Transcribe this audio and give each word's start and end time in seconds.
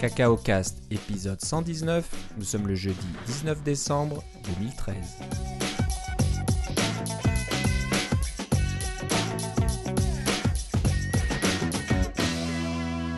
Cacao 0.00 0.36
Cast, 0.36 0.80
épisode 0.92 1.40
119. 1.40 2.08
Nous 2.36 2.44
sommes 2.44 2.68
le 2.68 2.76
jeudi 2.76 3.06
19 3.26 3.64
décembre 3.64 4.22
2013. 4.46 4.94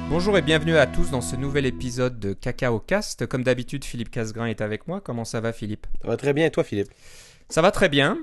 Bonjour 0.08 0.38
et 0.38 0.42
bienvenue 0.42 0.78
à 0.78 0.86
tous 0.86 1.10
dans 1.10 1.20
ce 1.20 1.36
nouvel 1.36 1.66
épisode 1.66 2.18
de 2.18 2.32
Cacao 2.32 2.78
Cast. 2.78 3.26
Comme 3.26 3.44
d'habitude, 3.44 3.84
Philippe 3.84 4.10
Casgrain 4.10 4.46
est 4.46 4.62
avec 4.62 4.88
moi. 4.88 5.02
Comment 5.02 5.26
ça 5.26 5.42
va, 5.42 5.52
Philippe? 5.52 5.86
Ça 6.00 6.08
va 6.08 6.16
très 6.16 6.32
bien, 6.32 6.46
et 6.46 6.50
toi, 6.50 6.64
Philippe? 6.64 6.88
Ça 7.50 7.60
va 7.60 7.72
très 7.72 7.90
bien. 7.90 8.16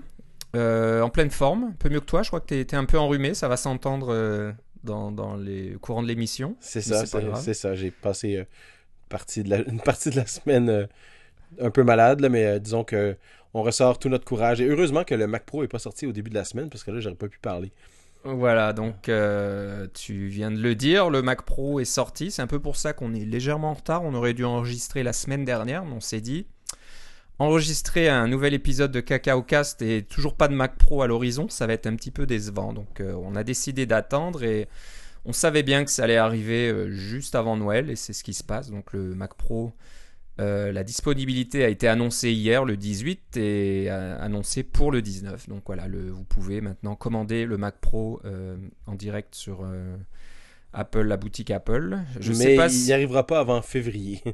Euh, 0.55 1.01
en 1.01 1.09
pleine 1.09 1.29
forme, 1.29 1.65
un 1.65 1.75
peu 1.77 1.89
mieux 1.89 1.99
que 1.99 2.05
toi. 2.05 2.23
Je 2.23 2.29
crois 2.29 2.39
que 2.39 2.47
tu 2.47 2.55
es, 2.55 2.75
un 2.75 2.85
peu 2.85 2.97
enrhumé. 2.97 3.35
Ça 3.35 3.47
va 3.47 3.57
s'entendre 3.57 4.07
euh, 4.09 4.51
dans, 4.83 5.11
dans, 5.11 5.35
les 5.35 5.75
courants 5.81 6.03
de 6.03 6.07
l'émission. 6.07 6.55
C'est 6.59 6.81
ça, 6.81 7.05
c'est 7.05 7.53
ça. 7.53 7.75
J'ai 7.75 7.91
passé 7.91 8.37
euh, 8.37 8.43
partie 9.09 9.43
de 9.43 9.49
la, 9.49 9.57
une 9.67 9.79
partie 9.79 10.09
de 10.09 10.15
la 10.15 10.25
semaine 10.25 10.87
un 11.59 11.69
peu 11.69 11.83
malade, 11.83 12.25
mais 12.29 12.59
disons 12.59 12.83
que 12.83 13.15
on 13.53 13.63
ressort 13.63 13.99
tout 13.99 14.09
notre 14.09 14.25
courage. 14.25 14.61
Et 14.61 14.67
heureusement 14.67 15.03
que 15.03 15.15
le 15.15 15.27
Mac 15.27 15.45
Pro 15.45 15.61
n'est 15.61 15.67
pas 15.67 15.79
sorti 15.79 16.05
au 16.05 16.11
début 16.11 16.29
de 16.29 16.35
la 16.35 16.43
semaine 16.43 16.69
parce 16.69 16.83
que 16.83 16.91
là, 16.91 16.99
j'aurais 16.99 17.15
pas 17.15 17.27
pu 17.27 17.39
parler. 17.39 17.71
Voilà, 18.23 18.73
donc 18.73 19.09
euh, 19.09 19.87
tu 19.93 20.27
viens 20.27 20.51
de 20.51 20.57
le 20.57 20.75
dire, 20.75 21.09
le 21.09 21.21
Mac 21.21 21.43
Pro 21.43 21.79
est 21.79 21.85
sorti. 21.85 22.31
C'est 22.31 22.41
un 22.41 22.47
peu 22.47 22.59
pour 22.59 22.75
ça 22.75 22.93
qu'on 22.93 23.13
est 23.13 23.25
légèrement 23.25 23.71
en 23.71 23.73
retard. 23.73 24.03
On 24.03 24.13
aurait 24.13 24.33
dû 24.33 24.43
enregistrer 24.43 25.03
la 25.03 25.13
semaine 25.13 25.45
dernière, 25.45 25.85
mais 25.85 25.93
on 25.93 26.01
s'est 26.01 26.21
dit 26.21 26.45
enregistrer 27.39 28.09
un 28.09 28.27
nouvel 28.27 28.53
épisode 28.53 28.91
de 28.91 28.99
Cacao 28.99 29.41
Cast 29.41 29.81
et 29.81 30.03
toujours 30.03 30.35
pas 30.35 30.47
de 30.47 30.55
Mac 30.55 30.77
Pro 30.77 31.01
à 31.03 31.07
l'horizon, 31.07 31.49
ça 31.49 31.67
va 31.67 31.73
être 31.73 31.87
un 31.87 31.95
petit 31.95 32.11
peu 32.11 32.25
décevant. 32.25 32.73
Donc 32.73 32.99
euh, 32.99 33.13
on 33.13 33.35
a 33.35 33.43
décidé 33.43 33.85
d'attendre 33.85 34.43
et 34.43 34.67
on 35.25 35.33
savait 35.33 35.63
bien 35.63 35.85
que 35.85 35.91
ça 35.91 36.03
allait 36.05 36.17
arriver 36.17 36.69
euh, 36.69 36.89
juste 36.89 37.35
avant 37.35 37.57
Noël 37.57 37.89
et 37.89 37.95
c'est 37.95 38.13
ce 38.13 38.23
qui 38.23 38.33
se 38.33 38.43
passe. 38.43 38.71
Donc 38.71 38.93
le 38.93 39.13
Mac 39.15 39.35
Pro 39.35 39.73
euh, 40.39 40.71
la 40.71 40.83
disponibilité 40.83 41.63
a 41.63 41.67
été 41.67 41.87
annoncée 41.87 42.31
hier, 42.31 42.63
le 42.63 42.77
18, 42.77 43.37
et 43.37 43.89
annoncée 43.89 44.61
pour 44.61 44.91
le 44.91 45.01
19. 45.01 45.49
Donc 45.49 45.63
voilà, 45.65 45.87
vous 45.87 46.23
pouvez 46.25 46.61
maintenant 46.61 46.95
commander 46.95 47.45
le 47.45 47.57
Mac 47.57 47.79
Pro 47.81 48.21
en 48.85 48.93
direct 48.93 49.33
sur 49.33 49.65
Apple, 50.73 51.01
la 51.01 51.17
boutique 51.17 51.49
Apple. 51.49 51.97
Je 52.19 52.33
Mais 52.33 52.35
sais 52.35 52.55
pas 52.55 52.71
il 52.71 52.83
n'y 52.83 52.93
arrivera 52.93 53.25
pas 53.25 53.39
avant 53.39 53.63
février. 53.63 54.21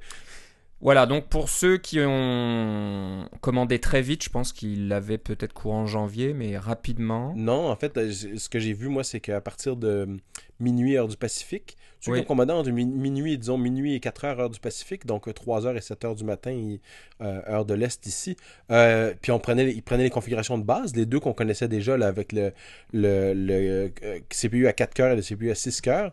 Voilà, 0.84 1.06
donc 1.06 1.30
pour 1.30 1.48
ceux 1.48 1.78
qui 1.78 2.02
ont 2.06 3.30
commandé 3.40 3.80
très 3.80 4.02
vite, 4.02 4.22
je 4.22 4.30
pense 4.30 4.52
qu'ils 4.52 4.90
l'avaient 4.90 5.18
peut-être 5.18 5.54
courant 5.54 5.86
janvier, 5.86 6.34
mais 6.34 6.58
rapidement. 6.58 7.34
Non, 7.38 7.70
en 7.70 7.76
fait, 7.78 8.12
ce 8.12 8.50
que 8.50 8.60
j'ai 8.60 8.74
vu, 8.74 8.90
moi, 8.90 9.06
c'est 9.06 9.22
qu'à 9.22 9.40
partir 9.40 9.78
de 9.78 10.18
minuit, 10.60 10.98
heure 10.98 11.08
du 11.08 11.16
Pacifique, 11.16 11.78
ceux 12.02 12.14
qui 12.14 12.20
ont 12.20 12.26
commandé 12.26 12.52
entre 12.52 12.70
minuit, 12.70 13.38
disons 13.38 13.58
minuit 13.58 13.96
et 13.96 14.02
4 14.02 14.26
heures, 14.26 14.40
heure 14.42 14.50
du 14.50 14.60
Pacifique, 14.60 15.06
donc 15.06 15.34
3 15.34 15.68
heures 15.68 15.78
et 15.78 15.82
7 15.82 16.04
heures 16.04 16.16
du 16.16 16.26
matin, 16.26 16.76
euh, 17.22 17.42
heure 17.48 17.64
de 17.64 17.74
l'Est 17.76 18.06
ici, 18.06 18.36
euh, 18.70 19.14
puis 19.22 19.32
on 19.32 19.40
prenait, 19.40 19.72
ils 19.72 19.84
prenaient 19.84 20.04
les 20.04 20.10
configurations 20.10 20.58
de 20.58 20.66
base, 20.66 20.98
les 20.98 21.06
deux 21.06 21.22
qu'on 21.22 21.34
connaissait 21.34 21.70
déjà, 21.70 21.96
là, 21.96 22.08
avec 22.08 22.34
le, 22.34 22.52
le, 22.92 23.34
le 23.34 23.90
euh, 24.04 24.20
CPU 24.30 24.68
à 24.68 24.74
4 24.74 24.94
cœurs 24.94 25.12
et 25.14 25.16
le 25.16 25.22
CPU 25.22 25.50
à 25.50 25.56
6 25.56 25.80
cœurs. 25.80 26.12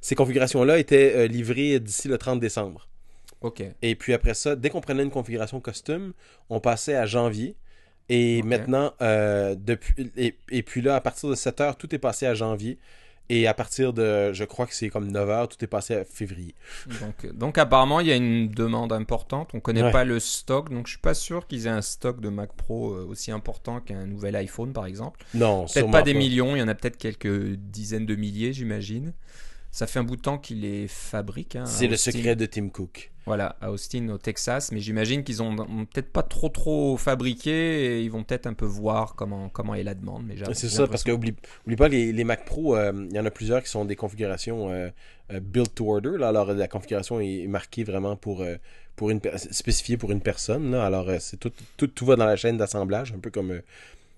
ces 0.00 0.14
configurations-là 0.14 0.78
étaient 0.78 1.26
livrées 1.26 1.80
d'ici 1.80 2.06
le 2.06 2.16
30 2.16 2.38
décembre. 2.38 2.87
Et 3.82 3.94
puis 3.94 4.12
après 4.12 4.34
ça, 4.34 4.56
dès 4.56 4.70
qu'on 4.70 4.80
prenait 4.80 5.02
une 5.02 5.10
configuration 5.10 5.60
custom, 5.60 6.12
on 6.50 6.60
passait 6.60 6.94
à 6.94 7.06
janvier. 7.06 7.56
Et 8.08 8.42
maintenant, 8.42 8.92
euh, 9.02 9.54
depuis, 9.54 10.10
et, 10.16 10.62
puis 10.62 10.80
là, 10.80 10.96
à 10.96 11.00
partir 11.00 11.28
de 11.28 11.34
7 11.34 11.60
heures, 11.60 11.76
tout 11.76 11.94
est 11.94 11.98
passé 11.98 12.26
à 12.26 12.34
janvier. 12.34 12.78
Et 13.30 13.46
à 13.46 13.52
partir 13.52 13.92
de, 13.92 14.32
je 14.32 14.44
crois 14.44 14.66
que 14.66 14.74
c'est 14.74 14.88
comme 14.88 15.12
9 15.12 15.28
heures, 15.28 15.48
tout 15.48 15.62
est 15.62 15.68
passé 15.68 15.94
à 15.94 16.04
février. 16.06 16.54
Donc, 17.02 17.34
donc 17.34 17.58
apparemment, 17.58 18.00
il 18.00 18.06
y 18.06 18.12
a 18.12 18.16
une 18.16 18.48
demande 18.48 18.90
importante. 18.90 19.50
On 19.52 19.58
ne 19.58 19.60
connaît 19.60 19.92
pas 19.92 20.04
le 20.04 20.18
stock, 20.18 20.70
donc 20.70 20.86
je 20.86 20.92
suis 20.92 21.00
pas 21.00 21.12
sûr 21.12 21.46
qu'ils 21.46 21.66
aient 21.66 21.70
un 21.70 21.82
stock 21.82 22.22
de 22.22 22.30
Mac 22.30 22.54
Pro 22.54 22.94
euh, 22.94 23.06
aussi 23.06 23.30
important 23.30 23.80
qu'un 23.80 24.06
nouvel 24.06 24.34
iPhone, 24.36 24.72
par 24.72 24.86
exemple. 24.86 25.20
Non, 25.34 25.66
peut-être 25.66 25.90
pas 25.90 26.00
des 26.00 26.14
millions, 26.14 26.56
il 26.56 26.60
y 26.60 26.62
en 26.62 26.68
a 26.68 26.74
peut-être 26.74 26.96
quelques 26.96 27.56
dizaines 27.56 28.06
de 28.06 28.16
milliers, 28.16 28.54
j'imagine. 28.54 29.12
Ça 29.70 29.86
fait 29.86 29.98
un 29.98 30.04
bout 30.04 30.16
de 30.16 30.22
temps 30.22 30.38
qu'il 30.38 30.62
les 30.62 30.88
fabrique. 30.88 31.56
Hein, 31.56 31.66
c'est 31.66 31.86
le 31.86 31.96
secret 31.96 32.36
de 32.36 32.46
Tim 32.46 32.68
Cook. 32.68 33.12
Voilà, 33.26 33.56
à 33.60 33.70
Austin, 33.70 34.08
au 34.08 34.16
Texas. 34.16 34.72
Mais 34.72 34.80
j'imagine 34.80 35.22
qu'ils 35.22 35.42
ont, 35.42 35.54
peut-être 35.84 36.10
pas 36.10 36.22
trop 36.22 36.48
trop 36.48 36.96
fabriqué 36.96 37.50
et 37.50 38.02
ils 38.02 38.10
vont 38.10 38.24
peut-être 38.24 38.46
un 38.46 38.54
peu 38.54 38.64
voir 38.64 39.14
comment, 39.14 39.50
comment 39.50 39.74
est 39.74 39.82
la 39.82 39.94
demande. 39.94 40.24
Mais 40.26 40.36
c'est 40.54 40.70
ça, 40.70 40.86
parce 40.86 41.04
que 41.04 41.12
oublie, 41.12 41.34
pas, 41.76 41.88
les, 41.88 42.12
les 42.12 42.24
Mac 42.24 42.46
Pro, 42.46 42.74
euh, 42.74 43.06
il 43.10 43.14
y 43.14 43.20
en 43.20 43.26
a 43.26 43.30
plusieurs 43.30 43.62
qui 43.62 43.68
sont 43.68 43.84
des 43.84 43.96
configurations 43.96 44.70
euh, 44.70 44.88
euh, 45.30 45.40
built 45.40 45.74
to 45.74 45.92
order. 45.92 46.16
Là, 46.18 46.28
alors 46.28 46.54
la 46.54 46.68
configuration 46.68 47.20
est 47.20 47.46
marquée 47.46 47.84
vraiment 47.84 48.16
pour, 48.16 48.42
pour 48.96 49.10
une 49.10 49.20
spécifiée 49.36 49.98
pour 49.98 50.10
une 50.10 50.22
personne. 50.22 50.70
Là, 50.70 50.86
alors 50.86 51.10
c'est 51.20 51.38
tout, 51.38 51.52
tout, 51.76 51.88
tout, 51.88 52.06
va 52.06 52.16
dans 52.16 52.26
la 52.26 52.36
chaîne 52.36 52.56
d'assemblage, 52.56 53.12
un 53.12 53.18
peu 53.18 53.30
comme 53.30 53.60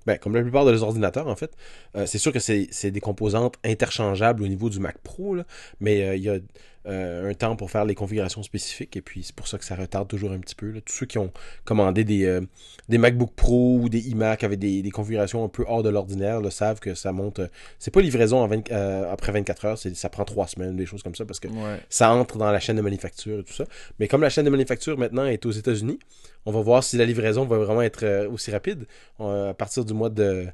ben, 0.07 0.19
comme 0.19 0.35
la 0.35 0.43
plupart 0.43 0.65
des 0.65 0.83
ordinateurs, 0.83 1.29
en 1.29 1.37
fait. 1.37 1.53
Euh, 1.97 2.07
c'est 2.07 2.19
sûr 2.19 2.33
que 2.33 2.39
c'est 2.39 2.91
des 2.91 3.01
composantes 3.01 3.57
interchangeables 3.65 4.43
au 4.43 4.49
niveau 4.49 4.71
du 4.71 4.81
Mac 4.81 4.99
Pro, 4.99 5.37
mais 5.81 6.03
euh, 6.03 6.17
il 6.17 6.23
y 6.23 6.31
a 6.31 6.39
euh, 6.87 7.31
un 7.31 7.35
temps 7.35 7.57
pour 7.57 7.71
faire 7.71 7.85
les 7.85 7.95
configurations 7.95 8.43
spécifiques 8.43 8.97
et 8.97 9.03
puis 9.03 9.23
c'est 9.23 9.35
pour 9.35 9.49
ça 9.49 9.59
que 9.59 9.65
ça 9.65 9.77
retarde 9.77 10.09
toujours 10.09 10.33
un 10.33 10.39
petit 10.39 10.55
peu. 10.55 10.73
Tous 10.81 10.93
ceux 10.93 11.07
qui 11.07 11.19
ont 11.19 11.33
commandé 11.65 12.05
des, 12.05 12.41
des 12.89 12.99
MacBook 12.99 13.33
Pro 13.35 13.79
ou 13.83 13.89
des 13.89 14.09
iMac 14.11 14.45
avec 14.45 14.59
des, 14.59 14.91
configurations 14.91 15.45
un 15.45 15.49
peu 15.49 15.65
hors 15.69 15.83
de 15.83 15.89
l'ordinaire 15.89 16.41
le 16.41 16.51
savent 16.51 16.81
que 16.81 16.95
ça 16.95 17.13
monte. 17.13 17.41
c'est 17.79 17.93
pas 17.93 18.01
livraison 18.01 18.43
après 18.45 19.33
24 19.33 19.65
heures, 19.65 19.79
ça 19.79 20.09
prend 20.09 20.25
3 20.25 20.47
semaines, 20.49 20.77
des 20.77 20.87
choses 20.87 21.03
comme 21.03 21.15
ça 21.15 21.25
parce 21.25 21.41
que 21.41 21.49
ça 21.89 22.13
entre 22.13 22.39
dans 22.39 22.51
la 22.51 22.61
chaîne 22.61 22.77
de 22.77 22.83
manufacture 22.83 23.41
et 23.41 23.45
tout 23.45 23.53
ça. 23.53 23.65
Mais 23.99 24.09
comme 24.09 24.23
la 24.23 24.31
chaîne 24.31 24.45
de 24.45 24.51
manufacture 24.51 24.99
maintenant 24.99 25.27
est 25.27 25.45
aux 25.47 25.51
États-Unis, 25.51 25.99
on 26.47 26.53
va 26.53 26.61
voir 26.61 26.83
si 26.83 26.97
la 26.97 27.05
livraison 27.05 27.45
va 27.45 27.59
vraiment 27.59 27.83
être 27.83 28.05
euh, 28.05 28.29
aussi 28.31 28.51
rapide. 28.51 28.87
à 29.19 29.55
partir 29.55 29.85
du 29.85 29.95
mois 29.95 30.11
de. 30.11 30.47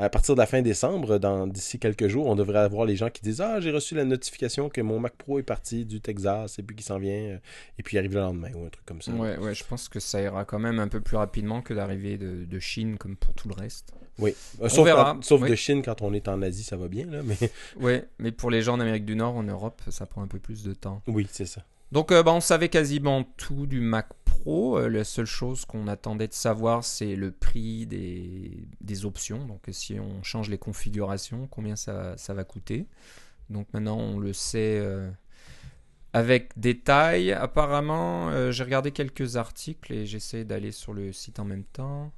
À 0.00 0.08
partir 0.08 0.34
de 0.34 0.40
la 0.40 0.46
fin 0.46 0.62
décembre, 0.62 1.18
dans 1.18 1.46
d'ici 1.46 1.78
quelques 1.78 2.08
jours, 2.08 2.26
on 2.26 2.34
devrait 2.34 2.60
avoir 2.60 2.86
les 2.86 2.96
gens 2.96 3.10
qui 3.10 3.20
disent 3.20 3.42
Ah, 3.42 3.60
j'ai 3.60 3.70
reçu 3.70 3.94
la 3.94 4.06
notification 4.06 4.70
que 4.70 4.80
mon 4.80 4.98
Mac 4.98 5.12
Pro 5.12 5.38
est 5.38 5.42
parti 5.42 5.84
du 5.84 6.00
Texas 6.00 6.58
et 6.58 6.62
puis 6.62 6.74
qu'il 6.74 6.86
s'en 6.86 6.98
vient, 6.98 7.12
euh, 7.12 7.38
et 7.78 7.82
puis 7.82 7.96
il 7.96 7.98
arrive 7.98 8.14
le 8.14 8.20
lendemain 8.20 8.48
ou 8.54 8.64
un 8.64 8.70
truc 8.70 8.86
comme 8.86 9.02
ça. 9.02 9.12
Ouais, 9.12 9.36
ouais, 9.36 9.54
je 9.54 9.62
pense 9.62 9.90
que 9.90 10.00
ça 10.00 10.22
ira 10.22 10.46
quand 10.46 10.58
même 10.58 10.78
un 10.78 10.88
peu 10.88 11.02
plus 11.02 11.18
rapidement 11.18 11.60
que 11.60 11.74
d'arriver 11.74 12.16
de, 12.16 12.60
Chine 12.60 12.96
comme 12.96 13.16
pour 13.16 13.34
tout 13.34 13.48
le 13.48 13.54
reste. 13.54 13.92
Oui, 14.18 14.34
euh, 14.62 14.68
sauf 14.70 15.42
de 15.42 15.54
Chine 15.54 15.82
quand 15.82 16.00
on 16.00 16.14
est 16.14 16.28
en 16.28 16.40
Asie, 16.40 16.62
ça 16.62 16.78
va 16.78 16.88
bien, 16.88 17.04
là, 17.04 17.22
mais. 17.22 17.36
Oui, 17.76 18.00
mais 18.18 18.32
pour 18.32 18.50
les 18.50 18.62
gens 18.62 18.74
en 18.74 18.80
Amérique 18.80 19.04
du 19.04 19.16
Nord, 19.16 19.36
en 19.36 19.42
Europe, 19.42 19.82
ça 19.90 20.06
prend 20.06 20.22
un 20.22 20.28
peu 20.28 20.38
plus 20.38 20.62
de 20.62 20.72
temps. 20.72 21.02
Oui, 21.08 21.26
c'est 21.30 21.46
ça. 21.46 21.62
Donc, 21.92 22.10
bah, 22.10 22.32
on 22.32 22.40
savait 22.40 22.68
quasiment 22.68 23.24
tout 23.36 23.66
du 23.66 23.80
Mac 23.80 24.08
euh, 24.46 24.88
la 24.88 25.04
seule 25.04 25.26
chose 25.26 25.64
qu'on 25.64 25.86
attendait 25.86 26.28
de 26.28 26.32
savoir, 26.32 26.84
c'est 26.84 27.16
le 27.16 27.30
prix 27.32 27.86
des, 27.86 29.04
options. 29.04 29.46
Donc 29.46 29.62
si 29.70 29.98
on 29.98 30.22
change 30.22 30.50
les 30.50 30.58
configurations, 30.58 31.46
combien 31.46 31.76
ça, 31.76 32.16
va 32.28 32.44
coûter. 32.44 32.86
Donc 33.48 33.66
maintenant, 33.72 33.98
on 33.98 34.18
le 34.18 34.32
sait 34.32 34.78
euh, 34.78 35.10
avec 36.12 36.58
détail. 36.58 37.32
Apparemment, 37.32 38.28
euh, 38.30 38.50
j'ai 38.50 38.64
regardé 38.64 38.92
quelques 38.92 39.36
articles 39.36 39.92
et 39.92 40.06
j'essaie 40.06 40.44
d'aller 40.44 40.72
sur 40.72 40.92
le 40.92 41.12
site 41.12 41.38
en 41.38 41.44
même 41.44 41.64
temps. 41.64 42.12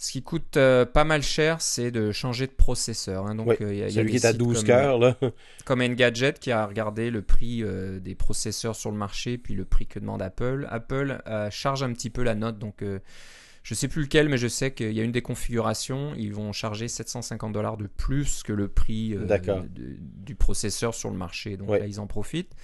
Ce 0.00 0.12
qui 0.12 0.22
coûte 0.22 0.56
euh, 0.56 0.86
pas 0.86 1.02
mal 1.02 1.24
cher, 1.24 1.60
c'est 1.60 1.90
de 1.90 2.12
changer 2.12 2.46
de 2.46 2.52
processeur. 2.52 3.26
Hein. 3.26 3.34
Donc, 3.34 3.60
euh, 3.60 3.74
y 3.74 3.90
celui 3.90 4.12
qui 4.12 4.16
est 4.18 4.26
à 4.26 4.32
12 4.32 4.62
cœurs. 4.62 4.96
Là. 4.96 5.16
Comme 5.64 5.80
Engadget 5.80 6.34
qui 6.34 6.52
a 6.52 6.64
regardé 6.66 7.10
le 7.10 7.20
prix 7.20 7.64
euh, 7.64 7.98
des 7.98 8.14
processeurs 8.14 8.76
sur 8.76 8.92
le 8.92 8.96
marché, 8.96 9.38
puis 9.38 9.54
le 9.54 9.64
prix 9.64 9.86
que 9.86 9.98
demande 9.98 10.22
Apple. 10.22 10.68
Apple 10.70 11.20
charge 11.50 11.82
un 11.82 11.92
petit 11.92 12.10
peu 12.10 12.22
la 12.22 12.36
note. 12.36 12.60
Donc, 12.60 12.84
je 13.64 13.74
sais 13.74 13.88
plus 13.88 14.02
lequel, 14.02 14.28
mais 14.28 14.38
je 14.38 14.46
sais 14.46 14.70
qu'il 14.70 14.92
y 14.92 15.00
a 15.00 15.02
une 15.02 15.10
des 15.10 15.20
configurations. 15.22 16.14
Ils 16.16 16.32
vont 16.32 16.52
charger 16.52 16.86
750 16.86 17.52
dollars 17.52 17.76
de 17.76 17.88
plus 17.88 18.44
que 18.44 18.52
le 18.52 18.68
prix 18.68 19.16
du 20.24 20.36
processeur 20.36 20.94
sur 20.94 21.10
le 21.10 21.16
marché. 21.16 21.56
Donc 21.56 21.70
là, 21.70 21.86
ils 21.86 21.98
en 21.98 22.06
profitent. 22.06 22.54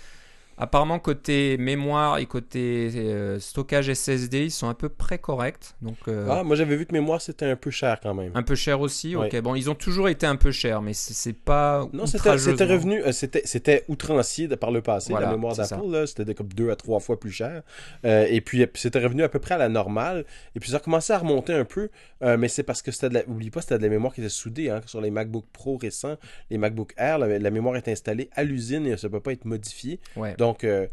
Apparemment, 0.57 0.99
côté 0.99 1.57
mémoire 1.59 2.19
et 2.19 2.27
côté 2.27 2.91
euh, 2.95 3.39
stockage 3.41 3.93
SSD, 3.93 4.45
ils 4.45 4.51
sont 4.51 4.69
à 4.69 4.75
peu 4.75 4.89
près 4.89 5.19
corrects. 5.19 5.75
Donc, 5.83 5.97
euh, 6.09 6.29
ah, 6.31 6.45
moi 6.45 6.57
j'avais 6.57 6.77
vu 6.77 6.87
que 6.87 6.93
mémoire 6.93 7.21
c'était 7.21 7.47
un 7.47 7.57
peu 7.57 7.71
cher 7.71 7.99
quand 8.03 8.15
même. 8.15 8.33
Un 8.35 8.43
peu 8.43 8.55
cher 8.55 8.81
aussi, 8.81 9.17
ok. 9.17 9.41
Bon, 9.41 9.55
ils 9.55 9.71
ont 9.71 9.75
toujours 9.75 10.09
été 10.09 10.27
un 10.27 10.37
peu 10.37 10.53
chers, 10.53 10.83
mais 10.83 10.93
c'est 10.95 11.33
pas. 11.33 11.89
Non, 11.93 12.07
c'était 12.07 12.65
revenu, 12.65 13.03
euh, 13.03 13.13
c'était 13.13 13.85
outrancier 13.89 14.49
par 14.49 14.71
le 14.71 14.83
passé. 14.83 15.13
la 15.13 15.31
mémoire 15.31 15.57
d'Apple, 15.57 16.07
c'était 16.07 16.35
comme 16.35 16.53
deux 16.53 16.71
à 16.71 16.77
trois 16.77 17.01
fois 17.01 17.19
plus 17.19 17.33
cher. 17.33 17.63
et 18.05 18.41
puis 18.41 18.67
c'était 18.75 19.01
revenu 19.01 19.23
à 19.23 19.29
peu 19.29 19.39
près 19.39 19.55
à 19.55 19.59
la 19.59 19.69
normale. 19.69 20.25
Et 20.55 20.61
puis 20.61 20.71
ça 20.71 20.77
a 20.77 20.81
commencé 20.81 21.13
à 21.13 21.19
remonter 21.19 21.53
un 21.53 21.65
peu, 21.65 21.91
mais 22.21 22.49
c'est 22.49 22.63
parce 22.63 22.83
que 22.83 22.91
c'était 22.91 23.09
de 23.09 23.15
la. 23.15 23.25
Oublie 23.29 23.51
pas, 23.51 23.61
c'était 23.61 23.79
de 23.79 23.83
la 23.83 23.89
mémoire 23.89 24.15
qui 24.15 24.21
était 24.21 24.31
soudée. 24.31 24.71
Hein, 24.71 24.81
sur 24.87 25.01
les 25.01 25.11
MacBook 25.11 25.45
Pro 25.53 25.77
récents, 25.77 26.17
les 26.51 26.59
MacBook 26.59 26.95
Air, 26.97 27.19
la, 27.19 27.51
mémoire 27.51 27.77
est 27.77 27.89
installée 27.89 28.31
à 28.33 28.45
l'usine 28.45 28.87
et 28.87 28.97
ça 28.97 29.09
peut 29.09 29.21
pas 29.21 29.33
être 29.33 29.45
modifiée. 29.45 30.01
Ouais. 30.17 30.35
Donc, 30.37 30.44
euh, 30.65 30.87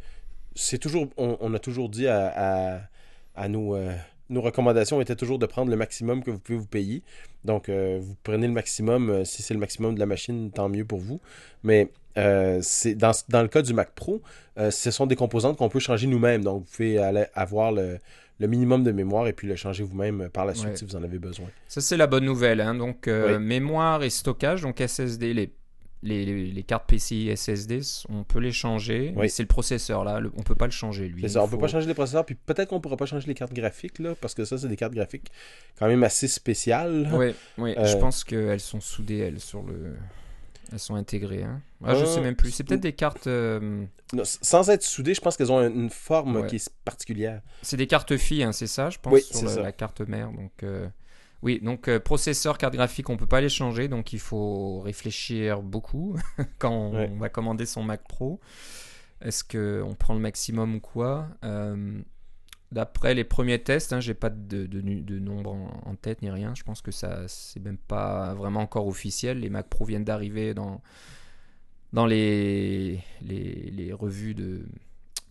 c'est 0.55 0.77
toujours, 0.77 1.07
on, 1.17 1.53
a 1.53 1.59
toujours 1.59 1.89
dit 1.89 2.07
à, 2.07 2.81
à, 3.35 3.47
nos, 3.49 3.75
euh, 3.75 3.91
nos 4.29 4.41
recommandations 4.41 5.01
étaient 5.01 5.15
toujours 5.15 5.39
de 5.39 5.45
prendre 5.45 5.69
le 5.69 5.75
maximum 5.77 6.23
que 6.23 6.31
vous 6.31 6.39
pouvez 6.39 6.57
vous 6.57 6.65
payer. 6.67 7.03
Donc, 7.43 7.67
euh, 7.69 7.99
vous 8.01 8.15
prenez 8.23 8.47
le 8.47 8.53
maximum. 8.53 9.25
si 9.25 9.41
c'est 9.43 9.53
le 9.53 9.59
maximum 9.59 9.95
de 9.95 9.99
la 9.99 10.05
machine, 10.05 10.51
tant 10.51 10.69
mieux 10.69 10.85
pour 10.85 10.99
vous. 10.99 11.19
Mais 11.63 11.89
euh, 12.17 12.59
c'est 12.61 12.95
dans, 12.95 13.11
dans 13.29 13.41
le 13.41 13.47
cas 13.47 13.61
du 13.61 13.73
Mac 13.73 13.91
Pro, 13.95 14.21
euh, 14.57 14.71
ce 14.71 14.91
sont 14.91 15.05
des 15.07 15.15
composantes 15.15 15.57
qu'on 15.57 15.69
peut 15.69 15.79
changer 15.79 16.07
nous-mêmes. 16.07 16.43
Donc, 16.43 16.63
vous 16.65 16.71
pouvez 16.75 16.97
aller 16.97 17.25
avoir 17.33 17.71
le, 17.71 17.97
le 18.39 18.47
minimum 18.47 18.83
de 18.83 18.91
mémoire 18.91 19.27
et 19.27 19.33
puis 19.33 19.47
le 19.47 19.55
changer 19.55 19.83
vous-même 19.83 20.29
par 20.29 20.45
la 20.45 20.53
suite 20.53 20.69
Ouais. 20.71 20.75
si 20.75 20.85
vous 20.85 20.95
en 20.97 21.03
avez 21.03 21.19
besoin. 21.19 21.47
Ça, 21.67 21.79
c'est 21.81 21.97
la 21.97 22.07
bonne 22.07 22.25
nouvelle. 22.25 22.59
hein. 22.61 22.75
Donc, 22.75 23.07
euh, 23.07 23.37
Oui. 23.37 23.43
mémoire 23.43 24.03
et 24.03 24.09
stockage, 24.09 24.61
donc 24.63 24.81
SSD, 24.81 25.33
les, 25.33 25.51
les, 26.03 26.25
les- 26.25 26.47
les 26.51 26.63
cartes 26.63 26.87
PCI 26.87 27.29
SSD, 27.35 27.81
on 28.09 28.23
peut 28.23 28.39
les 28.39 28.51
changer. 28.51 29.09
Oui. 29.15 29.21
Mais 29.23 29.27
c'est 29.27 29.43
le 29.43 29.47
processeur, 29.47 30.03
là. 30.03 30.19
le- 30.19 30.31
on 30.35 30.41
peut 30.41 30.55
pas 30.55 30.65
le 30.65 30.71
changer, 30.71 31.07
lui. 31.07 31.29
Ça, 31.29 31.41
on 31.43 31.45
peut 31.47 31.51
faut- 31.51 31.57
pas 31.57 31.67
changer 31.67 31.87
les 31.87 31.93
processeurs, 31.93 32.25
puis 32.25 32.35
peut-être 32.35 32.69
qu'on 32.69 32.81
pourra 32.81 32.97
pas 32.97 33.05
changer 33.05 33.27
les 33.27 33.35
cartes 33.35 33.53
graphiques, 33.53 33.99
là, 33.99 34.15
parce 34.19 34.33
que 34.33 34.43
ça, 34.45 34.57
c'est 34.57 34.67
des 34.67 34.75
cartes 34.77 34.93
graphiques 34.93 35.27
quand 35.77 35.87
même 35.87 36.03
assez 36.03 36.27
spéciales. 36.27 37.09
Oui, 37.13 37.33
oui. 37.57 37.73
Euh, 37.77 37.85
je 37.85 37.97
pense 37.97 38.23
qu'elles 38.23 38.59
sont 38.59 38.81
soudées, 38.81 39.19
elles, 39.19 39.39
sur 39.39 39.61
le. 39.63 39.95
Elles 40.71 40.79
sont 40.79 40.95
intégrées. 40.95 41.43
Hein. 41.43 41.59
Ah, 41.83 41.95
je 41.95 42.03
Ah, 42.03 42.05
sais 42.05 42.21
même 42.21 42.35
plus. 42.35 42.49
C'est 42.51 42.63
peut-être 42.63 42.79
des 42.81 42.93
cartes. 42.93 43.27
euh, 43.27 43.83
Non, 44.13 44.23
sans 44.23 44.69
être 44.69 44.83
soudées, 44.83 45.13
je 45.13 45.19
pense 45.19 45.35
qu'elles 45.35 45.51
ont 45.51 45.59
une 45.67 45.89
forme 45.89 46.37
Ouais. 46.37 46.47
qui 46.47 46.55
est 46.55 46.69
particulière. 46.85 47.41
C'est 47.61 47.75
des 47.75 47.87
cartes 47.87 48.15
filles, 48.15 48.43
hein, 48.43 48.53
c'est 48.53 48.67
ça, 48.67 48.89
je 48.89 48.97
pense, 48.97 49.11
Oui, 49.13 49.21
sur 49.21 49.49
ça. 49.49 49.61
la 49.61 49.73
carte 49.73 49.99
mère. 50.01 50.31
Donc, 50.31 50.51
euh, 50.63 50.87
oui, 51.43 51.59
donc 51.61 51.87
euh, 51.87 51.99
processeur, 51.99 52.57
carte 52.57 52.73
graphique, 52.73 53.09
on 53.09 53.17
peut 53.17 53.27
pas 53.27 53.41
les 53.41 53.49
changer, 53.49 53.87
donc 53.87 54.13
il 54.13 54.19
faut 54.19 54.79
réfléchir 54.81 55.61
beaucoup 55.61 56.15
quand 56.59 56.71
on 56.73 56.93
Ouais. 56.95 57.11
va 57.17 57.29
commander 57.29 57.65
son 57.65 57.83
Mac 57.83 58.07
Pro. 58.07 58.39
Est-ce 59.21 59.43
que 59.43 59.83
on 59.85 59.93
prend 59.95 60.13
le 60.13 60.19
maximum 60.19 60.75
ou 60.75 60.79
quoi 60.79 61.27
Euh, 61.43 61.99
D'après 62.71 63.13
les 63.13 63.25
premiers 63.25 63.61
tests, 63.61 63.91
hein, 63.91 63.99
j'ai 63.99 64.13
pas 64.13 64.29
de, 64.29 64.65
de, 64.65 65.19
nombre 65.19 65.51
en, 65.51 65.81
en 65.85 65.95
tête 65.95 66.21
ni 66.21 66.29
rien. 66.31 66.55
Je 66.55 66.63
pense 66.63 66.81
que 66.81 66.91
ça, 66.91 67.27
c'est 67.27 67.59
même 67.59 67.77
pas 67.77 68.33
vraiment 68.33 68.61
encore 68.61 68.87
officiel. 68.87 69.39
Les 69.41 69.49
Mac 69.49 69.67
Pro 69.67 69.83
viennent 69.83 70.05
d'arriver 70.05 70.53
dans 70.53 70.81
dans 71.91 72.05
les, 72.05 73.03
les, 73.21 73.69
les 73.71 73.91
revues 73.91 74.33
de 74.35 74.65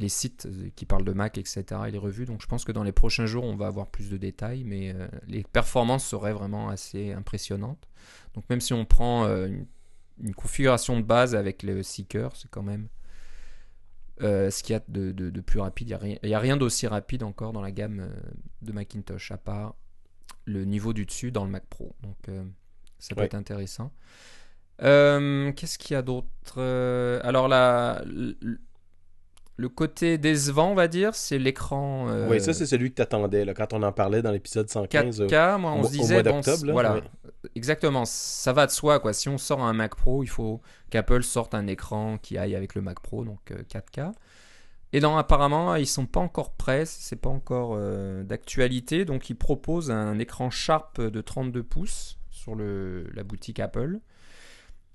les 0.01 0.09
sites 0.09 0.49
qui 0.75 0.87
parlent 0.87 1.05
de 1.05 1.13
Mac, 1.13 1.39
etc. 1.39 1.63
et 1.87 1.91
les 1.93 1.99
revues. 1.99 2.25
Donc 2.27 2.43
je 2.43 2.47
pense 2.49 2.65
que 2.65 2.73
dans 2.73 2.83
les 2.83 2.91
prochains 2.93 3.27
jours, 3.27 3.45
on 3.45 3.55
va 3.55 3.69
avoir 3.69 3.87
plus 3.87 4.11
de 4.11 4.17
détails, 4.17 4.65
mais 4.65 4.93
euh, 4.95 5.07
les 5.29 5.45
performances 5.45 6.05
seraient 6.07 6.33
vraiment 6.33 6.71
assez 6.71 7.13
impressionnantes. 7.13 7.87
Donc 8.35 8.45
même 8.51 8.61
si 8.61 8.73
on 8.73 8.85
prend 8.85 9.27
euh, 9.27 9.47
une, 9.47 9.67
une 10.23 10.35
configuration 10.35 10.99
de 10.99 11.05
base 11.05 11.35
avec 11.37 11.63
le 11.63 11.83
Seeker, 11.85 12.35
c'est 12.35 12.51
quand 12.51 12.63
même 12.65 12.89
euh, 14.23 14.51
ce 14.51 14.63
qu'il 14.63 14.73
y 14.75 14.77
a 14.77 14.83
de, 14.89 15.13
de- 15.13 15.31
de 15.31 15.41
plus 15.41 15.61
rapide. 15.61 15.89
Il 15.89 15.91
n'y 15.91 15.95
a 15.95 15.99
rien, 15.99 16.17
il 16.23 16.29
y 16.31 16.35
a 16.35 16.39
rien 16.39 16.57
d'aussi 16.57 16.87
rapide 16.87 17.23
encore 17.23 17.53
dans 17.53 17.63
la 17.63 17.71
gamme 17.71 18.01
euh, 18.01 18.11
de 18.63 18.73
Macintosh, 18.73 19.31
à 19.33 19.37
part 19.39 19.75
le 20.47 20.65
niveau 20.65 20.93
du 20.93 21.07
dessus 21.07 21.31
dans 21.31 21.45
le 21.45 21.51
Mac 21.51 21.65
Pro. 21.67 21.95
Donc 22.03 22.17
euh, 22.29 22.43
ça 22.99 23.15
peut 23.15 23.21
Ouais. 23.21 23.27
être 23.27 23.35
intéressant. 23.35 23.93
Euh, 24.83 25.53
Qu'est-ce 25.53 25.79
qu'il 25.79 25.95
y 25.95 25.97
a 25.97 26.03
d'autre? 26.03 26.55
Euh, 26.59 27.21
Alors 27.23 27.49
la, 27.49 28.03
le, 29.61 29.69
côté 29.69 30.19
décevant, 30.19 30.71
on 30.71 30.75
va 30.75 30.89
dire, 30.89 31.15
c'est 31.15 31.39
l'écran. 31.39 32.09
euh, 32.09 32.29
Oui, 32.29 32.41
ça, 32.41 32.53
c'est 32.53 32.67
celui 32.67 32.91
que 32.91 32.97
tu 32.97 33.03
attendais 33.03 33.47
quand 33.55 33.73
on 33.73 33.83
en 33.83 33.93
parlait 33.93 34.23
dans 34.23 34.31
l'épisode 34.31 34.69
115. 34.69 35.21
euh, 35.21 35.27
4K, 35.27 35.59
moi, 35.59 35.73
on 35.73 35.81
au 35.81 35.85
se 35.87 35.93
disait, 35.93 36.23
bon, 36.23 36.41
là, 36.45 36.73
voilà, 36.73 36.95
ouais. 36.95 37.03
exactement, 37.55 38.05
ça 38.05 38.53
va 38.53 38.67
de 38.67 38.71
soi, 38.71 39.01
quoi. 39.01 39.13
Si 39.13 39.29
on 39.29 39.39
sort 39.39 39.63
un 39.63 39.73
Mac 39.73 39.95
Pro, 39.95 40.23
il 40.23 40.29
faut 40.29 40.61
qu'Apple 40.91 41.23
sorte 41.23 41.55
un 41.55 41.67
écran 41.67 42.19
qui 42.19 42.39
aille 42.39 42.55
avec 42.57 42.75
le 42.75 42.83
Mac 42.83 43.01
Pro, 43.01 43.25
donc 43.25 43.51
euh, 43.51 43.63
4K. 43.73 44.13
Et 44.93 45.01
donc, 45.01 45.19
apparemment, 45.19 45.77
ils 45.77 45.87
sont 45.87 46.07
pas 46.07 46.21
encore 46.21 46.53
prêts, 46.55 46.85
c'est 46.85 47.21
pas 47.21 47.31
encore 47.31 47.75
euh, 47.77 48.25
d'actualité, 48.25 49.05
donc 49.05 49.31
ils 49.31 49.37
proposent 49.37 49.91
un 49.91 50.19
écran 50.19 50.51
Sharp 50.51 51.01
de 51.01 51.21
32 51.21 51.63
pouces 51.63 52.19
sur 52.31 52.55
le, 52.57 53.09
la 53.15 53.23
boutique 53.23 53.61
Apple, 53.61 54.01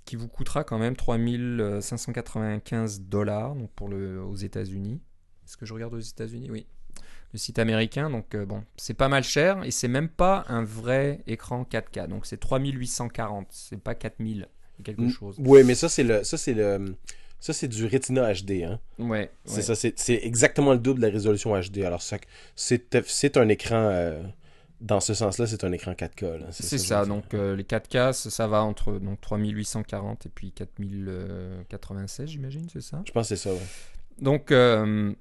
qui 0.06 0.16
vous 0.16 0.28
coûtera 0.28 0.64
quand 0.64 0.78
même 0.78 0.96
3595 0.96 3.02
dollars 3.02 3.56
donc 3.56 3.72
pour 3.72 3.90
le, 3.90 4.22
aux 4.22 4.36
États-Unis. 4.36 5.02
Est-ce 5.46 5.58
que 5.58 5.66
je 5.66 5.74
regarde 5.74 5.94
aux 5.94 6.00
États-Unis? 6.00 6.50
Oui 6.52 6.66
le 7.34 7.40
site 7.40 7.60
américain. 7.60 8.10
Donc 8.10 8.34
euh, 8.34 8.46
bon, 8.46 8.64
c'est 8.78 8.94
pas 8.94 9.10
mal 9.10 9.24
cher 9.24 9.62
et 9.66 9.72
c'est 9.72 9.90
même 9.90 10.08
pas 10.08 10.46
un 10.48 10.64
vrai 10.64 11.22
écran 11.28 11.68
4K. 11.70 12.08
Donc 12.08 12.26
c'est 12.26 12.38
3840, 12.38 13.48
c'est 13.50 13.82
pas 13.82 13.94
4000 13.94 14.48
et 14.80 14.84
quelque 14.84 15.02
Mm, 15.02 15.10
chose. 15.10 15.36
Oui, 15.40 15.64
mais 15.66 15.76
ça, 15.76 15.90
c'est 15.90 16.04
le, 16.04 16.24
ça, 16.24 16.38
c'est 16.38 16.54
le, 16.54 16.96
ça, 17.42 17.52
c'est 17.52 17.68
du 17.68 17.86
Retina 17.88 18.32
HD. 18.34 18.64
Hein. 18.64 18.80
Ouais, 19.00 19.32
C'est 19.44 19.56
ouais. 19.58 19.62
ça, 19.64 19.76
c'est, 19.76 20.00
c'est 20.00 20.22
exactement 20.24 20.72
le 20.72 20.80
double 20.80 21.02
de 21.02 21.08
la 21.08 21.12
résolution 21.12 21.60
HD. 21.60 21.80
Alors, 21.80 22.02
ça, 22.02 22.18
c'est, 22.56 23.04
c'est 23.06 23.36
un 23.38 23.50
écran, 23.50 23.90
euh, 23.92 24.22
dans 24.82 25.00
ce 25.00 25.14
sens-là, 25.14 25.48
c'est 25.48 25.64
un 25.64 25.72
écran 25.72 25.94
4K. 25.94 26.38
là. 26.38 26.48
C'est 26.52 26.78
ça, 26.78 27.06
dire. 27.06 27.16
donc 27.16 27.34
euh, 27.34 27.56
les 27.56 27.64
4K, 27.64 28.14
ça, 28.14 28.30
ça 28.30 28.48
va 28.48 28.62
entre 28.64 29.00
donc, 29.00 29.22
3840 29.22 30.26
et 30.26 30.30
puis 30.30 30.52
4096, 30.52 32.30
j'imagine, 32.30 32.68
c'est 32.72 32.82
ça? 32.82 33.02
Je 33.06 33.12
pense 33.12 33.30
que 33.30 33.36
c'est 33.36 33.50
ça, 33.50 33.54
ouais. 33.54 33.62
Donc, 34.20 34.52
euh, 34.52 35.14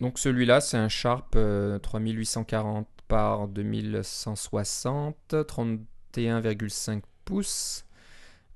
donc 0.00 0.18
celui-là, 0.18 0.60
c'est 0.60 0.76
un 0.76 0.88
Sharp 0.88 1.34
euh, 1.36 1.78
3840 1.78 2.86
par 3.08 3.48
2160, 3.48 5.16
31,5 5.32 7.02
pouces, 7.24 7.84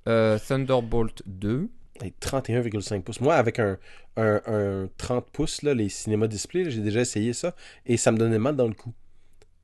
euh, 0.09 0.39
Thunderbolt 0.39 1.23
2. 1.27 1.69
Et 2.05 2.13
31,5 2.21 3.03
pouces. 3.03 3.21
Moi, 3.21 3.35
avec 3.35 3.59
un, 3.59 3.79
un, 4.17 4.41
un 4.47 4.89
30 4.99 5.31
pouces, 5.31 5.63
là, 5.63 5.73
les 5.73 5.89
cinéma 5.89 6.29
display, 6.29 6.71
j'ai 6.71 6.81
déjà 6.81 7.01
essayé 7.01 7.33
ça 7.33 7.55
et 7.87 7.97
ça 7.97 8.13
me 8.13 8.19
donnait 8.19 8.39
mal 8.39 8.55
dans 8.57 8.67
le 8.67 8.75
cou. 8.75 8.93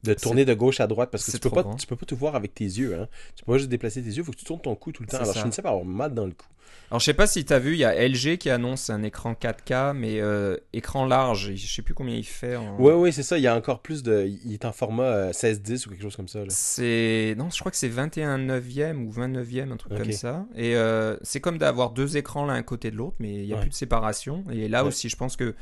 De 0.03 0.15
tourner 0.15 0.45
de 0.45 0.55
gauche 0.55 0.81
à 0.81 0.87
droite 0.87 1.11
parce 1.13 1.25
que 1.25 1.31
tu 1.31 1.39
peux, 1.39 1.51
pas, 1.51 1.65
tu 1.79 1.87
peux 1.87 1.95
pas 1.95 2.07
tout 2.07 2.17
voir 2.17 2.35
avec 2.35 2.55
tes 2.55 2.65
yeux. 2.65 2.99
Hein. 2.99 3.09
Tu 3.37 3.45
peux 3.45 3.53
pas 3.53 3.59
juste 3.59 3.71
déplacer 3.71 4.03
tes 4.03 4.09
yeux, 4.09 4.19
il 4.19 4.25
faut 4.25 4.33
que 4.33 4.37
tu 4.37 4.45
tournes 4.45 4.61
ton 4.61 4.75
cou 4.75 4.91
tout 4.91 5.03
le 5.03 5.09
temps. 5.09 5.19
Alors, 5.19 5.29
ça. 5.29 5.35
je 5.35 5.41
finissais 5.41 5.63
par 5.63 5.73
avoir 5.73 5.87
mal 5.87 6.13
dans 6.13 6.27
le 6.27 6.33
cou. 6.33 6.47
Alors 6.91 7.01
je 7.01 7.07
sais 7.07 7.15
pas 7.15 7.27
si 7.27 7.43
tu 7.47 7.53
as 7.55 7.59
vu, 7.59 7.73
il 7.73 7.79
y 7.79 7.85
a 7.87 8.07
LG 8.07 8.37
qui 8.37 8.51
annonce 8.51 8.91
un 8.91 9.03
écran 9.03 9.33
4K, 9.33 9.95
mais 9.97 10.21
euh, 10.21 10.59
écran 10.75 11.07
large, 11.07 11.53
je 11.55 11.67
sais 11.67 11.81
plus 11.81 11.95
combien 11.95 12.15
il 12.17 12.25
fait. 12.27 12.57
En... 12.57 12.77
Oui, 12.79 12.93
oui, 12.93 13.13
c'est 13.15 13.23
ça. 13.23 13.39
Il 13.39 13.41
y 13.43 13.47
a 13.47 13.57
encore 13.57 13.81
plus 13.81 14.03
de. 14.03 14.31
Il 14.45 14.53
est 14.53 14.67
en 14.67 14.73
format 14.73 15.05
euh, 15.05 15.33
16-10 15.33 15.87
ou 15.87 15.91
quelque 15.91 16.03
chose 16.03 16.17
comme 16.17 16.29
ça. 16.29 16.41
C'est 16.49 17.35
non, 17.39 17.49
je 17.49 17.59
crois 17.61 17.71
que 17.71 17.79
c'est 17.79 17.89
21 17.89 18.37
neuvième 18.39 19.07
ou 19.07 19.11
29e, 19.11 19.73
un 19.73 19.77
truc 19.79 19.97
comme 19.97 20.13
ça. 20.13 20.45
Et 20.55 20.77
euh, 20.77 21.17
c'est 21.23 21.41
comme 21.41 21.57
d'avoir 21.57 21.93
deux 21.93 22.19
écrans 22.19 22.45
l'un 22.45 22.55
à 22.55 22.63
côté 22.63 22.91
de 22.91 22.97
l'autre, 22.97 23.17
mais 23.21 23.33
il 23.37 23.47
y 23.47 23.53
a 23.53 23.57
Ouais. 23.57 23.63
plus 23.63 23.71
de 23.71 23.75
séparation. 23.75 24.45
Et 24.53 24.69
là 24.69 24.83
Ouais. 24.83 24.89
aussi, 24.89 25.09
je 25.09 25.17
pense 25.17 25.37
que 25.37 25.55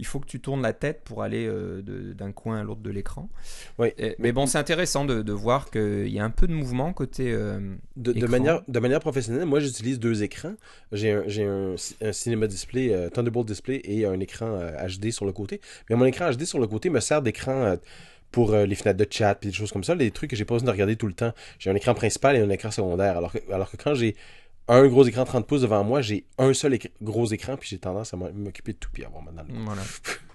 il 0.00 0.06
faut 0.06 0.20
que 0.20 0.26
tu 0.26 0.40
tournes 0.40 0.62
la 0.62 0.72
tête 0.72 1.00
pour 1.04 1.24
aller 1.24 1.46
euh, 1.48 1.82
d'un 2.16 2.30
coin 2.30 2.60
à 2.60 2.62
l'autre 2.62 2.82
de 2.82 2.90
l'écran. 2.90 3.28
Oui. 3.78 3.88
Et- 3.98 4.14
Mais 4.20 4.30
bon, 4.30 4.46
c'est 4.46 4.56
intéressant 4.58 5.04
de, 5.04 5.22
de 5.22 5.32
voir 5.32 5.70
qu'il 5.72 6.08
y 6.08 6.20
a 6.20 6.24
un 6.24 6.30
peu 6.30 6.46
de 6.46 6.52
mouvement 6.54 6.92
côté. 6.92 7.32
euh, 7.32 7.74
De, 7.96 8.26
manière, 8.28 8.62
de 8.68 8.78
manière 8.78 9.00
professionnelle, 9.00 9.44
moi 9.44 9.58
j'utilise 9.58 9.98
deux 9.98 10.22
écrans. 10.22 10.47
J'ai 10.92 11.12
un, 11.12 11.22
j'ai 11.26 11.44
un, 11.44 11.74
un 12.02 12.12
cinéma 12.12 12.46
display, 12.46 12.92
euh, 12.92 13.08
Thunderbolt 13.10 13.46
display 13.46 13.80
et 13.84 14.04
un 14.06 14.18
écran 14.20 14.46
euh, 14.60 14.70
HD 14.86 15.10
sur 15.10 15.26
le 15.26 15.32
côté. 15.32 15.60
Mais 15.90 15.96
mon 15.96 16.04
écran 16.04 16.30
HD 16.30 16.44
sur 16.44 16.58
le 16.58 16.66
côté 16.66 16.90
me 16.90 17.00
sert 17.00 17.22
d'écran 17.22 17.52
euh, 17.52 17.76
pour 18.30 18.52
euh, 18.52 18.66
les 18.66 18.74
fenêtres 18.74 18.98
de 18.98 19.06
chat 19.10 19.38
et 19.44 19.46
des 19.48 19.52
choses 19.52 19.72
comme 19.72 19.84
ça, 19.84 19.94
les 19.94 20.10
trucs 20.10 20.30
que 20.30 20.36
j'ai 20.36 20.44
pas 20.44 20.54
besoin 20.54 20.66
de 20.66 20.72
regarder 20.72 20.96
tout 20.96 21.06
le 21.06 21.14
temps. 21.14 21.32
J'ai 21.58 21.70
un 21.70 21.74
écran 21.74 21.94
principal 21.94 22.36
et 22.36 22.40
un 22.40 22.50
écran 22.50 22.70
secondaire. 22.70 23.16
Alors 23.16 23.32
que, 23.32 23.38
alors 23.52 23.70
que 23.70 23.76
quand 23.76 23.94
j'ai 23.94 24.16
un 24.68 24.86
gros 24.86 25.04
écran 25.06 25.24
30 25.24 25.46
pouces 25.46 25.62
devant 25.62 25.82
moi, 25.82 26.02
j'ai 26.02 26.24
un 26.36 26.52
seul 26.52 26.74
écr- 26.74 26.90
gros 27.00 27.26
écran 27.32 27.56
puis 27.56 27.68
j'ai 27.70 27.78
tendance 27.78 28.12
à 28.12 28.16
m'occuper 28.18 28.74
de 28.74 28.78
tout 28.78 28.90
puis 28.92 29.04
avoir 29.04 29.22
mal 29.22 29.34
dans 29.34 29.42
le 29.42 29.48
dos. 29.48 29.54
Voilà. 29.64 29.82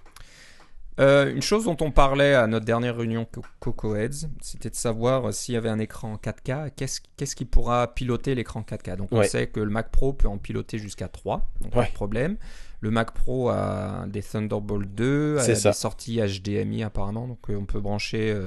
Euh, 1.00 1.34
une 1.34 1.42
chose 1.42 1.66
dont 1.66 1.78
on 1.82 1.90
parlait 1.90 2.36
à 2.36 2.46
notre 2.46 2.66
dernière 2.66 2.96
réunion 2.96 3.26
Co- 3.26 3.42
Coco 3.60 3.96
Heads, 3.96 4.28
c'était 4.42 4.70
de 4.70 4.76
savoir 4.76 5.30
euh, 5.30 5.32
s'il 5.32 5.56
y 5.56 5.58
avait 5.58 5.70
un 5.70 5.80
écran 5.80 6.18
4K, 6.18 6.70
qu'est-ce 6.76 7.02
qu'est-ce 7.18 7.36
qui 7.36 7.46
pourra 7.46 7.94
piloter 7.96 8.36
l'écran 8.36 8.62
4K. 8.62 8.98
Donc 8.98 9.08
on 9.12 9.18
Ouais. 9.18 9.28
sait 9.28 9.48
que 9.48 9.60
le 9.60 9.72
Mac 9.72 9.90
Pro 9.92 10.14
peut 10.14 10.28
en 10.28 10.38
piloter 10.38 10.78
jusqu'à 10.78 11.08
3, 11.08 11.50
donc 11.62 11.72
pas 11.72 11.86
de 11.86 11.92
problème. 11.94 12.38
Le 12.82 12.92
Mac 12.92 13.12
Pro 13.12 13.50
a 13.50 14.06
des 14.08 14.22
Thunderbolt 14.22 14.94
2, 14.94 15.38
a 15.40 15.56
ça. 15.56 15.70
des 15.72 15.76
sorties 15.76 16.20
HDMI 16.22 16.84
apparemment, 16.84 17.28
donc 17.28 17.40
euh, 17.50 17.56
on 17.56 17.66
peut 17.66 17.80
brancher 17.80 18.38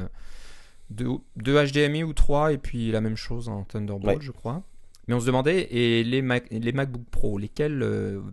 deux, 0.91 1.09
deux 1.37 1.61
HDMI 1.67 2.05
ou 2.05 2.13
3 2.13 2.53
et 2.53 2.59
puis 2.59 2.93
la 2.93 3.01
même 3.01 3.17
chose 3.17 3.49
en 3.49 3.65
Thunderbolt, 3.65 4.19
Ouais. 4.19 4.23
je 4.23 4.31
crois. 4.31 4.63
Mais 5.09 5.15
on 5.15 5.21
se 5.21 5.27
demandait, 5.27 5.63
et 5.73 6.05
les, 6.05 6.21
Mac, 6.23 6.45
les 6.51 6.73
MacBook 6.73 7.05
Pro, 7.11 7.39
lesquels 7.39 7.85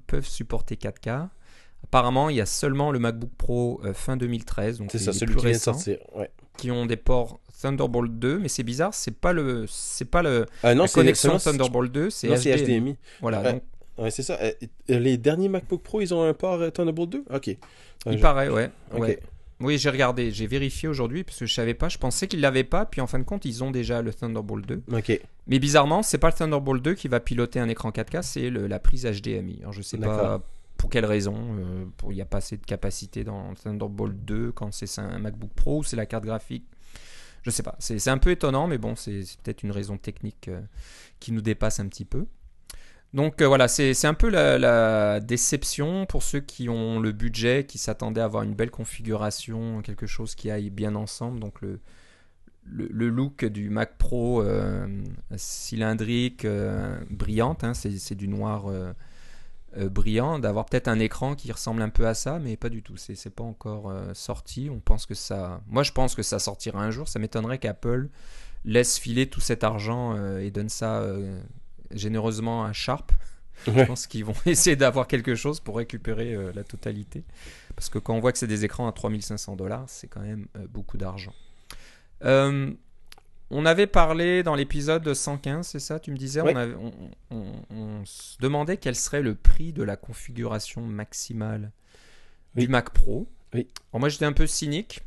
peuvent 0.07 0.25
supporter 0.27 0.75
4K 0.75 1.29
Apparemment, 1.83 2.29
il 2.29 2.35
y 2.37 2.41
a 2.41 2.45
seulement 2.45 2.91
le 2.91 2.99
MacBook 2.99 3.31
Pro 3.37 3.81
euh, 3.83 3.93
fin 3.93 4.17
2013, 4.17 4.79
donc 4.79 4.89
C'est 4.91 4.99
ça, 4.99 5.13
celui 5.13 5.33
plus 5.33 5.35
qui 5.35 5.41
vient 5.41 5.51
de 5.51 5.55
récents, 5.55 5.73
sortir. 5.73 5.97
Ouais. 6.15 6.29
qui 6.57 6.71
ont 6.71 6.85
des 6.85 6.97
ports 6.97 7.39
Thunderbolt 7.61 8.11
2, 8.19 8.39
mais 8.39 8.47
c'est 8.49 8.63
bizarre, 8.63 8.93
c'est 8.93 9.15
pas 9.15 9.31
le, 9.31 9.65
c'est 9.69 10.05
pas 10.09 10.21
le 10.21 10.45
non, 10.63 10.73
la 10.83 10.87
c'est 10.87 10.93
connexion 10.95 11.37
Thunderbolt 11.37 11.91
2, 11.91 12.09
c'est 12.09 12.27
non, 12.29 12.35
c'est 12.37 12.55
HDMI. 12.55 12.63
HDMI. 12.65 12.97
Voilà, 13.21 13.41
Ouais. 13.41 13.53
donc 13.53 13.63
Ouais, 13.99 14.09
c'est 14.09 14.23
ça. 14.23 14.39
Les 14.87 15.17
derniers 15.17 15.49
MacBook 15.49 15.83
Pro, 15.83 16.01
ils 16.01 16.13
ont 16.15 16.23
un 16.23 16.33
port 16.33 16.55
euh, 16.55 16.71
Thunderbolt 16.71 17.11
2 17.11 17.23
Ok. 17.31 17.47
Il 17.47 17.57
je- 18.07 18.17
paraît, 18.17 18.49
ouais. 18.49 18.71
Ouais. 18.91 19.19
Oui, 19.59 19.77
j'ai 19.77 19.91
regardé, 19.91 20.31
j'ai 20.31 20.47
vérifié 20.47 20.89
aujourd'hui 20.89 21.23
parce 21.23 21.37
que 21.39 21.45
je 21.45 21.53
savais 21.53 21.75
pas, 21.75 21.87
je 21.89 21.97
pensais 21.99 22.27
qu'ils 22.27 22.41
l'avaient 22.41 22.63
pas, 22.65 22.85
puis 22.85 22.99
en 23.01 23.07
fin 23.07 23.19
de 23.19 23.23
compte, 23.23 23.45
ils 23.45 23.63
ont 23.63 23.69
déjà 23.71 24.01
le 24.01 24.11
Thunderbolt 24.13 24.65
2. 24.65 24.81
Ok. 24.93 25.21
Mais 25.47 25.59
bizarrement, 25.59 26.01
c'est 26.01 26.17
pas 26.17 26.27
le 26.29 26.33
Thunderbolt 26.33 26.81
2 26.83 26.95
qui 26.95 27.07
va 27.07 27.19
piloter 27.19 27.59
un 27.59 27.69
écran 27.69 27.91
4K, 27.91 28.23
c'est 28.23 28.49
la 28.49 28.79
prise 28.79 29.05
HDMI. 29.05 29.59
Alors 29.61 29.71
je 29.73 29.81
sais 29.83 29.97
pas. 29.97 30.41
Pour 30.83 30.89
quelle 30.89 31.05
raison, 31.05 31.37
euh, 31.37 31.85
il 32.09 32.15
n'y 32.15 32.21
a 32.21 32.25
pas 32.25 32.39
assez 32.39 32.57
de 32.57 32.65
capacité 32.65 33.23
dans 33.23 33.53
Thunderbolt 33.53 34.17
2 34.25 34.51
quand 34.51 34.73
c'est 34.73 34.99
un 34.99 35.17
MacBook 35.17 35.51
Pro 35.53 35.79
ou 35.79 35.83
c'est 35.83 35.95
la 35.95 36.05
carte 36.05 36.25
graphique? 36.25 36.65
Je 37.43 37.51
sais 37.51 37.63
pas, 37.63 37.77
c'est 37.79 38.05
un 38.09 38.17
peu 38.17 38.31
étonnant, 38.31 38.67
mais 38.67 38.77
bon, 38.77 38.97
c'est 38.97 39.23
peut-être 39.41 39.63
une 39.63 39.71
raison 39.71 39.97
technique 39.97 40.49
euh, 40.49 40.59
qui 41.21 41.31
nous 41.31 41.39
dépasse 41.39 41.79
un 41.79 41.87
petit 41.87 42.03
peu. 42.03 42.25
Donc 43.13 43.41
euh, 43.41 43.47
voilà, 43.47 43.69
c'est 43.69 44.05
un 44.05 44.13
peu 44.13 44.27
la, 44.27 45.21
déception 45.21 46.05
pour 46.05 46.21
ceux 46.21 46.41
qui 46.41 46.67
ont 46.67 46.99
le 46.99 47.13
budget, 47.13 47.65
qui 47.65 47.77
s'attendaient 47.77 48.19
à 48.19 48.25
avoir 48.25 48.43
une 48.43 48.53
belle 48.53 48.71
configuration, 48.71 49.81
quelque 49.83 50.05
chose 50.05 50.35
qui 50.35 50.51
aille 50.51 50.69
bien 50.69 50.95
ensemble. 50.95 51.39
Donc 51.39 51.61
le, 51.61 51.79
look 53.07 53.45
du 53.45 53.69
Mac 53.69 53.97
Pro 53.97 54.43
cylindrique, 55.37 56.45
brillante, 57.09 57.63
hein, 57.63 57.73
c'est 57.73 58.15
du 58.15 58.27
noir 58.27 58.65
brillant, 59.89 60.39
d'avoir 60.39 60.65
peut-être 60.65 60.87
un 60.87 60.99
écran 60.99 61.35
qui 61.35 61.51
ressemble 61.51 61.81
un 61.81 61.89
peu 61.89 62.07
à 62.07 62.13
ça, 62.13 62.39
mais 62.39 62.57
pas 62.57 62.69
du 62.69 62.83
tout. 62.83 62.97
C'est 62.97 63.15
c'est 63.15 63.29
pas 63.29 63.43
encore 63.43 63.89
euh, 63.89 64.13
sorti. 64.13 64.69
On 64.71 64.79
pense 64.79 65.05
que 65.05 65.15
ça. 65.15 65.61
Moi, 65.67 65.83
je 65.83 65.91
pense 65.91 66.15
que 66.15 66.23
ça 66.23 66.39
sortira 66.39 66.81
un 66.81 66.91
jour. 66.91 67.07
Ça 67.07 67.19
m'étonnerait 67.19 67.57
qu'Apple 67.57 68.09
laisse 68.65 68.97
filer 68.97 69.27
tout 69.27 69.41
cet 69.41 69.63
argent 69.63 70.15
euh, 70.15 70.39
et 70.39 70.51
donne 70.51 70.69
ça 70.69 71.01
euh, 71.01 71.41
généreusement 71.91 72.63
à 72.63 72.73
Sharp. 72.73 73.11
Je 73.67 73.83
pense 73.83 74.07
qu'ils 74.07 74.25
vont 74.25 74.35
essayer 74.45 74.75
d'avoir 74.75 75.07
quelque 75.07 75.35
chose 75.35 75.59
pour 75.59 75.77
récupérer 75.77 76.33
euh, 76.33 76.51
la 76.53 76.63
totalité. 76.63 77.23
Parce 77.75 77.89
que 77.89 77.99
quand 77.99 78.13
on 78.13 78.19
voit 78.19 78.31
que 78.31 78.37
c'est 78.37 78.47
des 78.47 78.65
écrans 78.65 78.87
à 78.87 78.91
3500 78.91 79.55
dollars, 79.55 79.85
c'est 79.87 80.07
quand 80.07 80.21
même 80.21 80.47
euh, 80.57 80.67
beaucoup 80.69 80.97
d'argent. 80.97 81.33
On 83.55 83.65
avait 83.67 83.85
parlé 83.87 84.41
dans 84.41 84.55
l'épisode 84.55 85.13
115, 85.13 85.67
c'est 85.67 85.79
ça 85.79 85.99
Tu 85.99 86.09
me 86.11 86.17
disais 86.17 86.41
Oui. 86.41 86.51
on, 86.53 86.57
avait- 86.57 86.73
on- 86.75 86.91
on- 87.29 87.75
on 87.75 88.05
se 88.05 88.35
demandait 88.39 88.77
quel 88.77 88.95
serait 88.95 89.21
le 89.21 89.35
prix 89.35 89.73
de 89.73 89.83
la 89.83 89.95
configuration 89.95 90.81
maximale 90.81 91.71
Oui. 92.55 92.63
du 92.65 92.69
Mac 92.71 92.89
Pro. 92.89 93.27
Oui. 93.53 93.67
Alors 93.91 93.99
moi 93.99 94.09
j'étais 94.09 94.25
un 94.25 94.33
peu 94.33 94.47
cynique, 94.47 95.03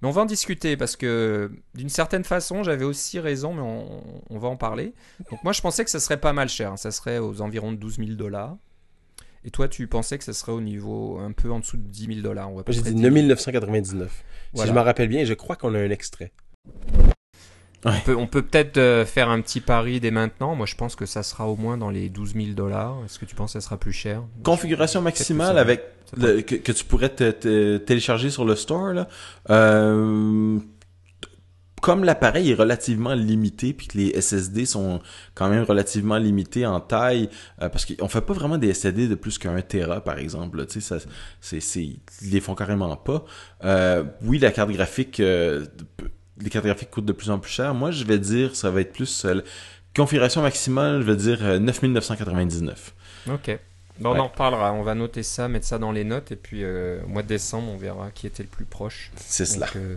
mais 0.00 0.08
on 0.08 0.10
va 0.10 0.22
en 0.22 0.26
discuter 0.26 0.78
parce 0.78 0.96
que 0.96 1.52
d'une 1.74 1.90
certaine 1.90 2.24
façon 2.24 2.62
j'avais 2.62 2.86
aussi 2.86 3.18
raison, 3.20 3.52
mais 3.52 3.60
on, 3.60 4.02
on 4.30 4.38
va 4.38 4.48
en 4.48 4.56
parler. 4.56 4.94
Donc 5.30 5.44
moi 5.44 5.52
je 5.52 5.60
pensais 5.60 5.84
que 5.84 5.90
ça 5.90 6.00
serait 6.00 6.18
pas 6.20 6.32
mal 6.32 6.48
cher, 6.48 6.72
hein. 6.72 6.76
ça 6.78 6.90
serait 6.90 7.18
aux 7.18 7.42
environs 7.42 7.72
de 7.72 7.76
12 7.76 7.96
000 7.98 8.10
dollars. 8.12 8.56
Et 9.44 9.50
toi 9.50 9.68
tu 9.68 9.86
pensais 9.86 10.16
que 10.16 10.24
ça 10.24 10.32
serait 10.32 10.52
au 10.52 10.62
niveau 10.62 11.18
un 11.18 11.32
peu 11.32 11.52
en 11.52 11.60
dessous 11.60 11.76
de 11.76 11.82
10 11.82 12.06
000 12.06 12.20
dollars. 12.22 12.50
J'ai 12.68 12.80
dit 12.80 12.94
9999. 12.94 14.10
Si 14.10 14.22
Voilà. 14.54 14.70
je 14.72 14.74
me 14.74 14.80
rappelle 14.82 15.08
bien, 15.08 15.24
je 15.26 15.34
crois 15.34 15.56
qu'on 15.56 15.74
a 15.74 15.78
un 15.78 15.90
extrait. 15.90 16.32
On 17.84 18.00
peut, 18.04 18.16
on 18.16 18.26
peut 18.26 18.42
peut-être 18.42 18.78
euh, 18.78 19.04
faire 19.04 19.28
un 19.30 19.40
petit 19.40 19.60
pari 19.60 20.00
dès 20.00 20.10
maintenant. 20.10 20.56
Moi, 20.56 20.66
je 20.66 20.74
pense 20.74 20.96
que 20.96 21.06
ça 21.06 21.22
sera 21.22 21.46
au 21.46 21.56
moins 21.56 21.76
dans 21.76 21.90
les 21.90 22.08
12 22.08 22.34
000 22.34 22.46
dollars. 22.54 22.96
Est-ce 23.04 23.18
que 23.18 23.24
tu 23.26 23.36
penses 23.36 23.52
que 23.52 23.60
ça 23.60 23.64
sera 23.64 23.76
plus 23.76 23.92
cher? 23.92 24.22
Configuration 24.42 25.00
maximale 25.02 25.56
avec 25.58 25.82
le- 26.16 26.40
que, 26.40 26.56
que 26.56 26.72
tu 26.72 26.84
pourrais 26.84 27.10
te, 27.10 27.30
te- 27.30 27.76
télécharger 27.78 28.30
sur 28.30 28.44
le 28.44 28.56
store 28.56 28.92
là. 28.92 29.08
Euh, 29.50 30.58
comme 31.82 32.02
l'appareil 32.04 32.50
est 32.50 32.54
relativement 32.54 33.12
limité 33.14 33.72
puis 33.72 33.86
que 33.86 33.98
les 33.98 34.20
SSD 34.20 34.66
sont 34.66 34.98
quand 35.34 35.48
même 35.48 35.62
relativement 35.62 36.16
limités 36.16 36.66
en 36.66 36.80
taille 36.80 37.28
euh, 37.62 37.68
parce 37.68 37.84
qu'on 37.84 38.08
fait 38.08 38.22
pas 38.22 38.32
vraiment 38.32 38.58
des 38.58 38.72
SSD 38.74 39.06
de 39.06 39.14
plus 39.14 39.38
qu'un 39.38 39.60
Tera 39.60 40.00
par 40.00 40.18
exemple 40.18 40.64
tu 40.66 40.80
sais 40.80 40.98
ça 40.98 41.04
c'est 41.40 41.60
c'est 41.60 41.82
ils 41.84 42.00
les 42.32 42.40
font 42.40 42.54
carrément 42.56 42.96
pas 42.96 43.24
Euh, 43.64 44.04
oui 44.22 44.38
la 44.38 44.50
carte 44.52 44.70
graphique 44.70 45.20
euh, 45.20 45.66
les 46.40 46.50
cartes 46.50 46.66
graphiques 46.66 46.90
coûtent 46.90 47.04
de 47.06 47.12
plus 47.12 47.30
en 47.30 47.38
plus 47.38 47.50
cher 47.50 47.74
moi 47.74 47.90
je 47.90 48.04
vais 48.04 48.18
dire 48.18 48.54
ça 48.54 48.70
va 48.70 48.80
être 48.80 48.92
plus 48.92 49.24
euh, 49.24 49.40
configuration 49.94 50.42
maximale 50.42 51.00
je 51.00 51.06
vais 51.06 51.16
dire 51.16 51.38
euh, 51.42 51.58
9999 51.58 52.94
Ok. 53.32 53.58
Bon, 53.98 54.12
Ouais. 54.12 54.18
On 54.18 54.22
en 54.24 54.28
reparlera. 54.28 54.72
On 54.72 54.82
va 54.82 54.94
noter 54.94 55.22
ça, 55.22 55.48
mettre 55.48 55.66
ça 55.66 55.78
dans 55.78 55.90
les 55.90 56.04
notes. 56.04 56.30
Et 56.30 56.36
puis, 56.36 56.62
euh, 56.62 57.02
au 57.04 57.08
mois 57.08 57.22
de 57.22 57.28
décembre, 57.28 57.70
on 57.72 57.76
verra 57.76 58.10
qui 58.10 58.26
était 58.26 58.42
le 58.42 58.48
plus 58.48 58.64
proche. 58.66 59.10
c'est 59.16 59.46
cela 59.46 59.66
euh, 59.76 59.96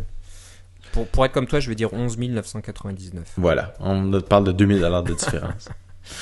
pour, 0.93 1.05
pour 1.07 1.25
être 1.25 1.33
comme 1.33 1.47
toi, 1.47 1.59
je 1.59 1.69
vais 1.69 1.75
dire 1.75 1.93
11 1.93 2.17
999. 2.17 3.33
Voilà, 3.37 3.73
on 3.79 4.21
parle 4.21 4.45
de 4.45 4.51
2000 4.51 4.79
dollars 4.79 5.03
de 5.03 5.13
différence. 5.13 5.67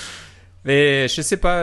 Mais 0.65 1.07
je 1.07 1.21
sais 1.21 1.37
pas. 1.37 1.61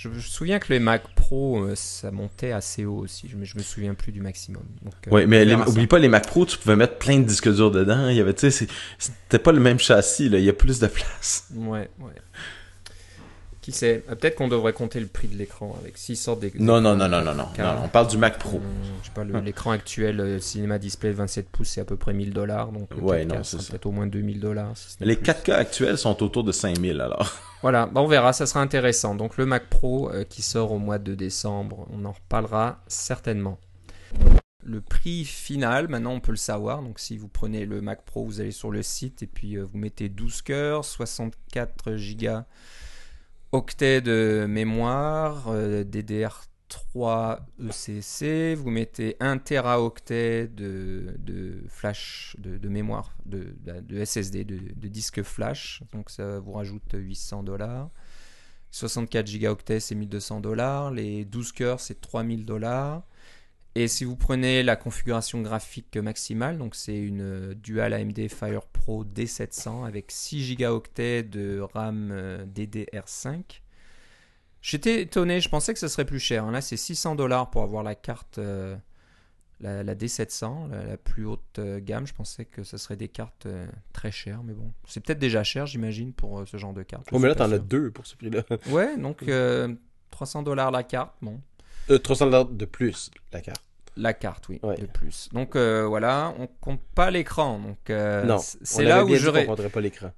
Je 0.00 0.08
me 0.08 0.20
souviens 0.20 0.58
que 0.58 0.72
les 0.72 0.78
Mac 0.78 1.02
Pro, 1.14 1.62
euh, 1.62 1.74
ça 1.74 2.10
montait 2.10 2.52
assez 2.52 2.84
haut 2.84 2.98
aussi. 2.98 3.28
Je 3.28 3.36
je 3.44 3.56
me 3.56 3.62
souviens 3.62 3.94
plus 3.94 4.12
du 4.12 4.20
maximum. 4.20 4.62
Donc, 4.82 4.94
euh, 5.06 5.10
oui, 5.10 5.26
mais 5.26 5.44
les- 5.44 5.54
oublie 5.54 5.86
pas 5.86 5.98
les 5.98 6.08
Mac 6.08 6.26
Pro, 6.26 6.46
tu 6.46 6.56
pouvais 6.58 6.76
mettre 6.76 6.98
plein 6.98 7.18
de 7.18 7.24
disques 7.24 7.52
durs 7.52 7.70
dedans. 7.70 8.08
Il 8.08 8.16
y 8.16 8.20
avait, 8.20 8.34
tu 8.34 8.50
sais, 8.50 8.66
c'était 8.98 9.38
pas 9.38 9.52
le 9.52 9.60
même 9.60 9.78
châssis, 9.78 10.28
là. 10.28 10.38
Il 10.38 10.44
y 10.44 10.48
a 10.48 10.52
plus 10.52 10.78
de 10.78 10.86
place. 10.86 11.48
Ouais, 11.54 11.90
ouais. 12.00 12.12
Qui 13.70 13.76
sait 13.76 14.02
Euh, 14.08 14.14
Peut-être 14.14 14.36
qu'on 14.36 14.48
devrait 14.48 14.72
compter 14.72 14.98
le 14.98 15.06
prix 15.08 15.28
de 15.28 15.36
l'écran 15.36 15.76
avec 15.80 15.98
s'ils 15.98 16.16
sortent 16.16 16.40
des. 16.40 16.50
Non, 16.58 16.80
non, 16.80 16.96
non, 16.96 17.06
non, 17.06 17.20
non, 17.22 17.34
non. 17.34 17.44
On 17.84 17.88
parle 17.88 18.08
du 18.08 18.16
Mac 18.16 18.38
Pro. 18.38 18.62
Je 19.02 19.06
sais 19.08 19.12
pas, 19.14 19.24
le- 19.24 19.34
Hum. 19.34 19.44
l'écran 19.44 19.72
actuel 19.72 20.20
euh, 20.20 20.40
Cinema 20.40 20.78
Display 20.78 21.12
27 21.12 21.50
pouces, 21.50 21.68
c'est 21.68 21.82
à 21.82 21.84
peu 21.84 21.96
près 21.96 22.14
1000 22.14 22.32
dollars. 22.32 22.72
Donc, 22.72 22.88
Ouais, 23.02 23.24
4K 23.26 23.28
non, 23.28 23.44
c'est 23.44 23.68
peut-être 23.68 23.84
au 23.86 23.90
moins 23.92 24.06
2000 24.06 24.40
dollars. 24.40 24.72
Si 24.74 24.96
Les 25.00 25.16
plus. 25.16 25.30
4K 25.32 25.52
actuels 25.52 25.98
sont 25.98 26.22
autour 26.22 26.44
de 26.44 26.52
5000, 26.52 27.00
alors. 27.00 27.36
Voilà, 27.62 27.86
bah, 27.86 28.00
on 28.00 28.06
verra, 28.06 28.32
ça 28.32 28.46
sera 28.46 28.60
intéressant. 28.60 29.14
Donc, 29.16 29.36
le 29.36 29.44
Mac 29.44 29.66
Pro 29.68 30.10
euh, 30.12 30.24
qui 30.24 30.40
sort 30.42 30.72
au 30.72 30.78
mois 30.78 30.98
de 30.98 31.14
décembre, 31.14 31.86
on 31.92 32.04
en 32.06 32.12
reparlera 32.12 32.80
certainement. 32.86 33.58
Le 34.64 34.80
prix 34.80 35.24
final, 35.24 35.88
maintenant 35.88 36.12
on 36.12 36.20
peut 36.20 36.30
le 36.32 36.36
savoir. 36.38 36.82
Donc, 36.82 36.98
si 37.00 37.16
vous 37.18 37.28
prenez 37.28 37.64
le 37.66 37.80
Mac 37.80 38.02
Pro, 38.04 38.24
vous 38.24 38.40
allez 38.40 38.50
sur 38.50 38.70
le 38.70 38.82
site 38.82 39.22
et 39.22 39.26
puis 39.26 39.56
euh, 39.56 39.64
vous 39.64 39.76
mettez 39.78 40.08
12 40.08 40.42
cœurs, 40.42 40.84
64 40.84 41.90
Go 42.18 42.42
octets 43.52 44.00
de 44.00 44.46
mémoire, 44.48 45.48
euh, 45.48 45.84
DDR3 45.84 47.40
ECC, 47.60 48.54
vous 48.54 48.70
mettez 48.70 49.16
1 49.20 49.38
teraoctet 49.38 50.48
de, 50.48 51.14
de 51.18 51.62
flash, 51.68 52.36
de, 52.38 52.68
mémoire, 52.68 53.16
de, 53.24 53.54
SSD, 54.04 54.44
de, 54.44 54.58
de 54.74 54.88
disque 54.88 55.22
flash, 55.22 55.82
donc 55.92 56.10
ça 56.10 56.38
vous 56.40 56.52
rajoute 56.52 56.92
800 56.92 57.42
dollars. 57.42 57.90
64 58.70 59.26
gigaoctets 59.26 59.80
c'est 59.80 59.94
1200 59.94 60.40
dollars, 60.40 60.90
les 60.90 61.24
12 61.24 61.52
cœurs 61.52 61.80
c'est 61.80 62.00
3000 62.00 62.44
dollars. 62.44 63.02
Et 63.80 63.86
si 63.86 64.04
vous 64.04 64.16
prenez 64.16 64.64
la 64.64 64.74
configuration 64.74 65.40
graphique 65.40 65.96
maximale, 65.96 66.58
donc 66.58 66.74
c'est 66.74 66.98
une 66.98 67.20
euh, 67.22 67.54
Dual 67.54 67.92
AMD 67.92 68.28
Fire 68.28 68.66
Pro 68.66 69.04
D700 69.04 69.86
avec 69.86 70.10
6 70.10 70.42
gigaoctets 70.42 71.22
de 71.22 71.60
RAM 71.60 72.10
euh, 72.10 72.44
DDR5. 72.44 73.60
J'étais 74.62 75.02
étonné, 75.02 75.40
je 75.40 75.48
pensais 75.48 75.74
que 75.74 75.78
ce 75.78 75.86
serait 75.86 76.04
plus 76.04 76.18
cher. 76.18 76.50
Là, 76.50 76.60
c'est 76.60 76.76
600 76.76 77.14
dollars 77.14 77.50
pour 77.50 77.62
avoir 77.62 77.84
la 77.84 77.94
carte, 77.94 78.38
euh, 78.38 78.74
la, 79.60 79.84
la 79.84 79.94
D700, 79.94 80.70
la, 80.70 80.84
la 80.84 80.96
plus 80.96 81.24
haute 81.24 81.60
gamme. 81.78 82.04
Je 82.04 82.14
pensais 82.14 82.46
que 82.46 82.64
ce 82.64 82.78
serait 82.78 82.96
des 82.96 83.06
cartes 83.06 83.46
euh, 83.46 83.64
très 83.92 84.10
chères, 84.10 84.42
mais 84.42 84.54
bon, 84.54 84.72
c'est 84.88 84.98
peut-être 84.98 85.20
déjà 85.20 85.44
cher, 85.44 85.66
j'imagine, 85.66 86.12
pour 86.12 86.40
euh, 86.40 86.46
ce 86.46 86.56
genre 86.56 86.72
de 86.72 86.82
carte. 86.82 87.06
Oh, 87.12 87.20
mais 87.20 87.28
là, 87.28 87.36
t'en 87.36 87.52
as 87.52 87.60
deux 87.60 87.92
pour 87.92 88.08
ce 88.08 88.16
prix-là. 88.16 88.42
Ouais, 88.70 88.98
donc 88.98 89.22
euh, 89.28 89.72
300 90.10 90.42
dollars 90.42 90.72
la 90.72 90.82
carte, 90.82 91.14
bon. 91.22 91.40
Euh, 91.90 91.98
300 91.98 92.26
dollars 92.26 92.44
de 92.46 92.64
plus, 92.64 93.12
la 93.32 93.40
carte. 93.40 93.62
La 93.98 94.14
carte, 94.14 94.48
oui, 94.48 94.60
Ouais. 94.62 94.76
de 94.76 94.86
plus. 94.86 95.28
Donc 95.32 95.56
euh, 95.56 95.84
voilà, 95.86 96.32
on 96.38 96.46
compte 96.60 96.80
pas 96.94 97.10
l'écran. 97.10 97.58
Donc 97.58 97.90
euh, 97.90 98.24
non, 98.24 98.38
c'est 98.38 98.84
là 98.84 99.04
où 99.04 99.08
qu'on 99.08 99.44
compterait 99.46 99.68
pas 99.70 99.80
l'écran. 99.80 100.10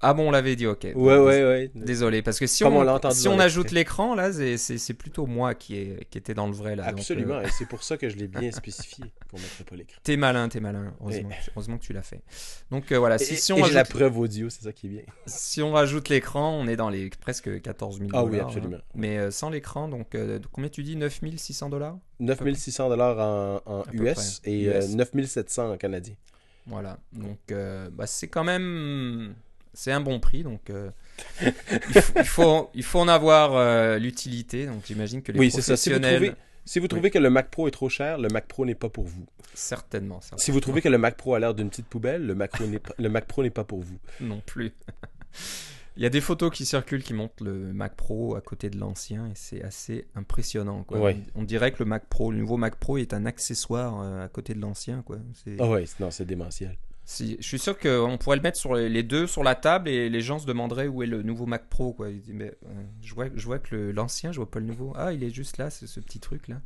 Ah 0.00 0.12
bon, 0.14 0.28
on 0.28 0.30
l'avait 0.30 0.56
dit, 0.56 0.66
ok. 0.66 0.84
Ouais, 0.94 1.18
ouais, 1.18 1.42
ouais. 1.44 1.70
Désolé, 1.74 2.22
parce 2.22 2.38
que 2.38 2.46
si 2.46 2.62
Comme 2.62 2.74
on, 2.76 3.10
si 3.10 3.28
on 3.28 3.38
ajoute 3.38 3.70
l'écran, 3.70 4.14
là, 4.14 4.32
c'est- 4.32 4.94
plutôt 4.94 5.26
moi 5.26 5.54
qui, 5.54 5.76
est, 5.76 6.04
qui 6.10 6.18
était 6.18 6.34
dans 6.34 6.46
le 6.46 6.52
vrai. 6.52 6.76
Là, 6.76 6.90
Donc, 6.90 7.00
Absolument, 7.00 7.34
euh, 7.34 7.42
et 7.42 7.48
c'est 7.50 7.66
pour 7.66 7.82
ça 7.82 7.96
que 7.96 8.08
je 8.08 8.16
l'ai 8.16 8.28
bien 8.28 8.50
spécifié 8.52 9.12
qu'on 9.30 9.38
mettrait 9.38 9.64
pas 9.64 9.76
l'écran. 9.76 9.96
T'es 10.02 10.16
malin, 10.16 10.48
t'es 10.48 10.60
malin. 10.60 10.94
Heureusement, 11.00 11.30
heureusement 11.54 11.78
que 11.78 11.82
tu 11.84 11.92
l'as 11.92 12.02
fait. 12.02 12.22
Donc 12.70 12.92
euh, 12.92 12.98
voilà, 12.98 13.18
si, 13.18 13.34
Et, 13.34 13.36
si 13.36 13.52
on 13.52 13.56
et 13.58 13.64
j'ai 13.64 13.72
la 13.74 13.80
rajoute, 13.80 13.96
preuve 13.96 14.18
audio, 14.18 14.50
c'est 14.50 14.62
ça 14.64 14.72
qui 14.72 14.86
est 14.86 14.90
bien. 14.90 15.02
si 15.26 15.62
on 15.62 15.72
rajoute 15.72 16.08
l'écran, 16.08 16.50
on 16.58 16.66
est 16.68 16.76
dans 16.76 16.88
les 16.90 17.10
presque 17.10 17.60
14 17.62 17.98
000 17.98 18.10
Ah 18.12 18.24
oui, 18.24 18.32
dollars, 18.32 18.46
absolument. 18.48 18.76
hein. 18.76 18.80
Mais 18.94 19.18
euh, 19.18 19.30
sans 19.30 19.50
l'écran, 19.50 19.88
donc 19.88 20.16
combien 20.52 20.70
tu 20.70 20.82
dis? 20.82 20.96
9600 20.96 21.68
dollars? 21.68 21.96
9600 22.20 22.88
dollars 22.88 23.62
en, 23.66 23.84
US 23.92 24.40
près. 24.40 24.50
et 24.50 24.64
US. 24.64 24.94
9700 24.94 25.72
en 25.72 25.76
canadien. 25.76 26.14
Voilà, 26.66 26.98
donc 27.12 27.38
bah, 27.92 28.06
c'est 28.06 28.28
quand 28.28 28.44
même 28.44 29.34
c'est 29.76 29.92
un 29.92 30.00
bon 30.00 30.18
prix, 30.20 30.42
donc 30.42 30.70
euh, 30.70 30.90
il, 31.42 31.52
faut, 32.02 32.12
il, 32.18 32.24
faut, 32.24 32.70
il 32.74 32.82
faut 32.82 32.98
en 32.98 33.08
avoir 33.08 33.54
euh, 33.54 33.98
l'utilité. 33.98 34.66
Donc 34.66 34.82
j'imagine 34.86 35.22
que 35.22 35.30
les 35.32 35.38
Oui, 35.38 35.50
c'est 35.50 35.60
ça. 35.62 35.76
Si 35.76 35.90
vous, 35.90 35.96
professionnels, 36.00 36.30
trouvez, 36.30 36.42
si 36.64 36.78
vous 36.80 36.88
trouvez 36.88 37.10
que 37.10 37.18
le 37.18 37.30
Mac 37.30 37.50
Pro 37.50 37.68
est 37.68 37.72
trop 37.72 37.88
cher, 37.88 38.18
le 38.18 38.28
Mac 38.28 38.46
Pro 38.48 38.66
n'est 38.66 38.74
pas 38.74 38.88
pour 38.88 39.04
vous. 39.04 39.24
certainement, 39.54 40.20
certainement 40.20 40.38
Si 40.42 40.50
vous 40.50 40.60
trouvez 40.60 40.80
que 40.82 40.88
le 40.88 40.98
Mac 40.98 41.16
Pro 41.16 41.34
a 41.34 41.38
l'air 41.38 41.54
d'une 41.54 41.68
petite 41.70 41.86
poubelle, 41.86 42.26
le 42.26 42.34
Mac 42.34 42.50
Pro 42.52 42.66
n'est 42.66 42.78
pas- 42.80 42.94
le 42.98 43.08
Mac 43.08 43.26
Pro 43.26 43.42
n'est 43.42 43.50
pas 43.50 43.64
pour 43.64 43.80
vous. 43.82 43.98
non 44.20 44.40
plus. 44.44 44.72
Il 45.98 46.02
y 46.02 46.06
a 46.06 46.10
des 46.10 46.20
photos 46.20 46.50
qui 46.52 46.66
circulent 46.66 47.02
qui 47.02 47.14
montrent 47.14 47.42
le 47.42 47.72
Mac 47.72 47.94
Pro 47.96 48.36
à 48.36 48.42
côté 48.42 48.68
de 48.68 48.78
l'ancien 48.78 49.28
et 49.28 49.32
c'est 49.34 49.62
assez 49.62 50.06
impressionnant. 50.14 50.82
Quoi. 50.82 50.98
Ouais. 51.00 51.16
On, 51.34 51.40
on 51.40 51.44
dirait 51.44 51.72
que 51.72 51.78
le 51.78 51.86
Mac 51.86 52.04
Pro, 52.06 52.30
le 52.30 52.36
nouveau 52.36 52.58
Mac 52.58 52.76
Pro 52.76 52.98
est 52.98 53.14
un 53.14 53.24
accessoire 53.24 54.00
euh, 54.02 54.24
à 54.24 54.28
côté 54.28 54.52
de 54.52 54.60
l'ancien. 54.60 55.00
Quoi. 55.00 55.16
C'est- 55.42 55.56
Ah 55.58 55.66
ouais, 55.68 55.84
non, 55.98 56.10
c'est 56.10 56.26
démentiel. 56.26 56.76
Si- 57.08 57.36
je 57.38 57.46
suis 57.46 57.60
sûr 57.60 57.78
qu'on 57.78 58.18
pourrait 58.18 58.36
le 58.36 58.42
mettre 58.42 58.58
sur 58.58 58.74
les, 58.74 59.02
deux 59.04 59.28
sur 59.28 59.44
la 59.44 59.54
table 59.54 59.88
et 59.88 60.08
les 60.08 60.20
gens 60.20 60.40
se 60.40 60.46
demanderaient 60.46 60.88
où 60.88 61.04
est 61.04 61.06
le 61.06 61.22
nouveau 61.22 61.46
Mac 61.46 61.68
Pro. 61.68 61.92
Quoi. 61.92 62.10
Ils 62.10 62.20
disent, 62.20 62.34
mais, 62.34 62.52
euh, 62.66 62.82
je, 63.00 63.14
vois, 63.14 63.26
je 63.32 63.46
vois 63.46 63.60
que 63.60 63.76
l'ancien, 63.76 64.32
je 64.32 64.38
vois 64.38 64.50
pas 64.50 64.58
le 64.58 64.66
nouveau. 64.66 64.92
Ah, 64.96 65.12
il 65.12 65.22
est 65.22 65.30
juste 65.30 65.56
là, 65.56 65.70
c'est 65.70 65.86
ce 65.86 66.00
petit 66.00 66.18
truc 66.18 66.48
là. 66.48 66.56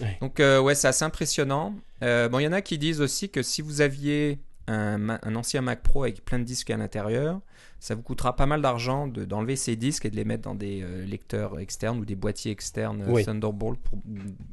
Ouais. 0.00 0.18
Donc, 0.20 0.40
euh, 0.40 0.60
ouais, 0.60 0.74
c'est 0.74 0.88
assez 0.88 1.04
impressionnant. 1.04 1.76
Euh, 2.02 2.28
bon, 2.28 2.40
il 2.40 2.42
y 2.42 2.48
en 2.48 2.52
a 2.52 2.60
qui 2.60 2.76
disent 2.76 3.00
aussi 3.00 3.30
que 3.30 3.42
si 3.42 3.62
vous 3.62 3.80
aviez 3.80 4.40
un, 4.66 5.10
un 5.10 5.34
ancien 5.36 5.60
Mac 5.60 5.82
Pro 5.82 6.02
avec 6.02 6.24
plein 6.24 6.40
de 6.40 6.44
disques 6.44 6.70
à 6.70 6.76
l'intérieur, 6.76 7.40
ça 7.80 7.94
vous 7.94 8.02
coûtera 8.02 8.34
pas 8.36 8.46
mal 8.46 8.62
d'argent 8.62 9.06
de- 9.08 9.24
d'enlever 9.24 9.56
ces 9.56 9.76
disques 9.76 10.06
et 10.06 10.10
de 10.10 10.16
les 10.16 10.24
mettre 10.24 10.42
dans 10.44 10.54
des 10.54 10.82
euh, 10.82 11.04
lecteurs 11.04 11.58
externes 11.58 11.98
ou 11.98 12.04
des 12.04 12.14
boîtiers 12.14 12.50
externes 12.52 13.02
euh, 13.02 13.10
Oui. 13.12 13.24
Thunderbolt 13.24 13.78
pour 13.80 13.98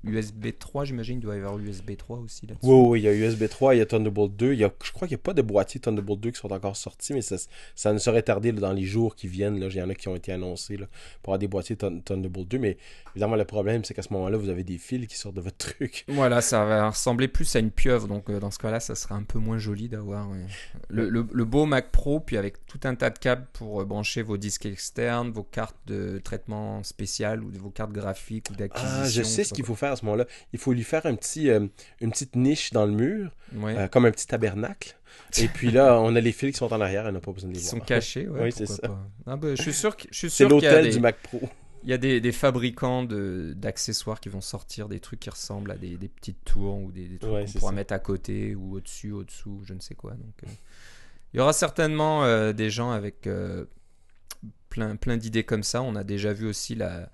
USB 0.03 0.47
3, 0.57 0.85
j'imagine. 0.85 1.17
Il 1.17 1.21
doit 1.21 1.35
y 1.35 1.37
avoir 1.39 1.57
USB 1.57 1.95
3 1.97 2.17
aussi 2.19 2.47
là-dessus. 2.47 2.65
Oui, 2.69 2.87
oui, 2.89 2.99
il 3.01 3.03
y 3.03 3.07
a 3.07 3.13
USB 3.13 3.47
3, 3.47 3.75
il 3.75 3.77
y 3.79 3.81
a 3.81 3.85
Thunderbolt 3.85 4.35
2. 4.35 4.53
Il 4.53 4.59
y 4.59 4.63
a, 4.63 4.71
je 4.83 4.91
crois 4.91 5.07
qu'il 5.07 5.15
n'y 5.15 5.21
a 5.21 5.23
pas 5.23 5.33
de 5.33 5.41
boîtier 5.41 5.79
Thunderbolt 5.79 6.19
2 6.19 6.31
qui 6.31 6.39
sont 6.39 6.51
encore 6.51 6.75
sortis, 6.75 7.13
mais 7.13 7.21
ça, 7.21 7.35
ça 7.75 7.93
ne 7.93 7.97
serait 7.99 8.23
tardé 8.23 8.51
dans 8.51 8.73
les 8.73 8.83
jours 8.85 9.15
qui 9.15 9.27
viennent. 9.27 9.59
Là. 9.59 9.67
Il 9.69 9.75
y 9.77 9.81
en 9.81 9.89
a 9.89 9.95
qui 9.95 10.07
ont 10.07 10.15
été 10.15 10.31
annoncés 10.31 10.77
là, 10.77 10.87
pour 11.23 11.31
avoir 11.33 11.39
des 11.39 11.47
boîtiers 11.47 11.75
Thun- 11.77 11.99
Thunderbolt 12.03 12.47
2. 12.49 12.59
Mais 12.59 12.77
évidemment, 13.15 13.35
le 13.35 13.45
problème, 13.45 13.83
c'est 13.85 13.93
qu'à 13.93 14.01
ce 14.01 14.11
moment-là, 14.13 14.37
vous 14.37 14.49
avez 14.49 14.63
des 14.63 14.77
fils 14.77 15.07
qui 15.07 15.17
sortent 15.17 15.35
de 15.35 15.41
votre 15.41 15.57
truc. 15.57 16.05
Voilà, 16.09 16.41
ça 16.41 16.65
va 16.65 16.89
ressembler 16.89 17.27
plus 17.27 17.55
à 17.55 17.59
une 17.59 17.71
pieuvre. 17.71 18.07
Donc, 18.07 18.29
euh, 18.29 18.39
dans 18.39 18.51
ce 18.51 18.59
cas-là, 18.59 18.79
ça 18.79 18.95
serait 18.95 19.15
un 19.15 19.23
peu 19.23 19.39
moins 19.39 19.57
joli 19.57 19.87
d'avoir 19.89 20.29
euh, 20.31 20.35
le, 20.89 21.09
le- 21.09 21.27
le 21.31 21.45
beau 21.45 21.65
Mac 21.65 21.91
Pro, 21.91 22.19
puis 22.19 22.37
avec 22.37 22.65
tout 22.65 22.79
un 22.83 22.95
tas 23.01 23.10
de 23.10 23.17
câbles 23.17 23.48
pour 23.53 23.81
euh, 23.81 23.86
brancher 23.86 24.22
vos 24.22 24.38
disques 24.38 24.67
externes, 24.67 25.31
vos 25.31 25.41
cartes 25.43 25.75
de 25.88 26.20
traitement 26.24 26.84
spécial 26.84 27.43
ou 27.43 27.50
vos 27.51 27.72
cartes 27.72 27.91
graphiques 27.91 28.50
ou 28.51 28.53
d'acquisition. 28.55 29.01
Ah, 29.01 29.10
je 29.10 29.24
sais 29.24 29.43
ce 29.43 29.53
qu'il 29.55 29.65
faut 29.65 29.74
faire 29.75 29.93
à 29.93 29.96
ce 29.96 30.05
moment-là. 30.05 30.25
Il 30.53 30.60
faut 30.60 30.72
lui 30.72 30.84
faire 30.84 31.05
un 31.08 31.15
petit, 31.15 31.50
euh, 31.50 31.65
une 32.00 32.12
petite 32.12 32.36
niche 32.36 32.72
dans 32.74 32.86
le 32.86 32.91
mur, 32.91 33.31
Ouais. 33.55 33.75
euh, 33.75 33.88
comme 33.88 34.05
un 34.05 34.12
petit 34.12 34.27
tabernacle. 34.27 34.96
Et 35.39 35.48
puis 35.48 35.72
là, 35.72 36.00
on 36.00 36.15
a 36.15 36.22
les 36.22 36.31
fils 36.31 36.51
qui 36.51 36.58
sont 36.60 36.72
en 36.72 36.79
arrière, 36.79 37.05
on 37.08 37.12
n'a 37.12 37.20
pas 37.20 37.31
besoin 37.31 37.50
de 37.50 37.55
les 37.55 37.60
Ils 37.60 37.63
voir. 37.63 37.72
sont 37.72 37.79
cachés, 37.79 38.27
ouais, 38.29 38.43
Oui, 38.43 38.51
c'est 38.51 38.67
ça. 38.67 38.88
pas. 38.88 39.10
Ah, 39.25 39.36
bah, 39.36 39.55
je 39.55 39.62
suis 39.63 39.74
sûr 39.74 39.98
que- 39.98 40.08
C'est 40.12 40.48
l'hôtel 40.48 40.86
des- 40.86 40.91
du 40.91 41.00
Mac 41.00 41.17
Pro. 41.24 41.41
Il 41.84 41.89
y 41.89 41.93
a 41.93 41.98
des, 41.98 42.22
des 42.22 42.31
fabricants 42.31 43.01
de- 43.03 43.53
d'accessoires 43.58 44.20
qui 44.20 44.29
vont 44.29 44.41
sortir 44.41 44.88
des 44.88 45.00
trucs 45.00 45.20
qui 45.22 45.31
ressemblent 45.31 45.72
à 45.72 45.75
des, 45.77 45.98
des 45.98 46.08
petites 46.10 46.46
tours 46.46 46.77
ou 46.77 46.91
des, 46.91 47.08
des 47.08 47.17
trucs 47.17 47.34
Ouais, 47.34 47.46
qu'on 47.46 47.51
pourra 47.60 47.72
ça. 47.72 47.75
mettre 47.75 47.93
à 47.96 48.00
côté 48.00 48.53
ou 48.53 48.75
au-dessus, 48.75 49.12
au-dessous, 49.12 49.62
je 49.65 49.74
ne 49.74 49.79
sais 49.79 49.96
quoi. 49.96 50.12
Donc, 50.12 50.36
euh, 50.43 50.48
il 51.33 51.38
y 51.38 51.39
aura 51.39 51.53
certainement 51.53 52.23
euh, 52.23 52.53
des 52.53 52.69
gens 52.69 52.91
avec 52.91 53.27
euh, 53.27 53.65
plein, 54.69 54.95
plein 54.95 55.17
d'idées 55.17 55.43
comme 55.43 55.63
ça. 55.63 55.81
On 55.81 55.95
a 55.95 56.03
déjà 56.03 56.33
vu 56.33 56.47
aussi 56.47 56.75
la, 56.75 57.09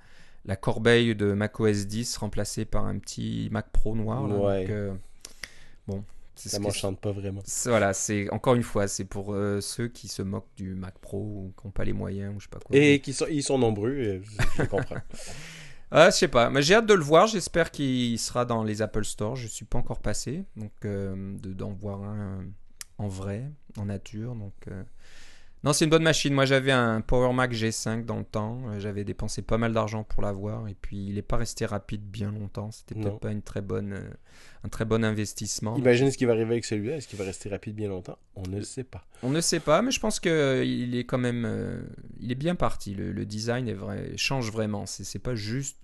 la 0.45 0.55
corbeille 0.55 1.15
de 1.15 1.33
macOS 1.33 1.85
10 1.87 2.17
remplacée 2.17 2.65
par 2.65 2.85
un 2.85 2.97
petit 2.99 3.49
Mac 3.51 3.69
Pro 3.71 3.95
noir. 3.95 4.27
là. 4.27 4.35
Ouais. 4.35 4.61
Donc, 4.61 4.69
euh, 4.71 4.93
bon, 5.87 6.03
Ça 6.35 6.59
m'enchante 6.59 6.99
pas 6.99 7.11
vraiment. 7.11 7.41
Voilà, 7.65 7.93
c'est 7.93 8.29
encore 8.31 8.55
une 8.55 8.63
fois, 8.63 8.87
c'est 8.87 9.05
pour 9.05 9.33
euh, 9.33 9.59
ceux 9.61 9.87
qui 9.87 10.07
se 10.07 10.21
moquent 10.21 10.53
du 10.55 10.73
Mac 10.75 10.97
Pro 10.99 11.17
ou 11.19 11.53
qui 11.59 11.67
n'ont 11.67 11.71
pas 11.71 11.83
les 11.83 11.93
moyens 11.93 12.35
ou 12.35 12.39
je 12.39 12.45
sais 12.45 12.49
pas 12.49 12.59
quoi. 12.59 12.75
Et 12.75 12.99
qui 13.01 13.13
sont, 13.13 13.25
ils 13.29 13.43
sont 13.43 13.57
nombreux, 13.57 13.93
je, 13.95 14.19
je 14.57 14.63
comprends. 14.63 14.97
Ah, 15.89 16.09
je 16.09 16.17
sais 16.17 16.27
pas, 16.27 16.49
mais 16.49 16.61
j'ai 16.61 16.73
hâte 16.75 16.85
de 16.85 16.93
le 16.93 17.01
voir. 17.01 17.27
J'espère 17.27 17.71
qu'il 17.71 18.19
sera 18.19 18.43
dans 18.43 18.61
les 18.61 18.81
Apple 18.81 19.05
Store. 19.05 19.37
Je 19.37 19.47
suis 19.47 19.63
pas 19.63 19.77
encore 19.77 19.99
passé, 19.99 20.43
donc 20.57 20.73
euh, 20.83 21.15
de- 21.39 21.53
d'en 21.53 21.71
voir 21.71 22.03
un 22.03 22.43
en 22.97 23.07
vrai, 23.07 23.43
en 23.77 23.85
nature. 23.85 24.35
Donc 24.35 24.53
euh, 24.67 24.83
non, 25.63 25.73
c'est 25.73 25.85
une 25.85 25.91
bonne 25.91 26.03
machine. 26.03 26.33
Moi, 26.33 26.45
j'avais 26.45 26.71
un 26.71 27.01
Power 27.01 27.33
Mac 27.33 27.51
G5 27.51 28.05
dans 28.05 28.17
le 28.19 28.23
temps. 28.23 28.61
Euh, 28.67 28.79
J'avais 28.79 29.03
dépensé 29.03 29.41
pas 29.41 29.57
mal 29.57 29.73
d'argent 29.73 30.03
pour 30.03 30.21
l'avoir, 30.21 30.67
et 30.67 30.75
puis 30.79 31.07
il 31.07 31.17
est 31.17 31.23
pas 31.23 31.35
resté 31.37 31.65
rapide 31.65 32.03
bien 32.03 32.31
longtemps. 32.31 32.69
C'était 32.71 32.93
peut-être 32.95 33.19
pas 33.19 33.31
une 33.31 33.41
très 33.41 33.61
bonne, 33.61 33.93
euh, 33.93 34.09
un 34.63 34.69
très 34.69 34.85
bon 34.85 35.03
investissement. 35.03 35.75
Imagine 35.75 36.11
ce 36.11 36.17
qui 36.17 36.25
va 36.25 36.33
arriver 36.33 36.51
avec 36.51 36.63
celui-là. 36.65 36.97
Est-ce 36.97 37.07
qu'il 37.07 37.17
va 37.17 37.25
rester 37.25 37.49
rapide 37.49 37.75
bien 37.75 37.89
longtemps? 37.89 38.19
On 38.35 38.43
ne 38.43 38.57
le 38.57 38.63
sait 38.63 38.83
pas. 38.83 39.03
On 39.23 39.31
ne 39.31 39.41
sait 39.41 39.59
pas, 39.59 39.81
mais 39.81 39.89
je 39.91 39.99
pense 39.99 40.19
que 40.19 40.29
euh, 40.29 40.63
il 40.63 40.95
est 40.95 41.05
quand 41.05 41.17
même, 41.17 41.43
euh, 41.45 41.81
il 42.19 42.31
est 42.31 42.35
bien 42.35 42.53
parti. 42.55 42.93
Le, 42.93 43.11
le 43.11 43.25
design 43.25 43.67
est 43.67 43.73
vrai, 43.73 44.11
change 44.15 44.51
vraiment. 44.51 44.85
C'est 44.85 45.03
c'est 45.05 45.19
pas 45.19 45.33
juste 45.35 45.77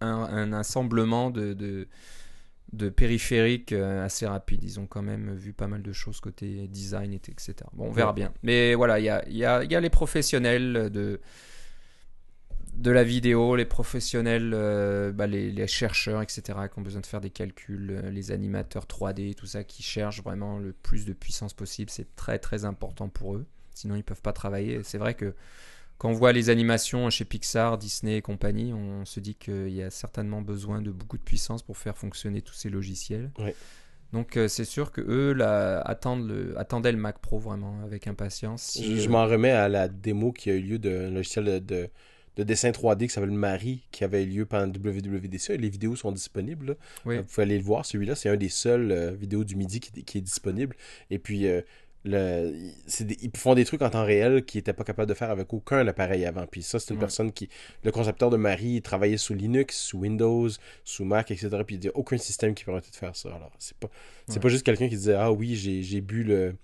un, 0.00 0.08
un 0.08 0.52
assemblement 0.52 1.30
de, 1.30 1.52
de, 1.54 1.86
de 2.72 2.88
périphériques 2.88 3.72
euh, 3.72 4.04
assez 4.04 4.26
rapide. 4.26 4.62
Ils 4.64 4.80
ont 4.80 4.86
quand 4.86 5.02
même 5.02 5.34
vu 5.34 5.52
pas 5.52 5.66
mal 5.66 5.82
de 5.82 5.92
choses 5.92 6.20
côté 6.20 6.66
design, 6.68 7.12
et 7.12 7.16
etc. 7.16 7.54
Bon, 7.72 7.88
on 7.88 7.92
verra 7.92 8.12
bien. 8.12 8.32
Mais 8.42 8.74
voilà, 8.74 8.98
il 8.98 9.04
y 9.04 9.08
a, 9.08 9.24
il 9.28 9.36
y, 9.36 9.44
a, 9.44 9.62
il 9.62 9.70
y 9.70 9.76
a 9.76 9.80
les 9.80 9.90
professionnels 9.90 10.90
de 10.90 11.20
de 12.74 12.90
la 12.90 13.04
vidéo, 13.04 13.54
les 13.54 13.66
professionnels, 13.66 14.52
euh, 14.54 15.12
bah, 15.12 15.26
les, 15.26 15.50
les 15.50 15.66
chercheurs, 15.66 16.22
etc., 16.22 16.58
qui 16.72 16.78
ont 16.78 16.82
besoin 16.82 17.00
de 17.00 17.06
faire 17.06 17.20
des 17.20 17.30
calculs, 17.30 17.90
euh, 17.90 18.10
les 18.10 18.30
animateurs 18.32 18.86
3D, 18.86 19.34
tout 19.34 19.46
ça, 19.46 19.62
qui 19.62 19.82
cherchent 19.82 20.22
vraiment 20.22 20.58
le 20.58 20.72
plus 20.72 21.04
de 21.04 21.12
puissance 21.12 21.52
possible. 21.52 21.90
C'est 21.90 22.16
très 22.16 22.38
très 22.38 22.64
important 22.64 23.08
pour 23.08 23.36
eux. 23.36 23.46
Sinon, 23.74 23.94
ils 23.94 24.04
peuvent 24.04 24.22
pas 24.22 24.32
travailler. 24.32 24.80
C'est 24.84 24.98
vrai 24.98 25.14
que 25.14 25.34
quand 26.02 26.08
on 26.08 26.14
voit 26.14 26.32
les 26.32 26.50
animations 26.50 27.10
chez 27.10 27.24
Pixar, 27.24 27.78
Disney 27.78 28.16
et 28.16 28.22
compagnie, 28.22 28.72
on 28.72 29.04
se 29.04 29.20
dit 29.20 29.36
qu'il 29.36 29.68
y 29.68 29.84
a 29.84 29.90
certainement 29.90 30.42
besoin 30.42 30.82
de 30.82 30.90
beaucoup 30.90 31.16
de 31.16 31.22
puissance 31.22 31.62
pour 31.62 31.78
faire 31.78 31.96
fonctionner 31.96 32.42
tous 32.42 32.54
ces 32.54 32.70
logiciels. 32.70 33.30
Ouais. 33.38 33.54
Donc 34.12 34.36
euh, 34.36 34.48
c'est 34.48 34.64
sûr 34.64 34.90
que 34.90 35.00
eux 35.00 35.32
là, 35.32 35.80
attendent 35.82 36.26
le, 36.26 36.58
attendaient 36.58 36.90
le 36.90 36.98
Mac 36.98 37.20
Pro 37.20 37.38
vraiment 37.38 37.80
avec 37.84 38.08
impatience. 38.08 38.62
Si, 38.62 38.96
Je, 38.96 39.02
je 39.02 39.08
euh, 39.08 39.12
m'en 39.12 39.26
remets 39.26 39.52
à 39.52 39.68
la 39.68 39.86
démo 39.86 40.32
qui 40.32 40.50
a 40.50 40.54
eu 40.54 40.60
lieu 40.60 40.78
d'un 40.80 41.08
logiciel 41.08 41.44
de, 41.44 41.58
de, 41.60 41.88
de 42.36 42.42
dessin 42.42 42.70
3D 42.70 43.06
qui 43.06 43.08
s'appelle 43.10 43.30
Marie, 43.30 43.82
qui 43.90 44.04
avait 44.04 44.24
eu 44.24 44.26
lieu 44.26 44.46
pendant 44.46 44.66
WWDC. 44.66 45.56
Les 45.58 45.68
vidéos 45.68 45.96
sont 45.96 46.12
disponibles. 46.12 46.76
Oui. 47.04 47.18
Vous 47.18 47.24
pouvez 47.24 47.42
aller 47.42 47.58
le 47.58 47.64
voir. 47.64 47.84
Celui-là, 47.84 48.14
c'est 48.14 48.28
un 48.28 48.36
des 48.36 48.48
seuls 48.48 48.90
euh, 48.90 49.12
vidéos 49.12 49.44
du 49.44 49.54
midi 49.54 49.80
qui, 49.80 50.02
qui 50.02 50.18
est 50.18 50.22
disponible. 50.22 50.74
Et 51.10 51.18
puis, 51.18 51.46
euh, 51.46 51.60
le, 52.04 52.52
des- 53.00 53.18
ils 53.22 53.30
font 53.36 53.54
des 53.54 53.64
trucs 53.64 53.80
en 53.82 53.90
temps 53.90 54.04
réel 54.04 54.44
qu'ils 54.44 54.58
n'étaient 54.58 54.72
pas 54.72 54.82
capables 54.84 55.08
de 55.08 55.14
faire 55.14 55.30
avec 55.30 55.52
aucun 55.52 55.86
appareil 55.86 56.24
avant. 56.26 56.46
Puis 56.46 56.62
ça, 56.62 56.80
c'est 56.80 56.90
une 56.90 56.96
Ouais. 56.96 57.00
personne 57.00 57.30
qui... 57.32 57.48
Le 57.84 57.92
concepteur 57.92 58.28
de 58.30 58.36
Marie, 58.36 58.74
il 58.76 58.82
travaillait 58.82 59.16
sous 59.18 59.34
Linux, 59.34 59.76
sous 59.78 59.98
Windows, 59.98 60.48
sous 60.84 61.04
Mac, 61.04 61.30
etc. 61.30 61.48
Puis 61.66 61.76
il 61.76 61.80
n'y 61.80 61.88
a 61.88 61.92
aucun 61.96 62.18
système 62.18 62.54
qui 62.54 62.64
permettait 62.64 62.90
de 62.90 62.96
faire 62.96 63.14
ça. 63.14 63.28
Alors, 63.28 63.52
c'est 63.58 63.76
pas, 63.76 63.88
c'est 64.26 64.34
Ouais. 64.34 64.40
pas 64.40 64.48
juste 64.48 64.64
quelqu'un 64.66 64.88
qui 64.88 64.96
disait 64.96 65.14
«Ah 65.18 65.30
oui, 65.30 65.54
j'ai, 65.54 66.00
bu 66.00 66.24
le, 66.24 66.54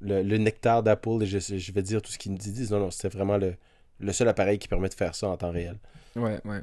le, 0.00 0.22
le 0.22 0.38
nectar 0.38 0.82
d'Apple 0.82 1.22
et 1.22 1.26
je, 1.26 1.38
je 1.38 1.72
vais 1.72 1.82
dire 1.82 2.00
tout 2.00 2.10
ce 2.12 2.16
qu'ils 2.18 2.32
me 2.32 2.38
disent.» 2.38 2.70
Non, 2.72 2.80
non, 2.80 2.90
c'était 2.90 3.08
vraiment 3.08 3.36
le, 3.36 3.54
le 4.00 4.12
seul 4.12 4.28
appareil 4.28 4.58
qui 4.58 4.68
permet 4.68 4.88
de 4.88 4.94
faire 4.94 5.14
ça 5.14 5.28
en 5.28 5.36
temps 5.36 5.50
réel. 5.50 5.76
Ouais, 6.16 6.40
ouais. 6.46 6.62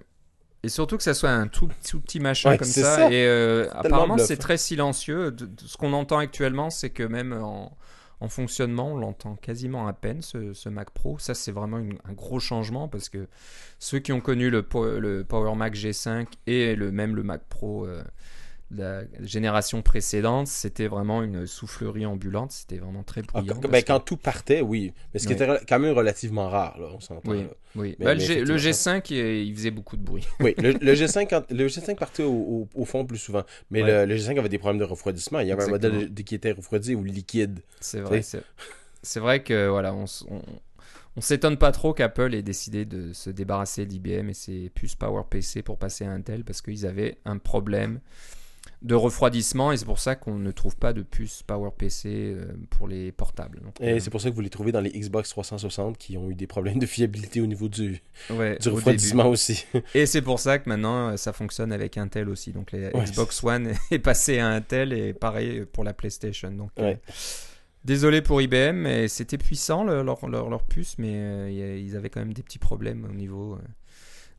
Et 0.63 0.69
surtout 0.69 0.97
que 0.97 1.03
ça 1.03 1.13
soit 1.13 1.29
un 1.29 1.47
tout, 1.47 1.69
tout 1.87 1.99
petit 1.99 2.19
machin 2.19 2.49
Ouais, 2.49 2.57
comme 2.57 2.67
ça. 2.67 2.95
ça. 2.95 3.11
Et 3.11 3.23
euh, 3.27 3.67
apparemment, 3.71 4.17
c'est 4.17 4.37
très 4.37 4.57
silencieux. 4.57 5.29
De- 5.31 5.45
de 5.45 5.61
ce 5.63 5.77
qu'on 5.77 5.93
entend 5.93 6.17
actuellement, 6.17 6.71
c'est 6.71 6.89
que 6.89 7.03
même 7.03 7.33
en, 7.33 7.77
en 8.21 8.29
fonctionnement, 8.29 8.93
on 8.93 8.97
l'entend 8.97 9.35
quasiment 9.35 9.87
à 9.87 9.93
peine, 9.93 10.21
ce, 10.21 10.69
Mac 10.69 10.89
Pro. 10.91 11.19
Ça, 11.19 11.33
c'est 11.33 11.51
vraiment 11.51 11.77
un 11.77 12.13
gros 12.13 12.39
changement 12.39 12.87
parce 12.87 13.09
que 13.09 13.27
ceux 13.79 13.99
qui 13.99 14.11
ont 14.13 14.21
connu 14.21 14.49
le, 14.49 14.63
Po- 14.63 14.99
le 14.99 15.23
Power 15.23 15.55
Mac 15.55 15.75
G5 15.75 16.27
et 16.47 16.75
le, 16.75 16.91
même 16.91 17.15
le 17.15 17.23
Mac 17.23 17.43
Pro 17.49 17.85
euh, 17.85 18.03
la 18.71 19.03
génération 19.21 19.81
précédente, 19.83 20.47
c'était 20.47 20.87
vraiment 20.87 21.21
une 21.21 21.45
soufflerie 21.45 22.05
ambulante. 22.05 22.51
C'était 22.51 22.77
vraiment 22.77 23.03
très 23.03 23.21
Ah, 23.33 23.41
bruyant. 23.41 23.59
ben, 23.69 23.81
que- 23.81 23.87
quand 23.87 23.99
tout 23.99 24.17
partait, 24.17 24.61
oui. 24.61 24.91
Mais 25.13 25.19
ce 25.19 25.27
qui 25.27 25.33
était 25.33 25.47
quand 25.67 25.79
même 25.79 25.93
relativement 25.95 26.49
rare, 26.49 26.77
là, 26.79 26.87
on 26.93 26.99
s'entend. 26.99 27.31
Oui, 27.31 27.43
là. 27.43 27.49
oui. 27.75 27.95
Mais- 27.99 28.05
mais 28.05 28.13
le, 28.15 28.19
G- 28.19 28.43
le 28.43 28.55
effectivement, 28.55 28.97
G5, 28.99 29.13
il, 29.13 29.55
faisait 29.55 29.71
beaucoup 29.71 29.97
de 29.97 30.01
bruit. 30.03 30.27
Oui, 30.39 30.55
le, 30.57 30.71
le 30.71 30.93
G5, 30.95 31.27
quand- 31.29 31.51
le 31.51 31.67
G5 31.67 31.95
partait 31.95 32.23
au, 32.23 32.31
au- 32.33 32.67
au 32.73 32.85
fond 32.85 33.05
plus 33.05 33.19
souvent. 33.19 33.43
Mais 33.69 33.83
Ouais. 33.83 34.05
le, 34.05 34.13
le 34.13 34.19
G5 34.19 34.39
avait 34.39 34.49
des 34.49 34.57
problèmes 34.57 34.79
de 34.79 34.83
refroidissement. 34.85 35.39
Il 35.41 35.47
y 35.47 35.51
avait 35.51 35.63
Exactement. 35.63 35.91
un 35.93 35.93
modèle 35.97 36.13
de- 36.13 36.21
qui 36.23 36.33
était 36.35 36.51
refroidi 36.51 36.95
ou 36.95 37.03
liquide. 37.03 37.59
C'est 37.79 37.99
vrai. 37.99 38.21
C'est 39.03 39.19
vrai 39.19 39.43
que 39.43 39.67
voilà, 39.67 39.93
on, 39.93 40.05
on 41.17 41.21
s'étonne 41.21 41.57
pas 41.57 41.71
trop 41.71 41.93
qu'Apple 41.93 42.33
ait 42.33 42.41
décidé 42.41 42.85
de 42.85 43.13
se 43.13 43.29
débarrasser 43.29 43.85
d'IBM 43.85 44.29
et 44.29 44.33
ses 44.33 44.71
puces 44.73 44.95
PowerPC 44.95 45.61
pour 45.61 45.77
passer 45.77 46.03
à 46.05 46.09
Intel 46.11 46.43
parce 46.43 46.61
qu'ils 46.63 46.87
avaient 46.87 47.19
un 47.25 47.37
problème 47.37 47.99
de 48.85 48.95
refroidissement 48.95 49.71
et 49.71 49.77
c'est 49.77 49.85
pour 49.85 49.99
ça 49.99 50.15
qu'on 50.15 50.35
ne 50.35 50.51
trouve 50.51 50.77
pas 50.77 50.93
de 50.93 51.01
puces 51.01 51.41
PowerPC 51.43 52.05
euh, 52.05 52.45
pour 52.69 52.87
les 52.87 53.11
portables. 53.11 53.59
Donc, 53.61 53.81
Et 53.81 53.93
euh, 53.93 53.99
c'est 53.99 54.11
pour 54.11 54.21
ça 54.21 54.29
que 54.29 54.35
vous 54.35 54.41
les 54.41 54.49
trouvez 54.49 54.71
dans 54.71 54.79
les 54.79 54.91
Xbox 54.91 55.29
360 55.31 55.97
qui 55.97 56.17
ont 56.17 56.29
eu 56.29 56.35
des 56.35 56.45
problèmes 56.47 56.77
de 56.79 56.85
fiabilité 56.85 57.41
au 57.41 57.47
niveau 57.47 57.67
du, 57.67 58.01
ouais, 58.29 58.57
du 58.59 58.69
au 58.69 58.75
refroidissement 58.75 59.27
aussi. 59.27 59.65
Et 59.95 60.05
c'est 60.05 60.21
pour 60.21 60.39
ça 60.39 60.59
que 60.59 60.69
maintenant 60.69 61.09
euh, 61.09 61.17
ça 61.17 61.33
fonctionne 61.33 61.71
avec 61.71 61.97
Intel 61.97 62.29
aussi. 62.29 62.51
Donc 62.51 62.71
les 62.71 62.85
Ouais, 62.91 63.03
Xbox 63.05 63.43
One 63.43 63.73
est 63.91 63.99
passé 63.99 64.37
à 64.39 64.49
Intel 64.49 64.93
et 64.93 65.13
pareil 65.13 65.65
pour 65.65 65.83
la 65.83 65.93
PlayStation. 65.93 66.51
Donc 66.51 66.69
euh. 66.79 66.93
Désolé 67.83 68.21
pour 68.21 68.41
IBM, 68.41 68.75
mais 68.75 69.07
c'était 69.07 69.37
puissant 69.37 69.83
le- 69.83 70.01
leur, 70.01 70.27
leur, 70.27 70.49
leur 70.49 70.63
puce, 70.63 70.97
mais 70.97 71.13
euh, 71.15 71.79
ils 71.79 71.95
avaient 71.95 72.09
quand 72.09 72.19
même 72.19 72.33
des 72.33 72.41
petits 72.43 72.57
problèmes 72.59 73.05
au 73.09 73.13
niveau 73.13 73.53
euh, 73.53 73.57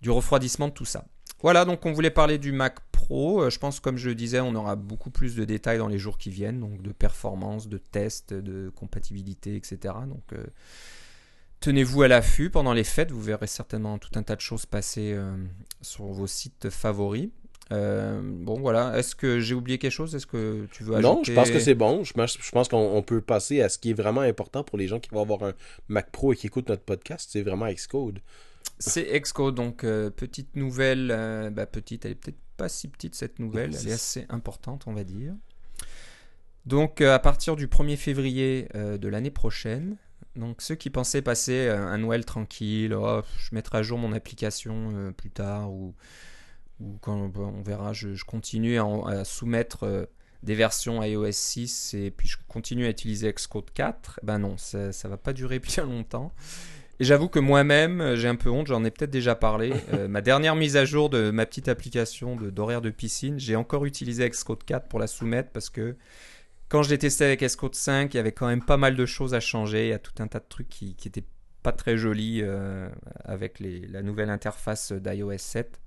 du 0.03 0.11
refroidissement 0.11 0.67
de 0.69 0.73
tout 0.73 0.85
ça. 0.85 1.05
Voilà, 1.43 1.65
donc 1.65 1.85
on 1.85 1.93
voulait 1.93 2.11
parler 2.11 2.39
du 2.39 2.53
Mac 2.53 2.79
Pro. 2.93 3.43
Euh, 3.43 3.51
je 3.51 3.59
pense, 3.59 3.81
comme 3.81 3.99
je 3.99 4.09
le 4.09 4.15
disais, 4.15 4.41
on 4.41 4.55
aura 4.55 4.77
beaucoup 4.77 5.11
plus 5.11 5.37
de 5.37 5.45
détails 5.45 5.79
dans 5.79 5.89
les 5.89 5.99
jours 5.99 6.19
qui 6.19 6.31
viennent, 6.31 6.61
donc 6.61 6.83
de 6.83 6.93
performance, 6.93 7.69
de 7.69 7.79
tests, 7.79 8.33
de 8.33 8.71
compatibilité, 8.75 9.57
etc. 9.57 9.95
Donc 10.09 10.33
euh, 10.33 10.45
tenez-vous 11.61 12.03
à 12.03 12.09
l'affût 12.09 12.51
pendant 12.51 12.73
les 12.73 12.85
fêtes. 12.85 13.11
Vous 13.11 13.23
verrez 13.23 13.47
certainement 13.47 13.99
tout 13.99 14.11
un 14.17 14.23
tas 14.23 14.37
de 14.37 14.41
choses 14.41 14.67
passer 14.67 15.13
euh, 15.13 15.37
sur 15.83 16.05
vos 16.05 16.27
sites 16.27 16.71
favoris. 16.71 17.29
Euh, 17.73 18.21
bon, 18.23 18.61
voilà. 18.61 18.97
Est-ce 18.97 19.15
que 19.15 19.41
j'ai 19.41 19.55
oublié 19.55 19.79
quelque 19.79 19.93
chose? 19.93 20.15
Est-ce 20.15 20.27
que 20.27 20.67
tu 20.71 20.85
veux 20.85 20.95
ajouter 20.95 21.15
Non, 21.15 21.25
je 21.25 21.33
pense 21.33 21.51
que 21.51 21.59
c'est 21.59 21.75
bon. 21.75 22.05
Je 22.05 22.13
pense, 22.13 22.39
je 22.41 22.51
pense 22.51 22.69
qu'on 22.69 22.97
on 22.97 23.03
peut 23.03 23.21
passer 23.21 23.61
à 23.61 23.69
ce 23.69 23.79
qui 23.79 23.91
est 23.91 23.95
vraiment 23.95 24.21
important 24.21 24.63
pour 24.63 24.79
les 24.79 24.87
gens 24.87 25.01
qui 25.01 25.11
vont 25.11 25.21
avoir 25.21 25.43
un 25.43 25.53
Mac 25.89 26.11
Pro 26.13 26.33
et 26.33 26.37
qui 26.37 26.47
écoutent 26.47 26.69
notre 26.69 26.83
podcast. 26.83 27.29
C'est 27.33 27.43
vraiment 27.43 27.67
Xcode. 27.67 28.21
C'est 28.79 29.21
Xcode, 29.21 29.55
donc 29.55 29.85
euh, 29.85 30.11
petite 30.11 30.55
nouvelle, 30.57 31.11
euh, 31.11 31.51
bah, 31.51 31.67
petite, 31.67 32.05
elle 32.05 32.13
est 32.13 32.17
peut-être 32.17 32.39
pas 32.57 32.69
si 32.69 32.89
petite 32.89 33.15
cette 33.15 33.39
nouvelle, 33.39 33.75
elle 33.75 33.89
est 33.89 33.93
assez 33.93 34.27
importante 34.29 34.85
on 34.87 34.93
va 34.93 35.05
dire. 35.05 35.35
Donc 36.67 37.01
euh, 37.01 37.15
à 37.15 37.19
partir 37.19 37.57
du 37.57 37.69
1er 37.69 37.97
février 37.97 38.69
de 38.75 39.09
l'année 39.09 39.31
prochaine, 39.31 39.97
Donc 40.37 40.61
ceux 40.61 40.75
qui 40.75 40.91
pensaient 40.91 41.23
passer 41.23 41.69
un 41.69 41.99
Noël 41.99 42.25
tranquille, 42.25 42.95
oh, 42.95 43.23
je 43.39 43.55
mettrai 43.55 43.79
à 43.79 43.83
jour 43.83 43.99
mon 43.99 44.13
application 44.13 45.13
plus 45.17 45.31
tard 45.31 45.73
ou, 45.73 45.95
ou 46.81 46.99
quand 47.01 47.31
on 47.37 47.63
verra, 47.63 47.93
je, 47.93 48.15
je 48.15 48.25
continue 48.25 48.79
à, 48.79 49.25
soumettre 49.25 50.09
des 50.43 50.55
versions 50.55 51.03
iOS 51.03 51.33
6 51.33 51.95
et 51.95 52.11
puis 52.11 52.29
je 52.29 52.37
continue 52.49 52.87
à 52.87 52.91
utiliser 52.91 53.33
Xcode 53.33 53.71
4. 53.73 54.21
Ben 54.23 54.39
non, 54.39 54.57
ça, 54.59 54.93
ça 54.93 55.09
va 55.09 55.17
pas 55.17 55.33
durer 55.33 55.59
bien 55.61 55.85
longtemps. 55.85 56.33
Et 56.99 57.05
j'avoue 57.05 57.29
que 57.29 57.39
moi-même, 57.39 58.01
euh, 58.01 58.17
j'ai 58.17 58.29
un 58.29 58.37
peu 58.37 58.49
honte, 58.51 58.69
j'en 58.69 58.85
ai 58.85 58.91
peut-être 58.91 59.11
déjà 59.11 59.35
parlé. 59.35 59.73
Euh, 59.93 60.09
ma 60.09 60.21
dernière 60.23 60.57
mise 60.57 60.77
à 60.77 60.85
jour 60.85 61.11
de 61.11 61.31
ma 61.31 61.47
petite 61.47 61.69
application 61.69 62.37
de- 62.37 62.51
d'horaire 62.51 62.81
de, 62.81 62.91
piscine, 62.91 63.39
j'ai 63.39 63.55
encore 63.57 63.85
utilisé 63.85 64.29
Xcode 64.29 64.65
4 64.65 64.89
pour 64.89 64.99
la 64.99 65.07
soumettre 65.07 65.51
parce 65.51 65.69
que 65.71 65.97
quand 66.69 66.83
je 66.83 66.91
l'ai 66.91 66.99
testé 66.99 67.25
avec 67.25 67.43
Xcode 67.43 67.75
5, 67.75 68.13
il 68.15 68.17
y 68.17 68.21
avait 68.21 68.33
quand 68.33 68.47
même 68.49 68.65
pas 68.65 68.77
mal 68.77 68.97
de 68.97 69.07
choses 69.07 69.35
à 69.35 69.41
changer. 69.41 69.87
Il 69.87 69.91
y 69.91 69.93
a 69.93 69.99
tout 69.99 70.21
un 70.23 70.27
tas 70.27 70.41
de 70.41 70.47
trucs 70.49 70.69
qui, 70.69 70.95
qui 70.97 71.07
étaient 71.09 71.25
pas 71.63 71.73
très 71.73 71.97
jolis 71.97 72.41
euh, 72.43 72.89
avec 73.25 73.61
les- 73.61 73.87
la 73.87 74.03
nouvelle 74.03 74.31
interface 74.31 74.93
d'iOS 74.93 75.39
7. 75.39 75.81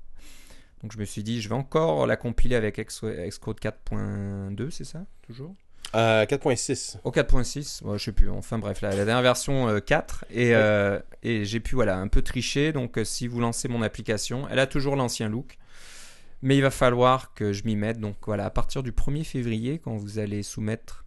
Donc 0.82 0.94
je 0.94 0.98
me 1.00 1.04
suis 1.06 1.24
dit, 1.24 1.42
je 1.42 1.50
vais 1.50 1.56
encore 1.56 2.08
la 2.08 2.16
compiler 2.16 2.56
avec 2.56 2.78
Xcode 2.80 3.60
4.2, 3.60 4.70
c'est 4.70 4.86
ça 4.86 5.06
Toujours? 5.28 5.54
Euh, 5.96 6.26
4.6. 6.26 6.98
Au 7.04 7.12
4.6, 7.12 7.84
ouais, 7.84 7.98
je 7.98 8.04
sais 8.06 8.12
plus. 8.12 8.30
Enfin 8.30 8.60
bref, 8.60 8.82
la, 8.82 8.90
la 8.90 9.06
dernière 9.06 9.24
version 9.24 9.68
euh, 9.70 9.80
4. 9.80 10.26
Et, 10.30 10.54
euh, 10.54 11.00
et 11.24 11.46
j'ai 11.46 11.60
pu 11.60 11.76
voilà, 11.76 11.98
un 11.98 12.08
peu 12.08 12.22
tricher. 12.22 12.72
Donc 12.72 12.98
euh, 12.98 13.04
si 13.04 13.28
vous 13.28 13.40
lancez 13.40 13.68
mon 13.68 13.82
application, 13.82 14.48
elle 14.50 14.60
a 14.60 14.68
toujours 14.68 14.96
l'ancien 14.96 15.30
look. 15.30 15.58
Mais 16.42 16.56
il 16.56 16.62
va 16.62 16.70
falloir 16.72 17.34
que 17.34 17.52
je 17.54 17.64
m'y 17.66 17.76
mette. 17.76 18.00
Donc 18.00 18.16
voilà, 18.26 18.46
à 18.46 18.50
partir 18.52 18.84
du 18.84 18.92
1er 18.92 19.24
février, 19.24 19.80
quand 19.80 19.96
vous 19.98 20.20
allez 20.20 20.44
soumettre 20.44 21.06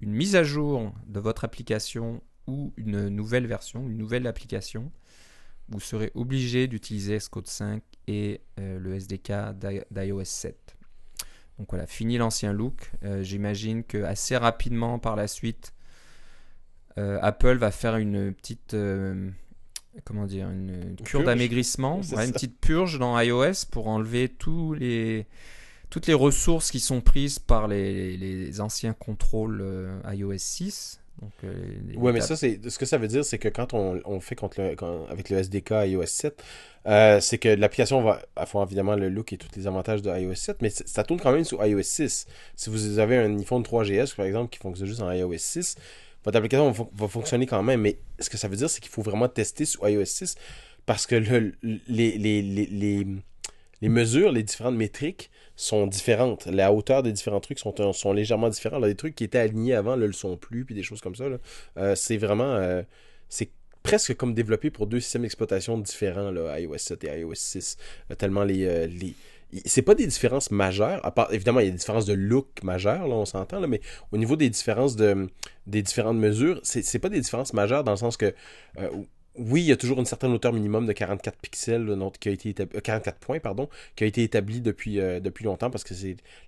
une 0.00 0.12
mise 0.12 0.34
à 0.34 0.42
jour 0.42 0.92
de 1.06 1.20
votre 1.20 1.44
application 1.44 2.20
ou 2.46 2.72
une 2.76 3.08
nouvelle 3.10 3.46
version, 3.46 3.88
une 3.88 3.96
nouvelle 3.98 4.26
application, 4.26 4.90
vous 5.68 5.78
serez 5.80 6.10
obligé 6.16 6.66
d'utiliser 6.66 7.16
Xcode 7.18 7.46
5 7.46 7.80
et 8.08 8.40
euh, 8.58 8.78
le 8.80 8.96
SDK 8.96 9.32
d'i- 9.54 9.82
d'iOS 9.92 10.24
7. 10.24 10.76
Donc 11.60 11.68
voilà, 11.68 11.86
fini 11.86 12.16
l'ancien 12.16 12.54
look. 12.54 12.90
Euh, 13.04 13.22
J'imagine 13.22 13.84
que 13.84 14.02
assez 14.02 14.34
rapidement 14.34 14.98
par 14.98 15.14
la 15.14 15.28
suite, 15.28 15.74
euh, 16.96 17.18
Apple 17.20 17.58
va 17.58 17.70
faire 17.70 17.96
une 17.96 18.32
petite, 18.32 18.72
euh, 18.72 19.28
comment 20.06 20.24
dire, 20.24 20.48
une, 20.48 20.70
une 20.70 20.96
cure 20.96 21.22
d'amaigrissement, 21.22 22.00
Ouais, 22.12 22.24
une 22.24 22.32
petite 22.32 22.58
purge 22.58 22.98
dans 22.98 23.20
iOS 23.20 23.66
pour 23.70 23.88
enlever 23.88 24.30
tous 24.30 24.72
les, 24.72 25.26
toutes 25.90 26.06
les 26.06 26.14
ressources 26.14 26.70
qui 26.70 26.80
sont 26.80 27.02
prises 27.02 27.38
par 27.38 27.68
les, 27.68 28.16
les 28.16 28.62
anciens 28.62 28.94
contrôles 28.94 29.62
iOS 30.10 30.38
6. 30.38 31.02
Donc, 31.20 31.32
euh, 31.44 31.52
Ouais, 31.96 32.12
mais 32.12 32.20
ça, 32.22 32.34
c'est 32.36 32.70
ce 32.70 32.78
que 32.78 32.86
ça 32.86 32.96
veut 32.96 33.08
dire, 33.08 33.24
c'est 33.24 33.38
que 33.38 33.48
quand 33.48 33.74
on, 33.74 34.00
on 34.06 34.20
fait 34.20 34.34
contre 34.36 34.60
le, 34.60 34.74
quand- 34.74 35.06
avec 35.10 35.28
le 35.28 35.36
SDK 35.38 35.70
iOS 35.86 36.06
7, 36.06 36.42
euh, 36.86 37.20
c'est 37.20 37.36
que 37.36 37.48
l'application 37.50 38.00
va 38.02 38.22
avoir 38.36 38.66
évidemment 38.66 38.94
le 38.96 39.10
look 39.10 39.32
et 39.34 39.36
tous 39.36 39.48
les 39.54 39.66
avantages 39.66 40.00
de 40.00 40.10
iOS 40.10 40.34
7, 40.34 40.62
mais 40.62 40.70
ça 40.70 41.04
tourne 41.04 41.20
quand 41.20 41.32
même 41.32 41.44
sur 41.44 41.64
iOS 41.64 41.82
6. 41.82 42.26
Si 42.56 42.70
vous 42.70 42.98
avez 42.98 43.18
un 43.18 43.38
iPhone 43.38 43.62
3GS, 43.62 44.14
par 44.16 44.24
exemple, 44.24 44.48
qui 44.50 44.58
fonctionne 44.58 44.86
juste 44.88 45.02
en 45.02 45.12
iOS 45.12 45.34
6, 45.36 45.76
votre 46.24 46.38
application 46.38 46.68
va, 46.70 46.74
fon- 46.74 46.90
va 46.94 47.08
fonctionner 47.08 47.46
quand 47.46 47.62
même. 47.62 47.82
Mais 47.82 47.98
ce 48.18 48.30
que 48.30 48.38
ça 48.38 48.48
veut 48.48 48.56
dire, 48.56 48.70
c'est 48.70 48.80
qu'il 48.80 48.90
faut 48.92 49.02
vraiment 49.02 49.28
tester 49.28 49.66
sur 49.66 49.86
iOS 49.86 50.06
6 50.06 50.36
parce 50.86 51.06
que 51.06 51.16
le- 51.16 51.52
les, 51.62 52.16
les, 52.16 52.40
les, 52.42 52.66
les, 52.66 53.06
les 53.82 53.88
mesures, 53.90 54.32
les 54.32 54.42
différentes 54.42 54.76
métriques 54.76 55.30
sont 55.60 55.86
différentes. 55.86 56.46
La 56.46 56.72
hauteur 56.72 57.02
des 57.02 57.12
différents 57.12 57.40
trucs 57.40 57.58
sont, 57.58 57.74
sont 57.92 58.12
légèrement 58.12 58.48
différentes. 58.48 58.80
Là, 58.80 58.88
des 58.88 58.94
trucs 58.94 59.14
qui 59.14 59.24
étaient 59.24 59.38
alignés 59.38 59.74
avant, 59.74 59.94
là, 59.94 60.06
le 60.06 60.12
sont 60.12 60.36
plus, 60.36 60.64
puis 60.64 60.74
des 60.74 60.82
choses 60.82 61.00
comme 61.00 61.14
ça. 61.14 61.24
Euh, 61.76 61.94
c'est 61.94 62.16
vraiment. 62.16 62.54
euh, 62.54 62.82
c'est 63.28 63.50
presque 63.82 64.14
comme 64.16 64.34
développé 64.34 64.70
pour 64.70 64.86
deux 64.86 65.00
systèmes 65.00 65.22
d'exploitation 65.22 65.78
différents, 65.78 66.30
là, 66.30 66.58
iOS 66.58 66.78
7 66.78 67.04
et 67.04 67.20
iOS 67.20 67.34
6. 67.34 67.76
Euh, 68.10 68.14
tellement 68.14 68.44
les. 68.44 68.64
euh, 68.64 68.86
les... 68.86 69.14
C'est 69.66 69.82
pas 69.82 69.96
des 69.96 70.06
différences 70.06 70.52
majeures, 70.52 71.04
à 71.04 71.10
part, 71.10 71.32
évidemment, 71.34 71.58
il 71.58 71.64
y 71.66 71.68
a 71.68 71.72
des 71.72 71.76
différences 71.78 72.06
de 72.06 72.12
look 72.12 72.62
majeures, 72.62 73.08
là, 73.08 73.16
on 73.16 73.24
s'entend, 73.24 73.66
mais 73.66 73.80
au 74.12 74.16
niveau 74.16 74.36
des 74.36 74.48
différences 74.48 74.94
de 74.94 75.28
des 75.66 75.82
différentes 75.82 76.18
mesures, 76.18 76.60
c'est 76.62 76.98
pas 77.00 77.08
des 77.08 77.20
différences 77.20 77.52
majeures 77.52 77.82
dans 77.82 77.90
le 77.90 77.96
sens 77.96 78.16
que 78.16 78.32
euh, 78.78 78.88
oui, 79.36 79.62
il 79.62 79.66
y 79.66 79.72
a 79.72 79.76
toujours 79.76 80.00
une 80.00 80.06
certaine 80.06 80.32
hauteur 80.32 80.52
minimum 80.52 80.86
de 80.86 80.92
44 80.92 81.38
pixels 81.38 81.86
donc, 81.86 82.18
qui 82.18 82.28
a 82.28 82.32
été 82.32 82.48
établi, 82.48 82.76
euh, 82.76 82.80
44 82.80 83.18
points 83.18 83.38
pardon, 83.38 83.68
qui 83.94 84.02
a 84.02 84.06
été 84.08 84.24
établi 84.24 84.60
depuis, 84.60 84.98
euh, 84.98 85.20
depuis 85.20 85.44
longtemps 85.44 85.70
parce 85.70 85.84
que 85.84 85.94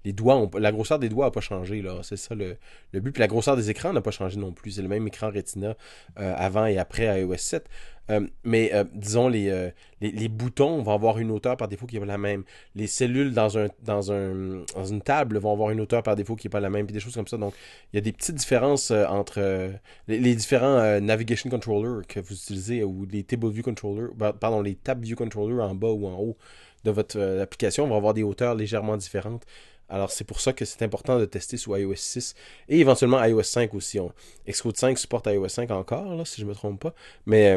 les 0.04 0.12
doigts 0.12 0.50
la 0.58 0.72
grosseur 0.72 0.98
des 0.98 1.08
doigts 1.08 1.26
n'a 1.26 1.30
pas 1.30 1.40
changé 1.40 1.80
là, 1.80 2.00
c'est 2.02 2.16
ça 2.16 2.34
le, 2.34 2.56
but. 2.92 3.12
Puis 3.12 3.20
la 3.20 3.28
grosseur 3.28 3.56
des 3.56 3.70
écrans 3.70 3.92
n'a 3.92 4.00
pas 4.00 4.10
changé 4.10 4.36
non 4.36 4.52
plus, 4.52 4.72
c'est 4.72 4.82
le 4.82 4.88
même 4.88 5.06
écran 5.06 5.30
Retina 5.30 5.76
euh, 6.18 6.34
avant 6.36 6.66
et 6.66 6.78
après 6.78 7.20
iOS 7.20 7.36
7. 7.36 7.68
Euh, 8.10 8.26
mais 8.44 8.70
euh, 8.74 8.84
disons 8.94 9.28
les, 9.28 9.48
euh, 9.48 9.70
les, 10.00 10.10
les 10.10 10.28
boutons 10.28 10.82
vont 10.82 10.92
avoir 10.92 11.18
une 11.18 11.30
hauteur 11.30 11.56
par 11.56 11.68
défaut 11.68 11.86
qui 11.86 11.94
n'est 11.94 12.00
pas 12.00 12.06
la 12.06 12.18
même. 12.18 12.44
Les 12.74 12.86
cellules 12.86 13.32
dans 13.32 13.58
un 13.58 13.68
dans 13.82 14.12
un 14.12 14.64
dans 14.74 14.84
une 14.84 15.02
table 15.02 15.38
vont 15.38 15.52
avoir 15.52 15.70
une 15.70 15.80
hauteur 15.80 16.02
par 16.02 16.16
défaut 16.16 16.34
qui 16.34 16.46
n'est 16.46 16.50
pas 16.50 16.60
la 16.60 16.70
même, 16.70 16.86
puis 16.86 16.92
des 16.92 17.00
choses 17.00 17.14
comme 17.14 17.28
ça. 17.28 17.36
Donc 17.36 17.54
il 17.92 17.96
y 17.96 17.98
a 17.98 18.02
des 18.02 18.12
petites 18.12 18.34
différences 18.34 18.90
entre 18.90 19.72
les, 20.08 20.34
différents 20.34 21.00
navigation 21.00 21.48
controllers 21.50 22.06
que 22.06 22.20
vous 22.20 22.34
utilisez 22.34 22.82
ou 22.84 23.06
les 23.10 23.22
table 23.22 23.50
view 23.50 23.62
controllers, 23.62 24.10
bah, 24.16 24.32
pardon, 24.32 24.62
les 24.62 24.74
tab 24.74 25.02
view 25.02 25.16
controllers 25.16 25.62
en 25.62 25.74
bas 25.74 25.90
ou 25.90 26.06
en 26.06 26.18
haut 26.18 26.36
de 26.84 26.90
votre 26.90 27.20
application 27.40 27.86
vont 27.86 27.96
avoir 27.96 28.14
des 28.14 28.24
hauteurs 28.24 28.54
légèrement 28.54 28.96
différentes. 28.96 29.44
Alors 29.88 30.10
c'est 30.10 30.24
pour 30.24 30.40
ça 30.40 30.52
que 30.52 30.64
c'est 30.64 30.82
important 30.82 31.18
de 31.18 31.26
tester 31.26 31.56
sur 31.58 31.76
iOS 31.76 31.94
6 31.96 32.34
et 32.68 32.80
éventuellement 32.80 33.22
iOS 33.22 33.42
5 33.42 33.74
aussi. 33.74 34.00
On, 34.00 34.10
Xcode 34.48 34.76
5 34.76 34.98
supporte 34.98 35.26
iOS 35.26 35.48
5 35.48 35.70
encore, 35.70 36.16
là, 36.16 36.24
si 36.24 36.40
je 36.40 36.46
me 36.46 36.54
trompe 36.54 36.80
pas. 36.80 36.94
Mais 37.26 37.56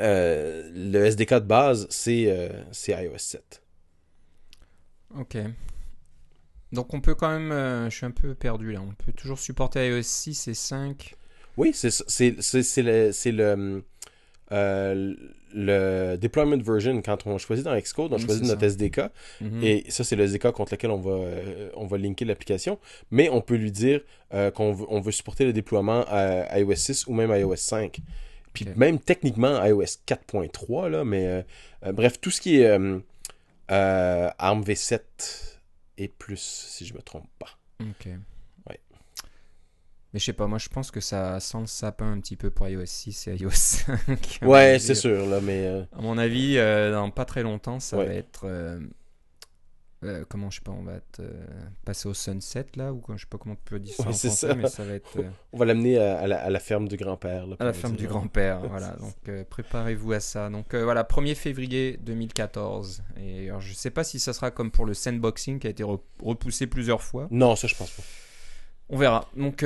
euh, 0.00 0.70
le 0.74 1.04
SDK 1.04 1.34
de 1.34 1.38
base, 1.40 1.86
c'est 1.90 2.26
euh, 2.28 2.62
iOS 2.88 3.18
7. 3.18 3.62
Ok. 5.18 5.36
Donc 6.72 6.92
on 6.94 7.00
peut 7.00 7.14
quand 7.14 7.30
même, 7.30 7.52
euh, 7.52 7.88
je 7.88 7.96
suis 7.96 8.06
un 8.06 8.10
peu 8.10 8.34
perdu 8.34 8.72
là, 8.72 8.80
on 8.82 8.92
peut 8.92 9.12
toujours 9.12 9.38
supporter 9.38 9.88
iOS 9.88 10.02
6 10.02 10.48
et 10.48 10.54
5. 10.54 11.14
Oui, 11.56 11.72
c'est 11.72 11.88
le, 12.82 13.10
le, 13.30 13.82
euh, 14.52 15.14
le 15.54 16.16
deployment 16.16 16.62
version. 16.62 17.00
Quand 17.00 17.26
on 17.26 17.38
choisit 17.38 17.64
dans 17.64 17.74
Xcode, 17.78 18.12
on 18.12 18.18
choisit 18.18 18.44
notre 18.44 18.60
ça. 18.60 18.66
SDK. 18.66 19.00
Mhm. 19.40 19.62
Et 19.62 19.84
ça, 19.88 20.04
c'est 20.04 20.16
le 20.16 20.24
SDK 20.24 20.50
contre 20.50 20.74
lequel 20.74 20.90
on 20.90 21.00
va, 21.00 21.18
on 21.76 21.86
va 21.86 21.96
linker 21.96 22.26
l'application. 22.26 22.78
Mais 23.10 23.30
on 23.30 23.40
peut 23.40 23.54
lui 23.54 23.72
dire 23.72 24.02
qu'on 24.54 24.72
veut, 24.74 24.84
on 24.90 25.00
veut 25.00 25.12
supporter 25.12 25.46
le 25.46 25.54
déploiement 25.54 26.04
à 26.08 26.58
iOS 26.58 26.74
6 26.74 27.06
ou 27.06 27.14
même 27.14 27.30
iOS 27.30 27.56
5. 27.56 28.02
Puis 28.64 28.66
même 28.76 28.98
techniquement 28.98 29.62
iOS 29.64 29.82
4.3, 30.06 30.88
là, 30.88 31.04
mais 31.04 31.44
euh, 31.84 31.92
bref, 31.92 32.20
tout 32.20 32.30
ce 32.30 32.40
qui 32.40 32.60
est 32.60 32.66
euh, 32.66 32.98
euh, 33.70 34.30
ARM 34.38 34.62
V7 34.62 35.00
et 35.98 36.08
plus, 36.08 36.40
si 36.40 36.86
je 36.86 36.94
me 36.94 37.00
trompe 37.02 37.28
pas. 37.38 37.50
Ok. 37.80 38.06
Ouais. 38.68 38.80
Mais 40.12 40.18
je 40.20 40.24
sais 40.24 40.32
pas, 40.32 40.46
moi 40.46 40.58
je 40.58 40.68
pense 40.68 40.90
que 40.90 41.00
ça 41.00 41.38
sent 41.40 41.60
le 41.60 41.66
sapin 41.66 42.10
un 42.12 42.20
petit 42.20 42.36
peu 42.36 42.50
pour 42.50 42.68
iOS 42.68 42.86
6 42.86 43.28
et 43.28 43.36
iOS 43.36 43.50
5. 43.52 43.90
à 44.42 44.44
mon 44.44 44.50
Ouais, 44.52 44.78
c'est 44.78 44.94
sûr, 44.94 45.26
là, 45.26 45.40
mais... 45.40 45.66
À 45.92 46.00
mon 46.00 46.16
avis, 46.18 46.56
dans 46.56 47.10
pas 47.10 47.24
très 47.24 47.42
longtemps, 47.42 47.80
ça 47.80 47.96
Ouais. 47.98 48.06
va 48.06 48.14
être. 48.14 48.78
Euh, 50.08 50.24
comment 50.28 50.50
je 50.50 50.56
sais 50.56 50.62
pas, 50.64 50.72
on 50.72 50.82
va 50.82 50.98
euh, 51.20 51.30
passer 51.84 52.08
au 52.08 52.14
sunset 52.14 52.66
là, 52.76 52.92
ou 52.92 53.02
je 53.14 53.20
sais 53.20 53.26
pas 53.28 53.38
comment 53.38 53.54
on 53.54 53.68
peut 53.68 53.78
dire 53.78 53.94
ça 53.94 54.02
Ouais, 54.04 54.08
en 54.10 54.12
c'est 54.12 54.28
français, 54.28 54.46
ça. 54.48 54.54
mais 54.54 54.68
ça 54.68 54.84
va 54.84 54.92
être. 54.94 55.18
euh, 55.18 55.28
On 55.52 55.58
va 55.58 55.64
l'amener 55.64 55.98
à, 55.98 56.18
à 56.20 56.26
la, 56.26 56.42
à 56.44 56.50
la 56.50 56.60
ferme 56.60 56.88
du 56.88 56.96
grand-père. 56.96 57.46
À 57.58 57.64
la 57.64 57.72
ferme 57.72 57.94
dire. 57.94 58.02
du 58.02 58.08
grand-père, 58.08 58.60
voilà. 58.68 58.96
Donc 58.96 59.44
préparez-vous 59.50 60.12
à 60.12 60.20
ça. 60.20 60.48
Donc 60.50 60.74
voilà, 60.74 61.02
1er 61.04 61.34
février 61.34 61.98
2014. 62.02 63.02
Et 63.20 63.48
alors, 63.48 63.60
je 63.60 63.72
sais 63.74 63.90
pas 63.90 64.04
si 64.04 64.18
ça 64.18 64.32
sera 64.32 64.50
comme 64.50 64.70
pour 64.70 64.86
le 64.86 64.94
sandboxing 64.94 65.58
qui 65.58 65.66
a 65.66 65.70
été 65.70 65.82
re- 65.84 66.00
repoussé 66.22 66.66
plusieurs 66.66 67.02
fois. 67.02 67.28
Non, 67.30 67.56
ça, 67.56 67.66
je 67.68 67.74
pense 67.74 67.90
pas. 67.90 68.02
On 68.88 68.96
verra. 68.98 69.28
Donc 69.36 69.64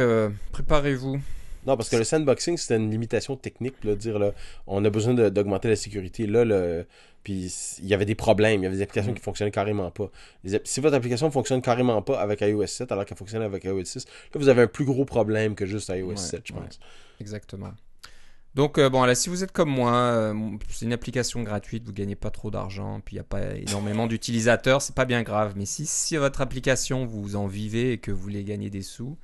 préparez-vous. 0.53 1.20
Non, 1.66 1.76
parce 1.76 1.90
que 1.90 1.96
le 1.96 2.05
sandboxing, 2.05 2.57
c'était 2.57 2.76
une 2.76 2.90
limitation 2.90 3.37
technique, 3.37 3.85
là, 3.85 3.94
dire 3.94 4.18
là, 4.18 4.33
on 4.66 4.83
a 4.83 4.88
besoin 4.88 5.12
d'augmenter 5.12 5.68
la 5.68 5.76
sécurité. 5.76 6.26
Là, 6.26 6.42
le, 6.46 6.87
puis 7.22 7.52
il 7.80 7.87
y 7.87 7.94
avait 7.94 8.04
des 8.06 8.14
problèmes, 8.14 8.61
il 8.61 8.64
y 8.64 8.66
avait 8.66 8.76
des 8.76 8.83
applications 8.83 9.12
Mm. 9.12 9.16
qui 9.16 9.22
fonctionnaient 9.22 9.50
carrément 9.50 9.90
pas. 9.90 10.11
Les 10.44 10.61
si 10.64 10.80
votre 10.80 10.96
application 10.96 11.30
fonctionne 11.30 11.62
carrément 11.62 12.00
pas 12.02 12.20
avec 12.20 12.40
iOS 12.40 12.66
7 12.66 12.92
alors 12.92 13.04
qu'elle 13.04 13.18
fonctionne 13.18 13.42
avec 13.42 13.64
iOS 13.64 13.85
6, 13.85 14.04
là 14.06 14.40
vous 14.40 14.48
avez 14.48 14.62
un 14.62 14.66
plus 14.66 14.85
gros 14.85 15.04
problème 15.04 15.54
que 15.54 15.66
juste 15.66 15.88
iOS 15.90 16.09
Ouais, 16.11 16.16
7, 16.16 16.42
je 16.44 16.52
ouais. 16.54 16.61
pense. 16.61 16.78
Exactement. 17.20 17.72
Donc 18.56 18.78
euh, 18.78 18.90
bon, 18.90 19.04
là, 19.04 19.14
si 19.14 19.28
vous 19.28 19.44
êtes 19.44 19.52
comme 19.52 19.70
moi, 19.70 19.92
euh, 19.92 20.35
c'est 20.68 20.85
une 20.85 20.92
application 20.92 21.42
gratuite, 21.42 21.85
vous 21.87 21.92
gagnez 21.92 22.16
pas 22.16 22.30
trop 22.30 22.50
d'argent, 22.50 23.00
puis 23.04 23.14
il 23.14 23.18
n'y 23.18 23.20
a 23.20 23.24
pas 23.24 23.54
énormément 23.54 24.06
d'utilisateurs, 24.09 24.83
c'est 24.83 24.94
pas 24.94 25.04
bien 25.04 25.22
grave. 25.22 25.52
Mais 25.56 25.66
si, 25.66 25.87
si 25.87 26.16
votre 26.16 26.40
application 26.40 27.06
vous 27.06 27.37
en 27.37 27.46
vivez 27.46 27.92
et 27.92 27.98
que 27.98 28.11
vous 28.11 28.20
voulez 28.20 28.42
gagner 28.42 28.68
des 28.68 28.83
sous, 28.83 29.16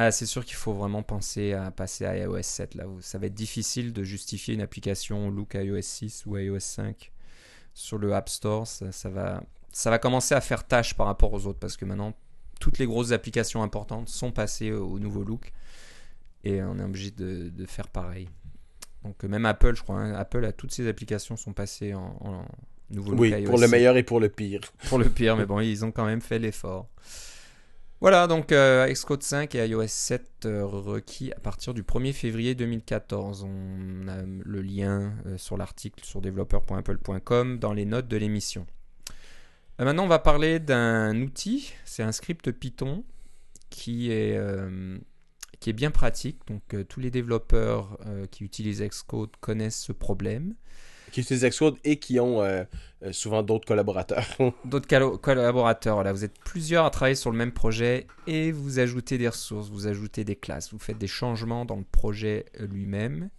ah, 0.00 0.12
c'est 0.12 0.26
sûr 0.26 0.44
qu'il 0.44 0.54
faut 0.54 0.72
vraiment 0.72 1.02
penser 1.02 1.54
à 1.54 1.72
passer 1.72 2.04
à 2.04 2.16
iOS 2.16 2.42
7. 2.42 2.76
Là, 2.76 2.84
ça 3.00 3.18
va 3.18 3.26
être 3.26 3.34
difficile 3.34 3.92
de 3.92 4.04
justifier 4.04 4.54
une 4.54 4.60
application 4.60 5.28
look 5.28 5.54
iOS 5.54 5.82
6 5.82 6.24
ou 6.26 6.36
iOS 6.36 6.60
5 6.60 7.10
sur 7.74 7.98
le 7.98 8.14
App 8.14 8.28
Store. 8.28 8.64
Ça, 8.64 8.92
ça 8.92 9.08
va, 9.10 9.42
ça 9.72 9.90
va 9.90 9.98
commencer 9.98 10.36
à 10.36 10.40
faire 10.40 10.64
tâche 10.68 10.94
par 10.94 11.06
rapport 11.06 11.32
aux 11.32 11.46
autres 11.46 11.58
parce 11.58 11.76
que 11.76 11.84
maintenant, 11.84 12.14
toutes 12.60 12.78
les 12.78 12.86
grosses 12.86 13.10
applications 13.10 13.60
importantes 13.64 14.08
sont 14.08 14.30
passées 14.30 14.70
au, 14.70 14.86
au 14.86 14.98
nouveau 15.00 15.24
look. 15.24 15.52
et 16.44 16.62
on 16.62 16.78
est 16.78 16.84
obligé 16.84 17.10
de, 17.10 17.48
de 17.48 17.66
faire 17.66 17.88
pareil. 17.88 18.28
Donc 19.02 19.24
même 19.24 19.46
Apple, 19.46 19.74
je 19.74 19.82
crois, 19.82 19.96
hein, 19.96 20.14
Apple 20.14 20.44
a 20.44 20.52
toutes 20.52 20.70
ses 20.70 20.86
applications 20.86 21.36
sont 21.36 21.52
passées 21.52 21.94
en, 21.94 22.16
en 22.20 22.44
nouveau 22.90 23.14
Oui, 23.16 23.30
look 23.30 23.46
pour 23.46 23.54
iOS 23.56 23.62
le 23.62 23.68
meilleur 23.68 23.96
et 23.96 24.04
pour 24.04 24.20
le 24.20 24.28
pire. 24.28 24.60
pour 24.88 24.98
le 24.98 25.08
pire, 25.08 25.36
mais 25.36 25.46
bon, 25.46 25.58
ils 25.58 25.84
ont 25.84 25.90
quand 25.90 26.06
même 26.06 26.20
fait 26.20 26.38
l'effort. 26.38 26.88
Voilà, 28.00 28.28
donc 28.28 28.52
euh, 28.52 28.86
Xcode 28.86 29.24
5 29.24 29.56
et 29.56 29.66
iOS 29.66 29.88
7 29.88 30.44
euh, 30.44 30.64
requis 30.64 31.32
à 31.32 31.40
partir 31.40 31.74
du 31.74 31.82
1er 31.82 32.12
février 32.12 32.54
2014. 32.54 33.42
On 33.42 34.06
a 34.06 34.22
le 34.22 34.62
lien 34.62 35.14
euh, 35.26 35.36
sur 35.36 35.56
l'article 35.56 36.04
sur 36.04 36.20
developer.apple.com 36.20 37.58
dans 37.58 37.72
les 37.72 37.84
notes 37.84 38.06
de 38.06 38.16
l'émission. 38.16 38.68
Maintenant, 39.80 40.04
on 40.04 40.08
va 40.08 40.20
parler 40.20 40.60
d'un 40.60 41.20
outil, 41.22 41.72
c'est 41.84 42.04
un 42.04 42.12
script 42.12 42.52
Python 42.52 43.04
qui 43.70 44.10
est, 44.10 44.36
qui 45.60 45.70
est 45.70 45.72
bien 45.72 45.92
pratique. 45.92 46.40
Donc, 46.48 46.74
tous 46.88 46.98
les 46.98 47.12
développeurs 47.12 47.96
qui 48.32 48.42
utilisent 48.42 48.82
Xcode 48.82 49.36
connaissent 49.40 49.78
ce 49.78 49.92
problème. 49.92 50.54
Qui 51.12 51.20
utilisent 51.20 51.44
Xcode 51.44 51.76
et 51.84 51.98
qui 51.98 52.20
ont 52.20 52.42
euh, 52.42 52.64
euh, 53.02 53.12
souvent 53.12 53.42
d'autres 53.42 53.66
collaborateurs. 53.66 54.24
d'autres 54.64 55.16
collaborateurs. 55.16 55.94
Voilà, 55.94 56.12
vous 56.12 56.24
êtes 56.24 56.38
plusieurs 56.40 56.84
à 56.84 56.90
travailler 56.90 57.14
sur 57.14 57.30
le 57.30 57.36
même 57.36 57.52
projet 57.52 58.06
et 58.26 58.52
vous 58.52 58.78
ajoutez 58.78 59.18
des 59.18 59.28
ressources, 59.28 59.68
vous 59.70 59.86
ajoutez 59.86 60.24
des 60.24 60.36
classes, 60.36 60.72
vous 60.72 60.78
faites 60.78 60.98
des 60.98 61.06
changements 61.06 61.64
dans 61.64 61.76
le 61.76 61.84
projet 61.90 62.46
euh, 62.60 62.66
lui-même. 62.66 63.30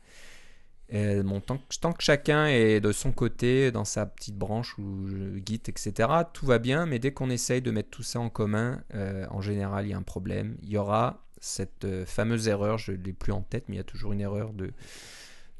Tant, 0.91 1.93
que, 1.93 2.01
chacun 2.01 2.47
est 2.47 2.79
de 2.79 2.91
son 2.91 3.11
côté, 3.11 3.71
dans 3.71 3.85
sa 3.85 4.07
petite 4.07 4.35
branche 4.35 4.75
ou 4.79 5.07
Git, 5.45 5.61
etc., 5.67 6.09
tout 6.33 6.47
va 6.47 6.57
bien, 6.57 6.87
mais 6.87 6.97
dès 6.97 7.11
qu'on 7.11 7.29
essaye 7.29 7.61
de 7.61 7.69
mettre 7.69 7.91
tout 7.91 8.01
ça 8.01 8.19
en 8.19 8.31
commun, 8.31 8.81
en 9.29 9.39
général, 9.39 9.85
il 9.85 9.91
y 9.91 9.93
a 9.93 9.97
un 9.97 10.01
problème. 10.01 10.57
Il 10.63 10.69
y 10.69 10.77
aura 10.77 11.23
cette 11.41 11.85
fameuse 12.05 12.47
erreur, 12.47 12.79
je 12.79 12.91
ne 12.93 12.97
l'ai 12.97 13.13
plus 13.13 13.33
en 13.33 13.43
tête, 13.43 13.65
mais 13.67 13.75
il 13.75 13.77
y 13.77 13.81
a 13.81 13.83
toujours 13.83 14.13
une 14.13 14.21
erreur 14.21 14.51
de, 14.51 14.71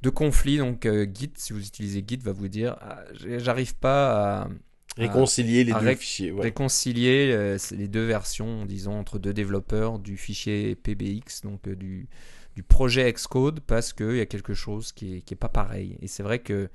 de 0.01 0.09
conflit. 0.09 0.57
Donc, 0.57 0.85
euh, 0.85 1.05
Git, 1.13 1.31
si 1.35 1.53
vous 1.53 1.65
utilisez 1.65 2.03
Git, 2.07 2.17
va 2.17 2.31
vous 2.31 2.47
dire 2.47 2.77
ah, 2.81 3.03
j'arrive 3.13 3.75
pas 3.75 4.43
à, 4.43 4.49
Réconcilier 4.97 5.63
les 5.63 5.73
à 5.73 5.79
deux 5.79 5.85
ré- 5.87 5.95
fichiers. 5.95 6.31
ouais. 6.31 6.41
réconcilier 6.41 7.31
euh, 7.33 7.57
les 7.71 7.87
deux 7.87 8.05
versions, 8.05 8.65
disons, 8.65 8.93
entre 8.99 9.19
deux 9.19 9.33
développeurs 9.33 9.99
du 9.99 10.17
fichier 10.17 10.75
PBX, 10.75 11.41
donc 11.43 11.67
euh, 11.67 11.75
du, 11.75 12.07
du 12.55 12.63
projet 12.63 13.11
Xcode, 13.13 13.61
parce 13.61 13.93
qu'il 13.93 14.17
y 14.17 14.21
a 14.21 14.25
quelque 14.25 14.53
chose 14.53 14.91
qui 14.91 15.17
est, 15.17 15.21
qui 15.21 15.33
est 15.35 15.37
pas 15.37 15.49
pareil. 15.49 15.97
Et 16.01 16.07
c'est 16.07 16.23
vrai 16.23 16.39
que 16.39 16.69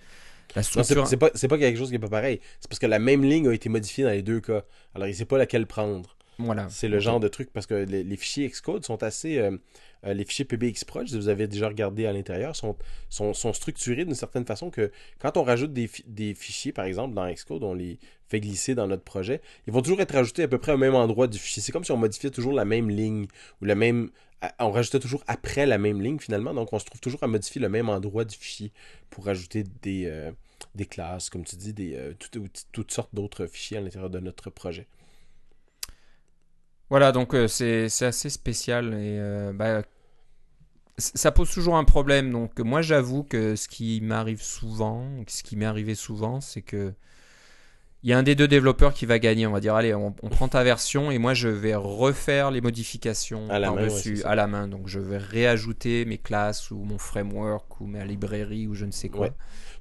structure... 0.62 1.06
c'est 1.06 1.16
pas, 1.16 1.30
c'est 1.34 1.48
pas 1.48 1.58
quelque 1.58 1.76
chose 1.78 1.90
qui 1.90 1.96
est 1.96 1.98
pas 1.98 2.08
pareil. 2.08 2.40
C'est 2.60 2.68
parce 2.68 2.78
que 2.78 2.86
la 2.86 2.98
même 2.98 3.24
ligne 3.24 3.48
a 3.48 3.52
été 3.52 3.68
modifiée 3.68 4.04
dans 4.04 4.10
les 4.10 4.22
deux 4.22 4.40
cas. 4.40 4.62
Alors, 4.94 5.08
il 5.08 5.14
sait 5.14 5.24
pas 5.26 5.38
laquelle 5.38 5.66
prendre. 5.66 6.16
Voilà. 6.38 6.68
C'est 6.68 6.88
le 6.88 6.98
genre 6.98 7.20
de 7.20 7.28
truc 7.28 7.50
parce 7.52 7.66
que 7.66 7.74
les, 7.74 8.02
les 8.04 8.16
fichiers 8.16 8.48
Xcode 8.48 8.84
sont 8.84 9.02
assez. 9.02 9.38
euh, 9.38 9.56
euh, 10.06 10.14
les 10.14 10.24
fichiers 10.24 10.44
PBXproj, 10.44 11.08
si 11.08 11.16
vous 11.16 11.28
avez 11.28 11.46
déjà 11.46 11.68
regardé 11.68 12.06
à 12.06 12.12
l'intérieur, 12.12 12.54
sont, 12.56 12.76
sont, 13.08 13.32
sont 13.34 13.52
structurés 13.52 14.04
d'une 14.04 14.14
certaine 14.14 14.44
façon 14.44 14.70
que 14.70 14.90
quand 15.18 15.36
on 15.36 15.44
rajoute 15.44 15.72
des, 15.72 15.86
fi- 15.86 16.04
des 16.06 16.34
fichiers, 16.34 16.72
par 16.72 16.84
exemple, 16.84 17.14
dans 17.14 17.26
Xcode, 17.32 17.62
on 17.62 17.72
les 17.74 17.98
fait 18.28 18.40
glisser 18.40 18.74
dans 18.74 18.86
notre 18.86 19.02
projet, 19.04 19.40
ils 19.66 19.72
vont 19.72 19.80
toujours 19.82 20.00
être 20.00 20.12
rajoutés 20.14 20.42
à 20.42 20.48
peu 20.48 20.58
près 20.58 20.72
au 20.72 20.76
même 20.76 20.94
endroit 20.94 21.26
du 21.26 21.38
fichier. 21.38 21.62
C'est 21.62 21.72
comme 21.72 21.84
si 21.84 21.92
on 21.92 21.96
modifiait 21.96 22.30
toujours 22.30 22.52
la 22.52 22.64
même 22.64 22.90
ligne 22.90 23.26
ou 23.62 23.64
la 23.64 23.74
même. 23.74 24.10
On 24.58 24.70
rajoutait 24.72 24.98
toujours 25.00 25.24
après 25.26 25.64
la 25.64 25.78
même 25.78 26.02
ligne 26.02 26.18
finalement, 26.18 26.52
donc 26.52 26.72
on 26.74 26.78
se 26.78 26.84
trouve 26.84 27.00
toujours 27.00 27.22
à 27.22 27.26
modifier 27.28 27.62
le 27.62 27.70
même 27.70 27.88
endroit 27.88 28.26
du 28.26 28.36
fichier 28.36 28.72
pour 29.08 29.24
rajouter 29.24 29.64
des, 29.82 30.04
euh, 30.06 30.32
des 30.74 30.84
classes, 30.84 31.30
comme 31.30 31.44
tu 31.44 31.56
dis, 31.56 31.72
des, 31.72 31.98
toutes, 32.18 32.36
toutes 32.72 32.90
sortes 32.92 33.14
d'autres 33.14 33.46
fichiers 33.46 33.78
à 33.78 33.80
l'intérieur 33.80 34.10
de 34.10 34.18
notre 34.20 34.50
projet. 34.50 34.86
Voilà, 36.94 37.10
donc 37.10 37.34
euh, 37.34 37.48
c'est 37.48 37.88
c'est 37.88 38.06
assez 38.06 38.30
spécial 38.30 38.94
et 38.94 39.18
euh, 39.18 39.52
bah, 39.52 39.82
ça 40.96 41.32
pose 41.32 41.50
toujours 41.50 41.76
un 41.76 41.82
problème. 41.82 42.30
Donc 42.30 42.60
moi 42.60 42.82
j'avoue 42.82 43.24
que 43.24 43.56
ce 43.56 43.66
qui 43.66 44.00
m'arrive 44.00 44.40
souvent, 44.40 45.04
ce 45.26 45.42
qui 45.42 45.56
m'est 45.56 45.64
arrivé 45.64 45.96
souvent, 45.96 46.40
c'est 46.40 46.62
que 46.62 46.92
il 48.04 48.10
y 48.10 48.12
a 48.12 48.18
un 48.18 48.22
des 48.22 48.36
deux 48.36 48.46
développeurs 48.46 48.94
qui 48.94 49.06
va 49.06 49.18
gagner. 49.18 49.44
On 49.48 49.50
va 49.50 49.58
dire 49.58 49.74
allez, 49.74 49.92
on, 49.92 50.14
on 50.22 50.28
prend 50.28 50.46
ta 50.46 50.62
version 50.62 51.10
et 51.10 51.18
moi 51.18 51.34
je 51.34 51.48
vais 51.48 51.74
refaire 51.74 52.52
les 52.52 52.60
modifications 52.60 53.50
À 53.50 53.58
la 53.58 53.72
main, 53.72 53.88
ouais, 53.88 53.90
ça. 53.90 54.30
à 54.30 54.36
la 54.36 54.46
main. 54.46 54.68
Donc 54.68 54.86
je 54.86 55.00
vais 55.00 55.18
réajouter 55.18 56.04
mes 56.04 56.18
classes 56.18 56.70
ou 56.70 56.76
mon 56.76 56.98
framework 56.98 57.80
ou 57.80 57.86
ma 57.86 58.04
librairie 58.04 58.68
ou 58.68 58.74
je 58.74 58.84
ne 58.84 58.92
sais 58.92 59.08
quoi. 59.08 59.26
Ouais. 59.26 59.32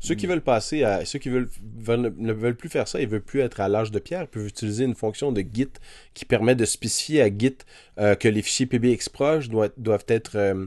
Ceux 0.03 0.15
qui 0.15 0.27
veulent 0.27 0.41
passer 0.41 0.83
à. 0.83 1.05
Ceux 1.05 1.17
qui 1.19 1.29
veulent, 1.29 1.49
veulent- 1.77 2.13
ne 2.17 2.33
veulent 2.33 2.55
plus 2.57 2.69
faire 2.69 2.87
ça, 2.87 2.99
ils 3.01 3.07
veulent 3.07 3.21
plus 3.23 3.39
être 3.39 3.59
à 3.61 3.67
l'âge 3.69 3.89
de 3.91 3.99
pierre, 3.99 4.21
ils 4.23 4.27
peuvent 4.27 4.47
utiliser 4.47 4.83
une 4.83 4.95
fonction 4.95 5.31
de 5.31 5.41
Git 5.41 5.69
qui 6.13 6.25
permet 6.25 6.55
de 6.55 6.65
spécifier 6.65 7.21
à 7.21 7.29
Git 7.29 7.57
euh, 7.99 8.15
que 8.15 8.27
les 8.27 8.41
fichiers 8.41 8.65
PBXproj 8.65 9.49
doivent, 9.49 9.71
doivent 9.77 10.05
être 10.07 10.35
euh, 10.35 10.65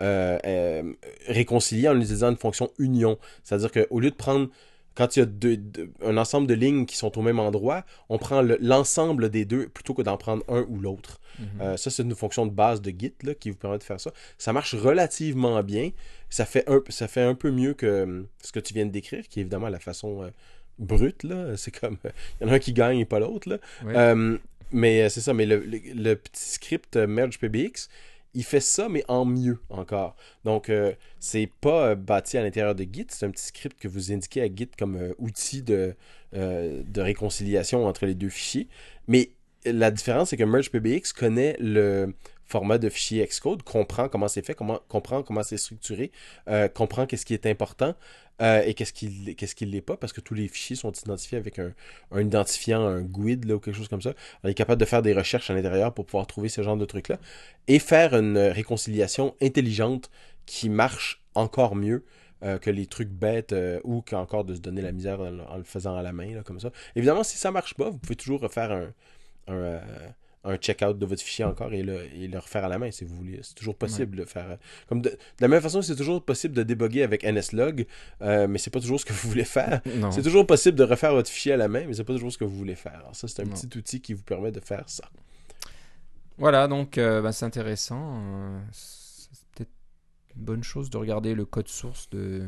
euh, 0.00 0.82
réconciliés 1.26 1.88
en 1.88 1.96
utilisant 1.96 2.30
une 2.30 2.36
fonction 2.36 2.70
union. 2.78 3.18
C'est-à-dire 3.44 3.70
qu'au 3.72 4.00
lieu 4.00 4.10
de 4.10 4.16
prendre. 4.16 4.48
Quand 4.94 5.14
il 5.14 5.20
y 5.20 5.22
a 5.22 5.26
deux- 5.26 5.56
deux- 5.56 5.92
un 6.04 6.16
ensemble 6.16 6.48
de 6.48 6.54
lignes 6.54 6.84
qui 6.84 6.96
sont 6.96 7.16
au 7.16 7.22
même 7.22 7.38
endroit, 7.38 7.84
on 8.08 8.18
prend 8.18 8.42
le- 8.42 8.58
l'ensemble 8.60 9.30
des 9.30 9.44
deux 9.44 9.68
plutôt 9.68 9.94
que 9.94 10.02
d'en 10.02 10.16
prendre 10.16 10.42
un 10.48 10.62
ou 10.68 10.80
l'autre. 10.80 11.20
Mhm. 11.38 11.46
Euh, 11.60 11.76
ça, 11.76 11.88
c'est 11.90 12.02
une 12.02 12.16
fonction 12.16 12.46
de 12.46 12.50
base 12.50 12.82
de 12.82 12.90
Git 12.90 13.14
là, 13.22 13.34
qui 13.34 13.50
vous 13.50 13.56
permet 13.56 13.78
de 13.78 13.84
faire 13.84 14.00
ça. 14.00 14.10
Ça 14.38 14.52
marche 14.52 14.74
relativement 14.74 15.62
bien. 15.62 15.90
Ça 16.30 16.44
fait 16.44 16.68
un, 16.68 16.82
ça 16.88 17.08
fait 17.08 17.22
un 17.22 17.34
peu 17.34 17.50
mieux 17.50 17.74
que 17.74 17.86
euh, 17.86 18.22
ce 18.42 18.52
que 18.52 18.60
tu 18.60 18.74
viens 18.74 18.86
de 18.86 18.90
décrire, 18.90 19.26
qui 19.28 19.40
est 19.40 19.42
évidemment 19.42 19.68
la 19.68 19.78
façon 19.80 20.22
euh, 20.24 20.30
brute. 20.78 21.22
là. 21.22 21.56
C'est 21.56 21.70
comme. 21.78 21.96
Il 22.40 22.46
y 22.46 22.50
en 22.50 22.52
a 22.52 22.56
un 22.56 22.58
qui 22.58 22.72
gagne 22.72 22.98
et 22.98 23.04
pas 23.04 23.18
l'autre. 23.20 23.48
là. 23.48 23.58
Euh, 23.96 24.38
mais 24.70 25.02
euh, 25.02 25.08
c'est 25.08 25.22
ça. 25.22 25.32
Mais 25.32 25.46
le, 25.46 25.58
le- 25.60 25.80
le 25.94 26.14
petit 26.14 26.44
script 26.50 26.96
euh, 26.96 27.06
Merge 27.06 27.38
PBX, 27.38 27.88
il 28.34 28.44
fait 28.44 28.60
ça, 28.60 28.88
mais 28.90 29.02
en 29.08 29.24
mieux 29.24 29.58
encore. 29.70 30.14
Donc, 30.44 30.68
euh, 30.68 30.92
c'est 31.18 31.50
pas 31.62 31.94
bâti 31.94 32.36
à 32.36 32.42
l'intérieur 32.42 32.74
de 32.74 32.84
Git. 32.84 33.06
C'est 33.08 33.24
un 33.24 33.30
petit 33.30 33.46
script 33.46 33.80
que 33.80 33.88
vous 33.88 34.12
indiquez 34.12 34.42
à 34.42 34.46
Git 34.54 34.68
comme 34.78 35.14
outil 35.18 35.62
de, 35.62 35.94
de 36.34 37.00
réconciliation 37.00 37.86
entre 37.86 38.04
les 38.04 38.14
deux 38.14 38.28
fichiers. 38.28 38.68
Mais 39.06 39.30
la 39.64 39.90
différence, 39.90 40.28
c'est 40.30 40.36
que 40.36 40.44
Merge 40.44 40.70
PBX 40.70 41.14
connaît 41.14 41.56
le 41.58 42.12
format 42.48 42.78
de 42.78 42.88
fichier 42.88 43.24
Xcode, 43.26 43.62
comprend 43.62 44.08
comment 44.08 44.26
c'est 44.26 44.44
fait, 44.44 44.54
comprend 44.54 45.22
comment 45.22 45.42
c'est 45.42 45.58
structuré, 45.58 46.10
euh, 46.48 46.68
comprend 46.68 47.06
qu'est-ce 47.06 47.26
qui 47.26 47.34
est 47.34 47.46
important 47.46 47.94
euh, 48.40 48.62
et 48.64 48.72
qu'est-ce 48.74 48.92
qui 48.92 49.36
qu'est-ce 49.36 49.54
qui 49.54 49.66
l'est 49.66 49.82
pas, 49.82 49.96
parce 49.96 50.14
que 50.14 50.22
tous 50.22 50.34
les 50.34 50.48
fichiers 50.48 50.76
sont 50.76 50.92
identifiés 50.92 51.36
avec 51.36 51.58
un, 51.58 51.72
identifiant, 52.18 52.86
un 52.86 53.02
GUID 53.02 53.44
là, 53.44 53.56
ou 53.56 53.60
quelque 53.60 53.76
chose 53.76 53.88
comme 53.88 54.00
ça. 54.00 54.14
On 54.42 54.48
est 54.48 54.54
capable 54.54 54.80
de 54.80 54.86
faire 54.86 55.02
des 55.02 55.12
recherches 55.12 55.50
à 55.50 55.54
l'intérieur 55.54 55.92
pour 55.92 56.06
pouvoir 56.06 56.26
trouver 56.26 56.48
ce 56.48 56.62
genre 56.62 56.76
de 56.76 56.86
trucs-là 56.86 57.18
et 57.66 57.78
faire 57.78 58.14
une 58.14 58.38
réconciliation 58.38 59.34
intelligente 59.42 60.10
qui 60.46 60.70
marche 60.70 61.22
encore 61.34 61.76
mieux 61.76 62.04
euh, 62.42 62.58
que 62.58 62.70
les 62.70 62.86
trucs 62.86 63.10
bêtes 63.10 63.54
ou 63.84 64.00
qu'encore 64.00 64.44
de 64.44 64.54
se 64.54 64.60
donner 64.60 64.80
la 64.80 64.92
misère 64.92 65.20
en, 65.20 65.56
le 65.56 65.64
faisant 65.64 65.96
à 65.96 66.02
la 66.02 66.12
main, 66.12 66.34
là, 66.34 66.42
comme 66.42 66.60
ça. 66.60 66.70
Évidemment, 66.96 67.24
si 67.24 67.36
ça 67.36 67.50
marche 67.50 67.74
pas, 67.74 67.90
vous 67.90 67.98
pouvez 67.98 68.16
toujours 68.16 68.40
refaire 68.40 68.70
un, 68.72 69.80
un 70.44 70.56
check-out 70.56 70.98
de 70.98 71.04
votre 71.04 71.20
fichier 71.22 71.44
encore 71.44 71.72
et 71.72 71.82
le, 71.82 72.04
et 72.14 72.28
le 72.28 72.38
refaire 72.38 72.64
à 72.64 72.68
la 72.68 72.78
main 72.78 72.90
si 72.90 73.04
vous 73.04 73.14
voulez. 73.16 73.40
C'est 73.42 73.54
toujours 73.54 73.76
possible 73.76 74.16
de 74.16 74.24
faire. 74.24 74.50
euh, 74.52 74.56
Comme 74.88 75.02
de, 75.02 75.10
de 75.10 75.16
la 75.40 75.48
même 75.48 75.60
façon, 75.60 75.82
c'est 75.82 75.96
toujours 75.96 76.22
possible 76.24 76.54
de 76.54 76.62
débugger 76.62 77.02
avec 77.02 77.24
NSLog, 77.24 77.86
euh, 78.22 78.46
mais 78.48 78.58
c'est 78.58 78.70
pas 78.70 78.80
toujours 78.80 79.00
ce 79.00 79.04
que 79.04 79.12
vous 79.12 79.28
voulez 79.28 79.44
faire. 79.44 79.80
C'est 80.12 80.22
toujours 80.22 80.46
possible 80.46 80.78
de 80.78 80.84
refaire 80.84 81.12
votre 81.12 81.28
fichier 81.30 81.52
à 81.52 81.56
la 81.56 81.68
main, 81.68 81.84
mais 81.86 81.92
c'est 81.94 82.04
pas 82.04 82.12
toujours 82.14 82.32
ce 82.32 82.38
que 82.38 82.44
vous 82.44 82.56
voulez 82.56 82.76
faire. 82.76 82.94
Alors 83.00 83.14
ça, 83.16 83.26
c'est 83.28 83.42
un 83.42 83.44
Non. 83.46 83.50
petit 83.54 83.76
outil 83.76 84.00
qui 84.00 84.14
vous 84.14 84.22
permet 84.22 84.52
de 84.52 84.60
faire 84.60 84.84
ça. 84.86 85.10
Voilà, 86.38 86.68
donc 86.68 86.98
euh, 86.98 87.20
bah, 87.20 87.32
c'est 87.32 87.44
intéressant. 87.44 88.22
euh, 88.24 88.60
c'est 88.72 89.28
peut-être 89.54 89.70
une 90.36 90.42
bonne 90.44 90.62
chose 90.62 90.88
de 90.88 90.96
regarder 90.98 91.34
le 91.34 91.44
code 91.44 91.68
source 91.68 92.08
de, 92.10 92.46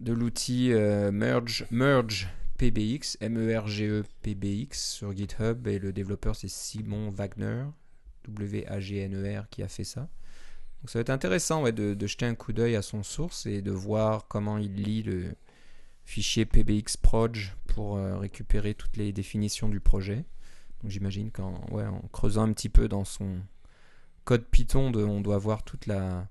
de 0.00 0.12
l'outil 0.12 0.70
Merge, 1.12 1.66
Merge 1.70 2.28
PBX, 2.60 3.16
M-E-R-G-E 3.22 4.04
PBX 4.20 4.92
sur 4.92 5.16
GitHub. 5.16 5.66
Et 5.66 5.78
le 5.78 5.94
développeur, 5.94 6.36
c'est 6.36 6.50
Simon 6.50 7.08
Wagner, 7.08 7.64
W-A-G-N-E-R, 8.28 9.48
qui 9.48 9.62
a 9.62 9.68
fait 9.68 9.84
ça. 9.84 10.02
Donc 10.02 10.90
ça 10.90 10.98
va 10.98 11.00
être 11.00 11.10
intéressant 11.10 11.62
ouais, 11.62 11.72
de, 11.72 12.06
jeter 12.06 12.26
un 12.26 12.34
coup 12.34 12.52
d'œil 12.52 12.76
à 12.76 12.82
son 12.82 13.02
source 13.02 13.46
et 13.46 13.62
de 13.62 13.70
voir 13.70 14.28
comment 14.28 14.58
il 14.58 14.74
lit 14.74 15.02
le 15.02 15.34
fichier 16.04 16.44
PBX 16.44 16.98
Proj 16.98 17.56
pour 17.66 17.96
euh, 17.96 18.18
récupérer 18.18 18.74
toutes 18.74 18.98
les 18.98 19.10
définitions 19.12 19.70
du 19.70 19.80
projet. 19.80 20.26
Donc 20.82 20.90
j'imagine 20.90 21.30
qu'en 21.30 21.54
ouais, 21.70 21.86
en 21.86 22.02
creusant 22.12 22.42
un 22.42 22.52
petit 22.52 22.68
peu 22.68 22.88
dans 22.88 23.06
son 23.06 23.38
code 24.24 24.44
Python, 24.44 24.92
on 24.94 25.22
doit 25.22 25.38
voir 25.38 25.62
toute 25.62 25.86
la, 25.86 26.28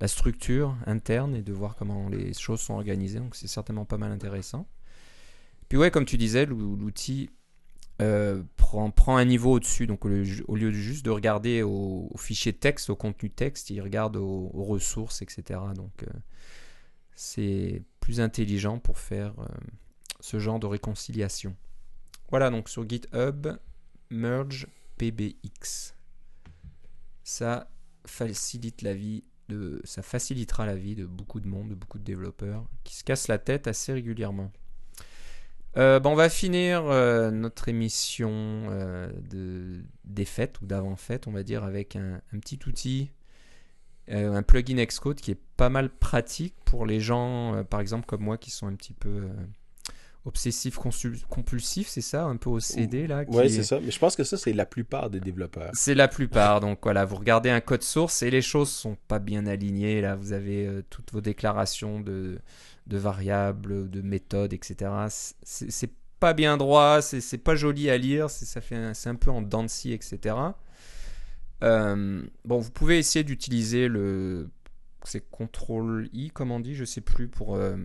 la 0.00 0.06
structure 0.06 0.76
interne 0.86 1.34
et 1.34 1.42
de 1.42 1.52
voir 1.52 1.74
comment 1.74 2.08
les 2.08 2.32
choses 2.32 2.60
sont 2.60 2.74
organisées. 2.74 3.18
Donc 3.18 3.34
c'est 3.34 3.48
certainement 3.48 3.84
pas 3.84 3.98
mal 3.98 4.12
intéressant. 4.12 4.68
Puis 5.68 5.78
ouais, 5.78 5.90
comme 5.90 6.04
tu 6.04 6.16
disais, 6.16 6.46
l'ou- 6.46 6.76
l'outil 6.76 7.30
euh, 8.02 8.42
prend, 8.56 9.16
un 9.16 9.24
niveau 9.24 9.52
au-dessus. 9.52 9.86
Donc 9.86 10.04
au 10.04 10.08
lieu, 10.08 10.24
de 10.24 10.70
juste 10.72 11.04
de 11.04 11.10
regarder 11.10 11.62
au, 11.62 12.10
fichier 12.16 12.52
texte, 12.52 12.90
au 12.90 12.96
contenu 12.96 13.30
texte, 13.30 13.70
il 13.70 13.80
regarde 13.80 14.16
aux, 14.16 14.48
ressources, 14.52 15.22
etc. 15.22 15.60
Donc 15.74 16.02
euh, 16.02 16.06
c'est 17.14 17.82
plus 18.00 18.20
intelligent 18.20 18.78
pour 18.78 18.98
faire 18.98 19.38
euh, 19.38 19.46
ce 20.20 20.38
genre 20.38 20.58
de 20.58 20.66
réconciliation. 20.66 21.54
Voilà, 22.30 22.50
donc 22.50 22.68
sur 22.68 22.88
GitHub, 22.88 23.48
merge 24.10 24.66
PBX. 24.96 25.94
Ça 27.22 27.68
facilitera 28.06 28.82
la 30.66 30.76
vie 30.76 30.94
de 30.96 31.06
beaucoup 31.06 31.40
de 31.40 31.46
monde, 31.46 31.68
de 31.68 31.74
beaucoup 31.74 31.98
de 31.98 32.04
développeurs 32.04 32.66
qui 32.82 32.96
se 32.96 33.04
cassent 33.04 33.28
la 33.28 33.38
tête 33.38 33.68
assez 33.68 33.92
régulièrement. 33.92 34.50
Euh, 35.76 36.00
on 36.04 36.14
va 36.14 36.28
finir 36.28 36.84
euh, 36.86 37.30
notre 37.30 37.68
émission 37.68 38.30
euh, 38.30 39.10
de, 39.28 39.82
des 40.04 40.24
fêtes 40.24 40.60
ou 40.60 40.66
d'avant-fête, 40.66 41.26
on 41.26 41.32
va 41.32 41.42
dire, 41.42 41.64
avec 41.64 41.96
un, 41.96 42.20
petit 42.40 42.60
outil, 42.66 43.10
un 44.08 44.42
plugin 44.42 44.84
Xcode 44.84 45.20
qui 45.20 45.32
est 45.32 45.40
pas 45.56 45.70
mal 45.70 45.88
pratique 45.88 46.54
pour 46.64 46.86
les 46.86 47.00
gens, 47.00 47.64
par 47.68 47.80
exemple, 47.80 48.06
comme 48.06 48.22
moi, 48.22 48.38
qui 48.38 48.50
sont 48.50 48.66
un 48.66 48.74
petit 48.74 48.92
peu 48.92 49.28
obsessif 50.26 50.78
compulsif, 51.28 51.88
c'est 51.88 52.00
ça, 52.00 52.24
un 52.24 52.36
peu 52.36 52.50
OCD 52.50 53.06
là. 53.06 53.24
Oui, 53.28 53.50
c'est 53.50 53.62
ça. 53.62 53.78
Mais 53.80 53.90
je 53.90 53.98
pense 53.98 54.16
que 54.16 54.24
ça, 54.24 54.36
c'est 54.38 54.52
la 54.52 54.64
plupart 54.64 55.10
des 55.10 55.20
développeurs. 55.20 55.70
C'est 55.74 55.94
la 55.94 56.08
plupart. 56.08 56.60
Donc 56.60 56.78
voilà, 56.82 57.04
vous 57.04 57.16
regardez 57.16 57.50
un 57.50 57.60
code 57.60 57.82
source 57.82 58.22
et 58.22 58.30
les 58.30 58.42
choses 58.42 58.70
sont 58.70 58.96
pas 59.06 59.18
bien 59.18 59.46
alignées. 59.46 60.00
Là, 60.00 60.16
vous 60.16 60.32
avez 60.32 60.66
euh, 60.66 60.82
toutes 60.88 61.12
vos 61.12 61.20
déclarations 61.20 62.00
de, 62.00 62.38
de 62.86 62.96
variables, 62.96 63.90
de 63.90 64.00
méthodes, 64.00 64.54
etc. 64.54 64.90
C'est 65.42 65.90
pas 66.20 66.32
bien 66.32 66.56
droit, 66.56 67.02
c'est 67.02 67.38
pas 67.38 67.54
joli 67.54 67.90
à 67.90 67.98
lire, 67.98 68.30
c'est 68.30 68.74
un, 68.74 68.92
un 69.04 69.14
peu 69.14 69.30
en 69.30 69.42
dents 69.42 69.66
etc. 69.66 70.36
Euh, 71.62 72.22
bon, 72.44 72.58
vous 72.58 72.70
pouvez 72.70 72.98
essayer 72.98 73.24
d'utiliser 73.24 73.88
le 73.88 74.48
c'est 75.08 75.24
CTRL 75.30 76.08
I, 76.12 76.30
comme 76.30 76.50
on 76.50 76.60
dit, 76.60 76.74
je 76.74 76.84
sais 76.84 77.00
plus, 77.00 77.28
pour 77.28 77.56
euh, 77.56 77.76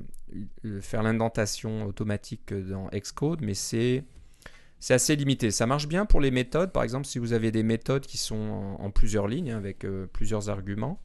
faire 0.81 1.03
l'indentation 1.03 1.85
automatique 1.85 2.53
dans 2.53 2.89
Xcode, 2.89 3.41
mais 3.41 3.53
c'est 3.53 4.03
c'est 4.79 4.93
assez 4.93 5.15
limité. 5.15 5.51
Ça 5.51 5.67
marche 5.67 5.87
bien 5.87 6.05
pour 6.05 6.21
les 6.21 6.31
méthodes. 6.31 6.71
Par 6.71 6.83
exemple, 6.83 7.05
si 7.05 7.19
vous 7.19 7.33
avez 7.33 7.51
des 7.51 7.63
méthodes 7.63 8.05
qui 8.05 8.17
sont 8.17 8.77
en, 8.79 8.89
plusieurs 8.91 9.27
lignes, 9.27 9.51
hein, 9.51 9.57
avec 9.57 9.83
euh, 9.83 10.07
plusieurs 10.11 10.49
arguments, 10.49 11.01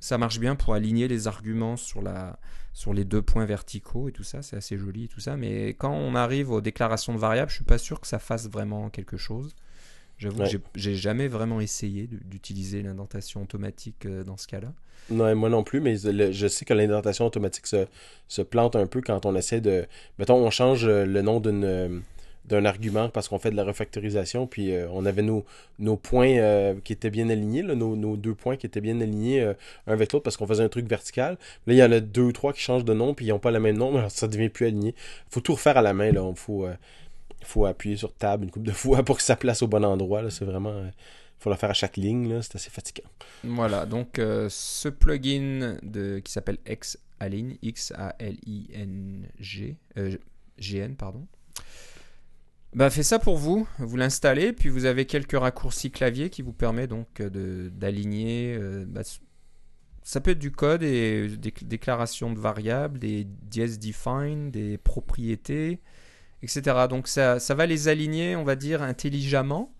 ça 0.00 0.18
marche 0.18 0.38
bien 0.38 0.56
pour 0.56 0.74
aligner 0.74 1.06
les 1.06 1.26
arguments 1.26 1.76
sur, 1.76 2.02
la, 2.02 2.38
sur 2.72 2.94
les 2.94 3.04
deux 3.04 3.22
points 3.22 3.44
verticaux 3.44 4.08
et 4.08 4.12
tout 4.12 4.22
ça. 4.22 4.42
C'est 4.42 4.56
assez 4.56 4.78
joli 4.78 5.04
et 5.04 5.08
tout 5.08 5.20
ça. 5.20 5.36
Mais 5.36 5.68
quand 5.74 5.92
on 5.92 6.14
arrive 6.14 6.50
aux 6.50 6.60
déclarations 6.62 7.12
de 7.12 7.18
variables, 7.18 7.50
je 7.50 7.56
suis 7.56 7.64
pas 7.64 7.78
sûr 7.78 8.00
que 8.00 8.06
ça 8.06 8.18
fasse 8.18 8.48
vraiment 8.48 8.88
quelque 8.88 9.18
chose. 9.18 9.54
J'avoue 10.16 10.44
que 10.44 10.58
j'ai 10.76 10.94
jamais 10.94 11.28
vraiment 11.28 11.60
essayé 11.60 12.06
d'utiliser 12.06 12.82
l'indentation 12.82 13.42
automatique 13.42 14.06
euh, 14.06 14.22
dans 14.22 14.36
ce 14.36 14.46
cas-là. 14.46 14.72
Non, 15.10 15.34
moi 15.34 15.50
non 15.50 15.62
plus, 15.62 15.80
mais 15.80 15.96
je 15.96 16.48
sais 16.48 16.64
que 16.64 16.72
l'indentation 16.72 17.26
automatique 17.26 17.66
se, 17.66 17.86
se, 18.28 18.42
plante 18.42 18.74
un 18.76 18.86
peu 18.86 19.02
quand 19.02 19.26
on 19.26 19.36
essaie 19.36 19.60
de. 19.60 19.86
Mettons, 20.18 20.36
on 20.36 20.50
change 20.50 20.86
euh, 20.86 21.04
le 21.04 21.20
nom 21.22 21.40
d'une 21.40 21.64
euh, 21.64 22.00
d'un 22.46 22.64
argument 22.66 23.08
parce 23.08 23.28
qu'on 23.28 23.38
fait 23.38 23.50
de 23.50 23.56
la 23.56 23.64
refactorisation, 23.64 24.46
puis 24.46 24.70
on 24.92 25.06
avait 25.06 25.22
nos, 25.22 25.46
nos 25.78 25.96
points 25.96 26.74
qui 26.84 26.92
étaient 26.92 27.08
bien 27.08 27.30
alignés, 27.30 27.62
nos, 27.62 27.96
nos, 27.96 28.16
deux 28.18 28.34
points 28.34 28.56
qui 28.58 28.66
étaient 28.66 28.82
bien 28.82 29.00
alignés 29.00 29.40
un 29.40 29.54
avec 29.86 30.12
l'autre 30.12 30.24
parce 30.24 30.36
qu'on 30.36 30.46
faisait 30.46 30.62
un 30.62 30.68
truc 30.68 30.86
vertical. 30.86 31.38
Là, 31.66 31.72
il 31.72 31.78
y 31.78 31.82
en 31.82 31.90
a 31.90 32.00
deux 32.00 32.20
ou 32.20 32.32
trois 32.32 32.52
qui 32.52 32.60
changent 32.60 32.84
de 32.84 32.92
nom, 32.92 33.14
puis 33.14 33.24
ils 33.24 33.30
n'ont 33.30 33.38
pas 33.38 33.50
le 33.50 33.60
même 33.60 33.78
nom, 33.78 33.96
alors 33.96 34.10
ça 34.10 34.28
devient 34.28 34.50
plus 34.50 34.66
aligné. 34.66 34.94
Faut 35.30 35.40
tout 35.40 35.54
refaire 35.54 35.78
à 35.78 35.82
la 35.82 35.94
main, 35.94 36.12
là. 36.12 36.22
Il 36.28 36.36
faut, 36.36 36.66
faut 37.44 37.64
appuyer 37.64 37.96
sur 37.96 38.12
table 38.12 38.44
une 38.44 38.50
couple 38.50 38.66
de 38.66 38.72
fois 38.72 39.02
pour 39.02 39.16
que 39.16 39.22
ça 39.22 39.36
place 39.36 39.62
au 39.62 39.66
bon 39.66 39.82
endroit. 39.82 40.30
C'est 40.30 40.44
vraiment. 40.44 40.82
Euh, 41.44 41.50
faut 41.50 41.50
le 41.50 41.56
faire 41.56 41.70
à 41.70 41.74
chaque 41.74 41.96
ligne. 41.96 42.40
C'est 42.42 42.56
assez 42.56 42.70
fatigant. 42.70 43.08
Voilà. 43.42 43.86
Donc, 43.86 44.18
euh, 44.18 44.48
ce 44.50 44.88
plugin 44.88 45.76
qui 46.24 46.32
s'appelle 46.32 46.58
Xalign, 46.66 47.56
X-A-L-I-N-G, 47.62 48.16
euh, 49.98 50.16
G-N, 50.58 50.96
pardon. 50.96 51.26
Bah, 52.74 52.90
fait 52.90 53.04
ça 53.04 53.18
pour 53.20 53.36
vous, 53.36 53.68
vous 53.78 53.96
l'installez, 53.96 54.52
puis 54.52 54.68
vous 54.68 54.84
avez 54.84 55.06
quelques 55.06 55.38
raccourcis 55.38 55.92
clavier 55.92 56.28
qui 56.28 56.42
vous 56.42 56.52
permet 56.52 56.88
donc 56.88 57.22
d'aligner. 57.22 58.58
Bah, 58.88 59.02
ça 60.02 60.20
peut 60.20 60.32
être 60.32 60.40
du 60.40 60.50
code 60.50 60.82
et 60.82 61.28
des 61.28 61.54
déclarations 61.62 62.32
de 62.32 62.38
variables, 62.38 62.98
des 62.98 63.24
dièse 63.24 63.78
define, 63.78 64.50
des 64.50 64.76
propriétés, 64.76 65.80
etc. 66.42 66.86
Donc 66.90 67.06
ça, 67.06 67.38
ça 67.38 67.54
va 67.54 67.64
les 67.66 67.86
aligner, 67.86 68.34
on 68.34 68.42
va 68.44 68.56
dire, 68.56 68.82
intelligemment. 68.82 69.72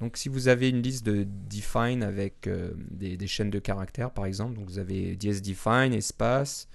Donc 0.00 0.16
si 0.16 0.28
vous 0.28 0.48
avez 0.48 0.68
une 0.68 0.82
liste 0.82 1.04
de 1.04 1.26
define 1.50 2.02
avec 2.02 2.46
euh, 2.46 2.70
des, 2.90 3.26
chaînes 3.26 3.50
de 3.50 3.58
caractères, 3.58 4.12
par 4.12 4.26
exemple, 4.26 4.54
donc 4.54 4.66
vous 4.68 4.78
avez 4.78 5.16
dièse 5.16 5.42
define, 5.42 5.92
espace, 5.92 6.68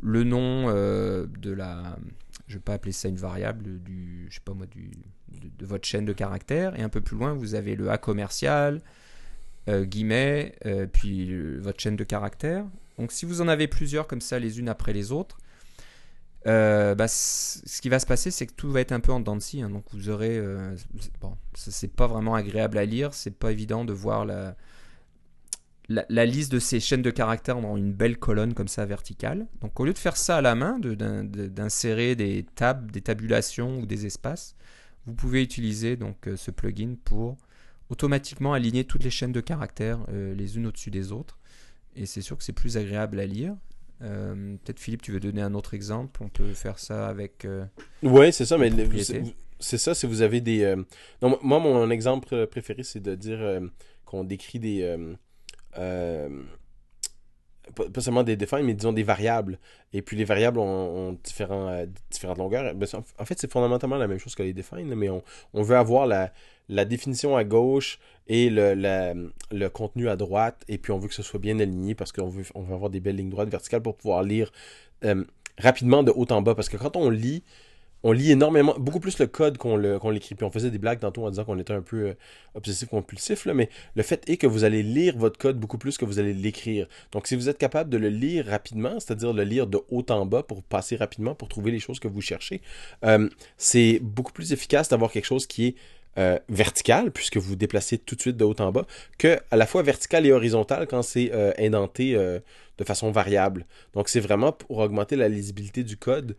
le 0.00 0.22
nom 0.22 0.66
euh, 0.68 1.26
de 1.38 1.50
la, 1.50 1.98
je 2.46 2.54
vais 2.54 2.60
pas 2.60 2.74
appeler 2.74 2.92
ça 2.92 3.08
une 3.08 3.16
variable, 3.16 3.82
du, 3.82 4.26
je 4.28 4.34
sais 4.34 4.42
pas 4.44 4.52
moi, 4.52 4.66
du, 4.66 4.90
de, 5.30 5.66
votre 5.66 5.86
chaîne 5.86 6.04
de 6.04 6.12
caractères, 6.12 6.78
et 6.78 6.82
un 6.82 6.90
peu 6.90 7.00
plus 7.00 7.16
loin 7.16 7.32
vous 7.32 7.54
avez 7.54 7.74
le 7.74 7.90
A 7.90 7.96
commercial, 7.96 8.82
euh, 9.68 9.84
guillemets, 9.84 10.54
puis 10.92 11.34
votre 11.58 11.80
chaîne 11.80 11.96
de 11.96 12.04
caractères. 12.04 12.66
Donc 12.98 13.12
si 13.12 13.24
vous 13.24 13.40
en 13.40 13.48
avez 13.48 13.66
plusieurs 13.66 14.06
comme 14.06 14.20
ça 14.20 14.38
les 14.38 14.58
unes 14.58 14.68
après 14.68 14.92
les 14.92 15.10
autres, 15.10 15.38
euh, 16.46 16.94
bah, 16.94 17.08
ce 17.08 17.80
qui 17.80 17.88
va 17.88 17.98
se 17.98 18.06
passer, 18.06 18.30
c'est 18.30 18.46
que 18.46 18.52
tout 18.52 18.70
va 18.70 18.80
être 18.80 18.92
un 18.92 19.00
peu 19.00 19.12
en 19.12 19.20
dents 19.20 19.36
de 19.36 19.40
scie. 19.42 19.62
Hein. 19.62 19.70
donc 19.70 19.84
vous 19.92 20.08
aurez. 20.08 20.38
Euh, 20.38 20.76
bon, 21.20 21.36
c'est 21.54 21.92
pas 21.92 22.06
vraiment 22.06 22.34
agréable 22.34 22.78
à 22.78 22.84
lire. 22.84 23.12
C'est 23.14 23.36
pas 23.36 23.50
évident 23.52 23.84
de 23.84 23.92
voir 23.92 24.24
la, 24.24 24.56
la, 25.88 26.26
liste 26.26 26.52
de 26.52 26.58
ces 26.58 26.80
chaînes 26.80 27.02
de 27.02 27.10
caractères 27.10 27.60
dans 27.60 27.76
une 27.76 27.92
belle 27.92 28.18
colonne 28.18 28.54
comme 28.54 28.68
ça 28.68 28.86
verticale. 28.86 29.46
Donc 29.60 29.78
au 29.80 29.84
lieu 29.84 29.92
de 29.92 29.98
faire 29.98 30.16
ça 30.16 30.36
à 30.36 30.40
la 30.40 30.54
main, 30.54 30.78
d'insérer 30.78 32.14
des 32.14 32.46
tables, 32.54 32.90
des 32.90 33.02
tabulations 33.02 33.80
ou 33.80 33.86
des 33.86 34.06
espaces, 34.06 34.54
vous 35.06 35.14
pouvez 35.14 35.42
utiliser 35.42 35.96
donc 35.96 36.28
euh, 36.28 36.36
ce 36.36 36.50
plugin 36.50 36.94
pour 37.04 37.36
automatiquement 37.90 38.52
aligner 38.52 38.84
toutes 38.84 39.02
les 39.02 39.10
chaînes 39.10 39.32
de 39.32 39.40
caractères 39.40 40.00
les 40.10 40.58
unes 40.58 40.66
au-dessus 40.66 40.90
des 40.90 41.10
autres. 41.10 41.38
Et 41.96 42.04
c'est 42.04 42.20
sûr 42.20 42.36
que 42.36 42.44
c'est 42.44 42.52
plus 42.52 42.76
agréable 42.76 43.18
à 43.18 43.24
lire. 43.24 43.56
Euh, 44.02 44.56
peut-être 44.64 44.78
Philippe, 44.78 45.02
tu 45.02 45.12
veux 45.12 45.20
donner 45.20 45.42
un 45.42 45.54
autre 45.54 45.74
exemple? 45.74 46.22
On 46.22 46.28
peut 46.28 46.52
faire 46.54 46.78
ça 46.78 47.08
avec. 47.08 47.44
Euh, 47.44 47.64
oui, 48.02 48.32
c'est 48.32 48.44
ça, 48.44 48.58
mais 48.58 48.70
c'est 49.60 49.78
ça, 49.78 49.94
si 49.94 50.06
vous 50.06 50.22
avez 50.22 50.40
des. 50.40 50.62
Euh, 50.62 50.76
non, 51.22 51.38
moi, 51.42 51.58
mon 51.58 51.90
exemple 51.90 52.46
préféré, 52.46 52.82
c'est 52.82 53.00
de 53.00 53.14
dire 53.14 53.60
qu'on 54.04 54.24
décrit 54.24 54.58
des. 54.58 54.96
Pas, 57.74 58.00
seulement 58.00 58.22
des 58.22 58.36
defines, 58.36 58.62
mais 58.62 58.74
disons 58.74 58.92
des 58.92 59.02
variables. 59.02 59.58
Et 59.92 60.02
puis 60.02 60.16
les 60.16 60.24
variables 60.24 60.58
ont, 60.58 61.18
différents, 61.24 61.84
différentes 62.10 62.38
longueurs. 62.38 62.74
Ben, 62.74 62.86
en 63.18 63.24
fait, 63.24 63.38
c'est 63.38 63.50
fondamentalement 63.50 63.96
la 63.96 64.06
même 64.06 64.18
chose 64.18 64.34
que 64.34 64.42
les 64.42 64.52
defines, 64.52 64.94
mais 64.94 65.08
on, 65.08 65.22
on 65.54 65.62
veut 65.62 65.76
avoir 65.76 66.06
la, 66.06 66.32
définition 66.84 67.36
à 67.36 67.44
gauche 67.44 67.98
et 68.26 68.50
le, 68.50 68.74
le, 69.50 69.68
contenu 69.68 70.08
à 70.08 70.16
droite. 70.16 70.64
Et 70.68 70.78
puis 70.78 70.92
on 70.92 70.98
veut 70.98 71.08
que 71.08 71.14
ce 71.14 71.22
soit 71.22 71.40
bien 71.40 71.58
aligné 71.58 71.94
parce 71.94 72.12
qu'on 72.12 72.28
veut, 72.28 72.44
on 72.54 72.62
veut 72.62 72.74
avoir 72.74 72.90
des 72.90 73.00
belles 73.00 73.16
lignes 73.16 73.30
droites 73.30 73.48
verticales 73.48 73.82
pour 73.82 73.96
pouvoir 73.96 74.22
lire 74.22 74.52
euh, 75.04 75.24
rapidement 75.58 76.02
de 76.02 76.12
haut 76.14 76.26
en 76.30 76.42
bas. 76.42 76.54
Parce 76.54 76.68
que 76.68 76.76
quand 76.76 76.96
on 76.96 77.10
lit, 77.10 77.42
on 78.02 78.12
lit 78.12 78.30
énormément, 78.30 78.74
beaucoup 78.78 79.00
plus 79.00 79.18
le 79.18 79.26
code 79.26 79.58
qu'on 79.58 79.76
l'écrit. 79.76 80.34
Puis 80.34 80.44
on 80.44 80.50
faisait 80.50 80.70
des 80.70 80.78
blagues 80.78 81.00
tantôt 81.00 81.26
en 81.26 81.30
disant 81.30 81.44
qu'on 81.44 81.58
était 81.58 81.72
un 81.72 81.82
peu 81.82 82.08
euh, 82.08 82.14
obsessif 82.54 82.88
compulsif, 82.88 83.44
là, 83.44 83.54
mais 83.54 83.68
le 83.96 84.02
fait 84.02 84.28
est 84.28 84.36
que 84.36 84.46
vous 84.46 84.64
allez 84.64 84.82
lire 84.82 85.16
votre 85.16 85.38
code 85.38 85.58
beaucoup 85.58 85.78
plus 85.78 85.98
que 85.98 86.04
vous 86.04 86.18
allez 86.18 86.32
l'écrire. 86.32 86.86
Donc 87.12 87.26
si 87.26 87.34
vous 87.34 87.48
êtes 87.48 87.58
capable 87.58 87.90
de 87.90 87.98
le 87.98 88.08
lire 88.08 88.46
rapidement, 88.46 89.00
c'est-à-dire 89.00 89.32
le 89.32 89.42
lire 89.42 89.66
de 89.66 89.80
haut 89.90 90.06
en 90.10 90.26
bas 90.26 90.42
pour 90.42 90.62
passer 90.62 90.96
rapidement, 90.96 91.34
pour 91.34 91.48
trouver 91.48 91.70
les 91.70 91.80
choses 91.80 91.98
que 91.98 92.08
vous 92.08 92.20
cherchez, 92.20 92.60
euh, 93.04 93.28
c'est 93.56 93.98
beaucoup 94.00 94.32
plus 94.32 94.52
efficace 94.52 94.88
d'avoir 94.88 95.10
quelque 95.10 95.26
chose 95.26 95.46
qui 95.46 95.66
est 95.66 95.74
euh, 96.18 96.38
verticale, 96.48 97.10
puisque 97.10 97.36
vous 97.36 97.50
vous 97.50 97.56
déplacez 97.56 97.98
tout 97.98 98.14
de 98.14 98.20
suite 98.20 98.36
de 98.36 98.44
haut 98.44 98.60
en 98.60 98.72
bas, 98.72 98.86
que 99.18 99.38
à 99.50 99.56
la 99.56 99.66
fois 99.66 99.82
verticale 99.82 100.26
et 100.26 100.32
horizontale 100.32 100.86
quand 100.86 101.02
c'est 101.02 101.32
indenté 101.58 102.14
de 102.14 102.84
façon 102.84 103.10
variable. 103.12 103.66
Donc 103.94 104.08
c'est 104.08 104.20
vraiment 104.20 104.50
pour 104.50 104.78
augmenter 104.78 105.14
la 105.14 105.28
lisibilité 105.28 105.84
du 105.84 105.96
code 105.96 106.36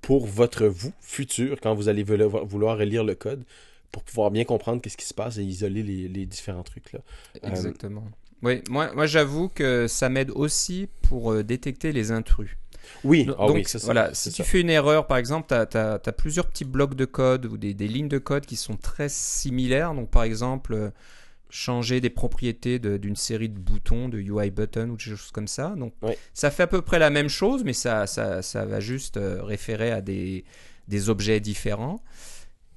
pour 0.00 0.26
votre 0.26 0.66
vous 0.66 0.92
futur, 1.00 1.60
quand 1.60 1.74
vous 1.74 1.88
allez 1.88 2.02
vouloir 2.02 2.78
relire 2.78 3.04
le 3.04 3.14
code, 3.14 3.44
pour 3.92 4.02
pouvoir 4.02 4.30
bien 4.30 4.44
comprendre 4.44 4.80
qu'est-ce 4.80 4.96
qui 4.96 5.06
se 5.06 5.14
passe 5.14 5.38
et 5.38 5.42
isoler 5.42 5.82
les, 5.82 6.26
différents 6.26 6.62
trucs. 6.62 6.92
Là. 6.92 7.00
Exactement. 7.42 8.04
Oui, 8.42 8.62
moi, 8.70 8.92
moi 8.94 9.06
j'avoue 9.06 9.48
que 9.48 9.86
ça 9.86 10.08
m'aide 10.08 10.30
aussi 10.30 10.88
pour 11.02 11.44
détecter 11.44 11.92
les 11.92 12.10
intrus. 12.10 12.56
Oui, 13.04 13.26
ah 13.38 13.46
donc, 13.46 13.66
voilà, 13.82 14.14
si 14.14 14.30
tu 14.30 14.42
fais 14.42 14.60
une 14.60 14.70
erreur, 14.70 15.06
par 15.06 15.16
exemple, 15.16 15.48
tu 15.48 15.76
as, 15.78 15.98
plusieurs 16.16 16.46
petits 16.46 16.64
blocs 16.64 16.94
de 16.94 17.04
code 17.04 17.46
ou 17.46 17.56
des, 17.56 17.72
lignes 17.74 18.08
de 18.08 18.18
code 18.18 18.46
qui 18.46 18.56
sont 18.56 18.76
très 18.76 19.08
similaires. 19.08 19.94
Donc, 19.94 20.10
par 20.10 20.22
exemple, 20.22 20.74
euh, 20.74 20.90
changer 21.50 22.00
des 22.00 22.10
propriétés 22.10 22.78
d'une 22.78 23.16
série 23.16 23.48
de 23.48 23.58
boutons, 23.58 24.08
de 24.08 24.18
UI 24.18 24.50
button 24.50 24.90
ou 24.90 24.96
des 24.96 25.02
choses 25.02 25.30
comme 25.32 25.48
ça. 25.48 25.74
Donc, 25.76 25.92
ça 26.32 26.50
fait 26.50 26.62
à 26.64 26.66
peu 26.66 26.82
près 26.82 26.98
la 26.98 27.10
même 27.10 27.28
chose, 27.28 27.64
mais 27.64 27.72
ça, 27.72 28.06
ça, 28.06 28.42
ça 28.42 28.64
va 28.64 28.80
juste 28.80 29.16
euh, 29.16 29.42
référer 29.42 29.90
à 29.90 30.00
des, 30.00 30.44
des 30.88 31.08
objets 31.08 31.40
différents. 31.40 32.02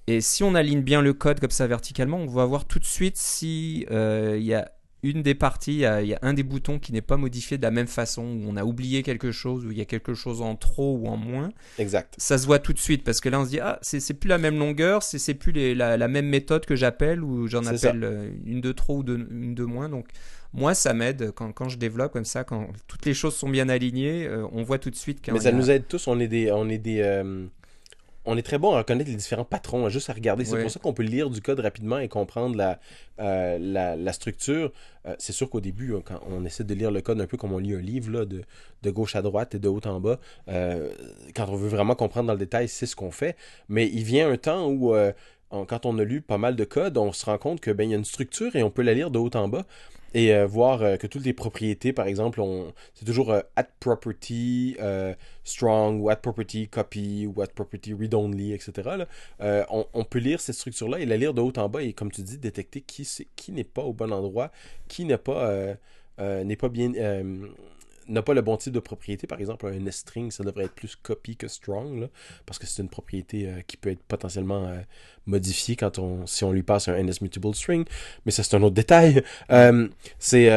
Et 0.08 0.20
si 0.20 0.44
on 0.44 0.54
aligne 0.56 0.82
bien 0.82 1.02
le 1.02 1.14
code 1.14 1.40
comme 1.40 1.52
ça 1.52 1.66
verticalement, 1.66 2.18
on 2.18 2.28
va 2.28 2.46
voir 2.46 2.66
tout 2.66 2.80
de 2.80 2.86
suite 2.86 3.18
si 3.18 3.86
euh, 3.90 4.36
il 4.38 4.44
y 4.44 4.54
a 4.54 4.70
une 5.04 5.22
des 5.22 5.36
parties, 5.36 5.74
il 5.74 5.80
y, 5.80 5.86
a, 5.86 6.20
un 6.22 6.34
des 6.34 6.44
boutons 6.44 6.80
qui 6.80 6.94
n'est 6.94 7.02
pas 7.02 7.18
modifié 7.18 7.58
de 7.58 7.64
la 7.64 7.72
même 7.72 7.88
façon, 7.88 8.24
où 8.24 8.44
on 8.48 8.56
a 8.56 8.64
oublié 8.64 9.04
quelque 9.04 9.32
chose, 9.32 9.66
où 9.66 9.72
il 9.72 9.78
y 9.78 9.82
a 9.82 9.86
quelque 9.86 10.14
chose 10.14 10.42
en 10.42 10.56
trop 10.56 10.98
ou 10.98 11.08
en 11.08 11.18
moins. 11.18 11.50
Exact. 11.78 12.16
Ça 12.18 12.38
se 12.38 12.46
voit 12.46 12.60
tout 12.60 12.74
de 12.74 12.80
suite 12.80 13.04
parce 13.04 13.20
que 13.20 13.30
là 13.30 13.40
on 13.40 13.46
se 13.46 13.50
dit 13.50 13.60
ah 13.60 13.80
c'est 13.82 14.14
plus 14.14 14.30
la 14.30 14.38
même 14.38 14.58
longueur, 14.58 15.04
c'est 15.04 15.34
plus 15.34 15.52
la, 15.76 16.08
même 16.08 16.28
méthode 16.28 16.66
que 16.66 16.76
j'appelle 16.76 17.24
ou 17.24 17.48
j'en 17.48 17.66
appelle 17.66 18.04
euh, 18.04 18.30
une 18.46 18.62
de 18.62 18.72
trop 18.72 19.00
ou 19.00 19.06
une 19.08 19.56
de 19.56 19.64
moins. 19.64 19.90
Donc 19.90 20.08
Moi, 20.54 20.76
ça 20.76 20.94
m'aide 20.94 21.32
quand, 21.32 21.52
quand 21.52 21.68
je 21.70 21.78
développe 21.78 22.14
comme 22.14 22.26
ça, 22.26 22.44
quand 22.44 22.68
toutes 22.88 23.06
les 23.06 23.14
choses 23.14 23.36
sont 23.36 23.50
bien 23.50 23.70
alignées, 23.70 24.28
euh, 24.28 24.46
on 24.52 24.64
voit 24.64 24.78
tout 24.78 24.92
de 24.92 24.96
suite 24.96 25.20
Mais 25.32 25.40
ça 25.40 25.50
a- 25.50 25.52
nous 25.52 25.70
aide 25.72 25.88
tous. 25.88 26.08
On 26.08 26.20
est 26.20 26.28
des. 26.28 26.52
On 26.52 26.70
est 26.70 26.78
des. 26.78 27.00
euh, 27.02 27.46
on 28.26 28.38
est 28.38 28.42
très 28.42 28.58
bon 28.58 28.74
à 28.74 28.78
reconnaître 28.78 29.10
les 29.10 29.16
différents 29.16 29.44
patrons, 29.46 29.90
juste 29.90 30.10
à 30.10 30.14
regarder. 30.14 30.46
C'est 30.46 30.56
pour 30.62 30.72
ça 30.72 30.80
qu'on 30.80 30.94
peut 30.94 31.04
lire 31.04 31.30
du 31.30 31.42
code 31.42 31.60
rapidement 31.60 32.00
et 32.00 32.08
comprendre 32.08 32.56
la, 32.56 32.80
euh, 33.20 33.58
la, 33.60 33.96
la 33.96 34.14
structure. 34.14 34.72
Euh, 35.06 35.16
c'est 35.20 35.34
sûr 35.34 35.50
qu'au 35.50 35.60
début, 35.60 35.94
hein, 35.96 36.02
quand 36.06 36.20
on 36.30 36.46
essaie 36.46 36.64
de 36.64 36.74
lire 36.74 36.92
le 36.92 37.02
code 37.02 37.20
un 37.20 37.28
peu 37.28 37.36
comme 37.38 37.52
on 37.54 37.58
lit 37.58 37.74
un 37.76 37.82
livre, 37.82 38.12
là, 38.12 38.26
de, 38.26 38.44
de 38.82 38.90
gauche 38.92 39.16
à 39.16 39.22
droite 39.22 39.56
et 39.56 39.60
de 39.60 39.68
haut 39.68 39.82
en 39.86 40.00
bas, 40.00 40.20
euh, 40.48 40.90
quand 41.36 41.48
on 41.50 41.56
veut 41.56 41.68
vraiment 41.68 41.96
comprendre 41.96 42.28
dans 42.28 42.34
le 42.34 42.40
détail, 42.40 42.68
c'est 42.70 42.86
ce 42.86 42.96
qu'on 42.96 43.12
fait. 43.12 43.36
Mais 43.68 43.88
il 43.88 44.04
vient 44.04 44.30
un 44.32 44.38
temps 44.38 44.68
où, 44.70 44.96
on- 45.52 45.66
quand 45.66 45.86
on 45.86 46.00
a 46.00 46.04
lu 46.04 46.22
pas 46.22 46.38
mal 46.40 46.56
de 46.56 46.64
code, 46.64 46.98
on 46.98 47.12
se 47.12 47.26
rend 47.26 47.38
compte 47.38 47.60
que 47.60 47.72
ben, 47.72 47.84
il 47.88 47.92
y 47.92 47.94
a 47.94 47.98
une 47.98 48.06
structure 48.06 48.56
et 48.56 48.64
on 48.64 48.72
peut 48.72 48.82
la 48.82 48.94
lire 48.96 49.12
de 49.12 49.20
haut 49.20 49.30
en 49.36 49.48
bas. 49.48 49.66
Et 50.14 50.34
euh, 50.34 50.46
voir 50.46 50.82
euh, 50.82 50.98
que 50.98 51.08
toutes 51.08 51.26
les 51.26 51.34
propriétés, 51.34 51.92
par 51.92 52.08
exemple, 52.08 52.42
c'est 52.94 53.06
toujours 53.06 53.32
euh, 53.32 53.42
at 53.56 53.68
property 53.80 54.78
strong 55.44 56.02
ou 56.02 56.10
at 56.10 56.18
property 56.18 56.68
copy 56.68 57.28
ou 57.28 57.42
at 57.42 57.48
property 57.48 57.94
read 57.94 58.14
only, 58.14 58.54
etc. 58.54 59.06
on, 59.40 60.04
peut 60.04 60.20
lire 60.20 60.40
cette 60.40 60.56
structure-là 60.56 61.00
et 61.00 61.06
la 61.06 61.18
lire 61.18 61.34
de 61.34 61.42
haut 61.42 61.54
en 61.58 61.70
bas 61.70 61.82
et, 61.82 61.94
comme 61.94 62.12
tu 62.12 62.22
dis, 62.22 62.38
détecter 62.38 62.82
qui, 62.82 63.08
qui 63.36 63.52
n'est 63.52 63.64
pas 63.64 63.82
au 63.82 63.94
bon 63.94 64.12
endroit, 64.14 64.52
qui 64.88 65.06
n'est 65.06 65.18
pas, 65.18 65.76
n'est 66.20 66.56
pas 66.56 66.70
bien. 66.70 66.94
N'a 68.08 68.22
pas 68.22 68.34
le 68.34 68.42
bon 68.42 68.58
type 68.58 68.74
de 68.74 68.80
propriété. 68.80 69.28
Par 69.28 69.40
exemple, 69.40 69.68
un 69.68 69.92
string, 69.92 70.32
ça 70.32 70.44
devrait 70.44 70.66
être 70.66 70.74
plus 70.74 70.96
copy 70.96 71.36
que 71.36 71.48
strong, 71.48 72.02
là, 72.02 72.08
parce 72.46 72.60
que 72.60 72.66
c'est 72.66 72.82
une 72.82 72.90
propriété 72.90 73.48
euh, 73.48 73.62
qui 73.68 73.78
peut 73.78 73.92
être 73.92 74.04
potentiellement 74.04 74.66
euh, 74.68 74.80
modifiée 75.26 75.76
quand 75.76 76.00
on, 76.00 76.26
si 76.28 76.44
on 76.44 76.52
lui 76.52 76.64
passe 76.64 76.88
un 76.88 77.02
NS 77.02 77.22
mutable 77.22 77.54
string. 77.56 77.86
Mais 78.26 78.32
ça, 78.32 78.44
c'est 78.44 78.56
un 78.56 78.64
autre 78.64 78.76
détail. 78.76 79.24
Euh, 79.52 79.88
c'est 80.20 80.50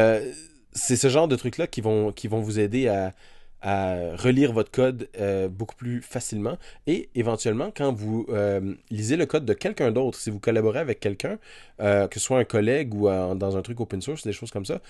c'est 0.73 0.95
ce 0.95 1.09
genre 1.09 1.27
de 1.27 1.35
trucs-là 1.35 1.65
qui 1.65 1.81
vont, 1.81 2.11
qui 2.11 2.27
vont 2.27 2.39
vous 2.39 2.59
aider 2.59 2.87
à, 2.87 3.13
à 3.61 4.15
relire 4.15 4.53
votre 4.53 4.71
code 4.71 5.09
euh, 5.19 5.47
beaucoup 5.47 5.75
plus 5.75 6.01
facilement. 6.01 6.57
Et 6.85 7.09
éventuellement, 7.15 7.71
quand 7.75 7.91
vous 7.91 8.25
euh, 8.29 8.75
lisez 8.91 9.17
le 9.17 9.25
code 9.25 9.45
de 9.45 9.53
quelqu'un 9.53 9.91
d'autre, 9.91 10.17
si 10.17 10.29
vous 10.29 10.39
collaborez 10.39 10.79
avec 10.79 10.99
quelqu'un, 10.99 11.39
euh, 11.81 12.07
que 12.07 12.19
ce 12.19 12.25
soit 12.25 12.39
un 12.39 12.43
collègue 12.43 12.93
ou 12.93 13.07
dans 13.07 13.57
un 13.57 13.61
truc 13.61 13.79
open 13.79 14.01
source, 14.01 14.23
des 14.23 14.33
choses 14.33 14.51
comme 14.51 14.65
ça, 14.65 14.81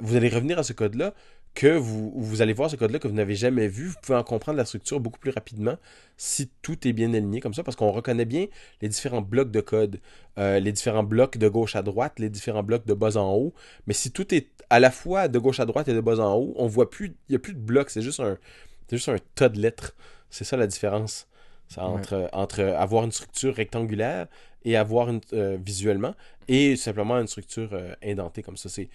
vous 0.00 0.16
allez 0.16 0.28
revenir 0.28 0.58
à 0.58 0.62
ce 0.62 0.72
code-là 0.72 1.12
que 1.56 1.74
vous, 1.74 2.12
vous 2.14 2.42
allez 2.42 2.52
voir 2.52 2.70
ce 2.70 2.76
code-là 2.76 2.98
que 2.98 3.08
vous 3.08 3.14
n'avez 3.14 3.34
jamais 3.34 3.66
vu. 3.66 3.88
Vous 3.88 3.96
pouvez 4.02 4.18
en 4.18 4.22
comprendre 4.22 4.58
la 4.58 4.66
structure 4.66 5.00
beaucoup 5.00 5.18
plus 5.18 5.30
rapidement 5.30 5.76
si 6.18 6.50
tout 6.60 6.86
est 6.86 6.92
bien 6.92 7.12
aligné 7.14 7.40
comme 7.40 7.54
ça, 7.54 7.64
parce 7.64 7.76
qu'on 7.76 7.90
reconnaît 7.90 8.26
bien 8.26 8.46
les 8.82 8.88
différents 8.88 9.22
blocs 9.22 9.50
de 9.50 9.62
code, 9.62 9.98
euh, 10.38 10.60
les 10.60 10.70
différents 10.70 11.02
blocs 11.02 11.38
de 11.38 11.48
gauche 11.48 11.74
à 11.74 11.82
droite, 11.82 12.18
les 12.18 12.28
différents 12.28 12.62
blocs 12.62 12.86
de 12.86 12.92
bas 12.92 13.16
en 13.16 13.32
haut. 13.32 13.54
Mais 13.86 13.94
si 13.94 14.10
tout 14.12 14.34
est 14.34 14.48
à 14.68 14.78
la 14.80 14.90
fois 14.90 15.28
de 15.28 15.38
gauche 15.38 15.58
à 15.58 15.64
droite 15.64 15.88
et 15.88 15.94
de 15.94 16.00
bas 16.00 16.20
en 16.20 16.34
haut, 16.36 16.52
on 16.56 16.66
voit 16.66 16.90
plus, 16.90 17.06
il 17.28 17.32
n'y 17.32 17.36
a 17.36 17.38
plus 17.38 17.54
de 17.54 17.58
blocs, 17.58 17.88
c'est 17.88 18.02
juste 18.02 18.20
un, 18.20 18.36
c'est 18.88 18.98
juste 18.98 19.08
un 19.08 19.16
tas 19.34 19.48
de 19.48 19.58
lettres. 19.58 19.96
C'est 20.28 20.44
ça 20.44 20.58
la 20.58 20.66
différence. 20.66 21.26
Entre, 21.78 22.28
entre 22.32 22.62
avoir 22.62 23.02
une 23.02 23.10
structure 23.10 23.52
rectangulaire 23.56 24.28
et 24.64 24.76
avoir 24.76 25.08
une, 25.08 25.20
euh, 25.32 25.58
visuellement 25.60 26.14
et 26.46 26.76
simplement 26.76 27.18
une 27.18 27.26
structure 27.26 27.70
euh, 27.72 27.92
indentée 28.04 28.40
comme 28.42 28.56
ça. 28.56 28.68
C'est 28.68 28.88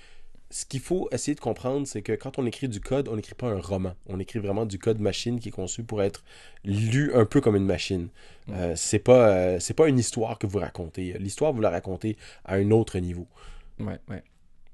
ce 0.51 0.65
qu'il 0.65 0.81
faut 0.81 1.09
essayer 1.11 1.33
de 1.33 1.39
comprendre, 1.39 1.87
c'est 1.87 2.01
que 2.01 2.13
quand 2.13 2.37
on 2.37 2.45
écrit 2.45 2.67
du 2.67 2.81
code, 2.81 3.07
on 3.07 3.15
n'écrit 3.15 3.33
pas 3.33 3.47
un 3.47 3.59
roman. 3.59 3.93
On 4.07 4.19
écrit 4.19 4.39
vraiment 4.39 4.65
du 4.65 4.77
code 4.77 4.99
machine 4.99 5.39
qui 5.39 5.49
est 5.49 5.51
conçu 5.51 5.83
pour 5.83 6.03
être 6.03 6.23
lu 6.63 7.11
un 7.13 7.25
peu 7.25 7.41
comme 7.41 7.55
une 7.55 7.65
machine. 7.65 8.09
Euh, 8.49 8.73
c'est 8.75 8.99
pas 8.99 9.29
euh, 9.29 9.59
c'est 9.59 9.73
pas 9.73 9.87
une 9.87 9.97
histoire 9.97 10.37
que 10.37 10.47
vous 10.47 10.59
racontez. 10.59 11.13
L'histoire 11.19 11.53
vous 11.53 11.61
la 11.61 11.69
racontez 11.69 12.17
à 12.45 12.55
un 12.55 12.71
autre 12.71 12.99
niveau. 12.99 13.27
Ouais, 13.79 13.99
ouais. 14.09 14.23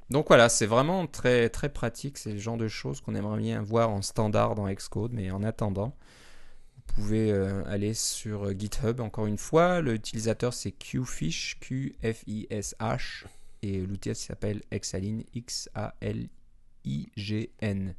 Donc 0.10 0.28
voilà, 0.30 0.48
c'est 0.48 0.66
vraiment 0.66 1.06
très, 1.06 1.50
très 1.50 1.70
pratique. 1.70 2.18
C'est 2.18 2.32
le 2.32 2.40
genre 2.40 2.58
de 2.58 2.68
choses 2.68 3.02
qu'on 3.02 3.16
aimerait 3.16 3.40
bien 3.40 3.62
voir 3.62 3.90
en 3.90 4.02
standard 4.02 4.56
dans 4.56 4.72
Xcode. 4.72 5.12
Mais 5.14 5.32
en 5.32 5.44
attendant, 5.44 5.94
vous 6.76 6.94
pouvez 6.94 7.32
euh, 7.32 7.64
aller 7.66 7.94
sur 7.94 8.46
euh, 8.46 8.54
GitHub. 8.58 9.02
Encore 9.02 9.26
une 9.26 9.38
fois, 9.38 9.82
l'utilisateur 9.82 10.54
c'est 10.54 10.72
Qfish, 10.72 11.60
Q-F-I-S-H. 11.60 13.26
Et 13.64 13.80
l'outil 13.86 14.14
s'appelle 14.16 14.62
Xalign, 14.72 15.24
X-A-L-I-G-N. 16.86 17.96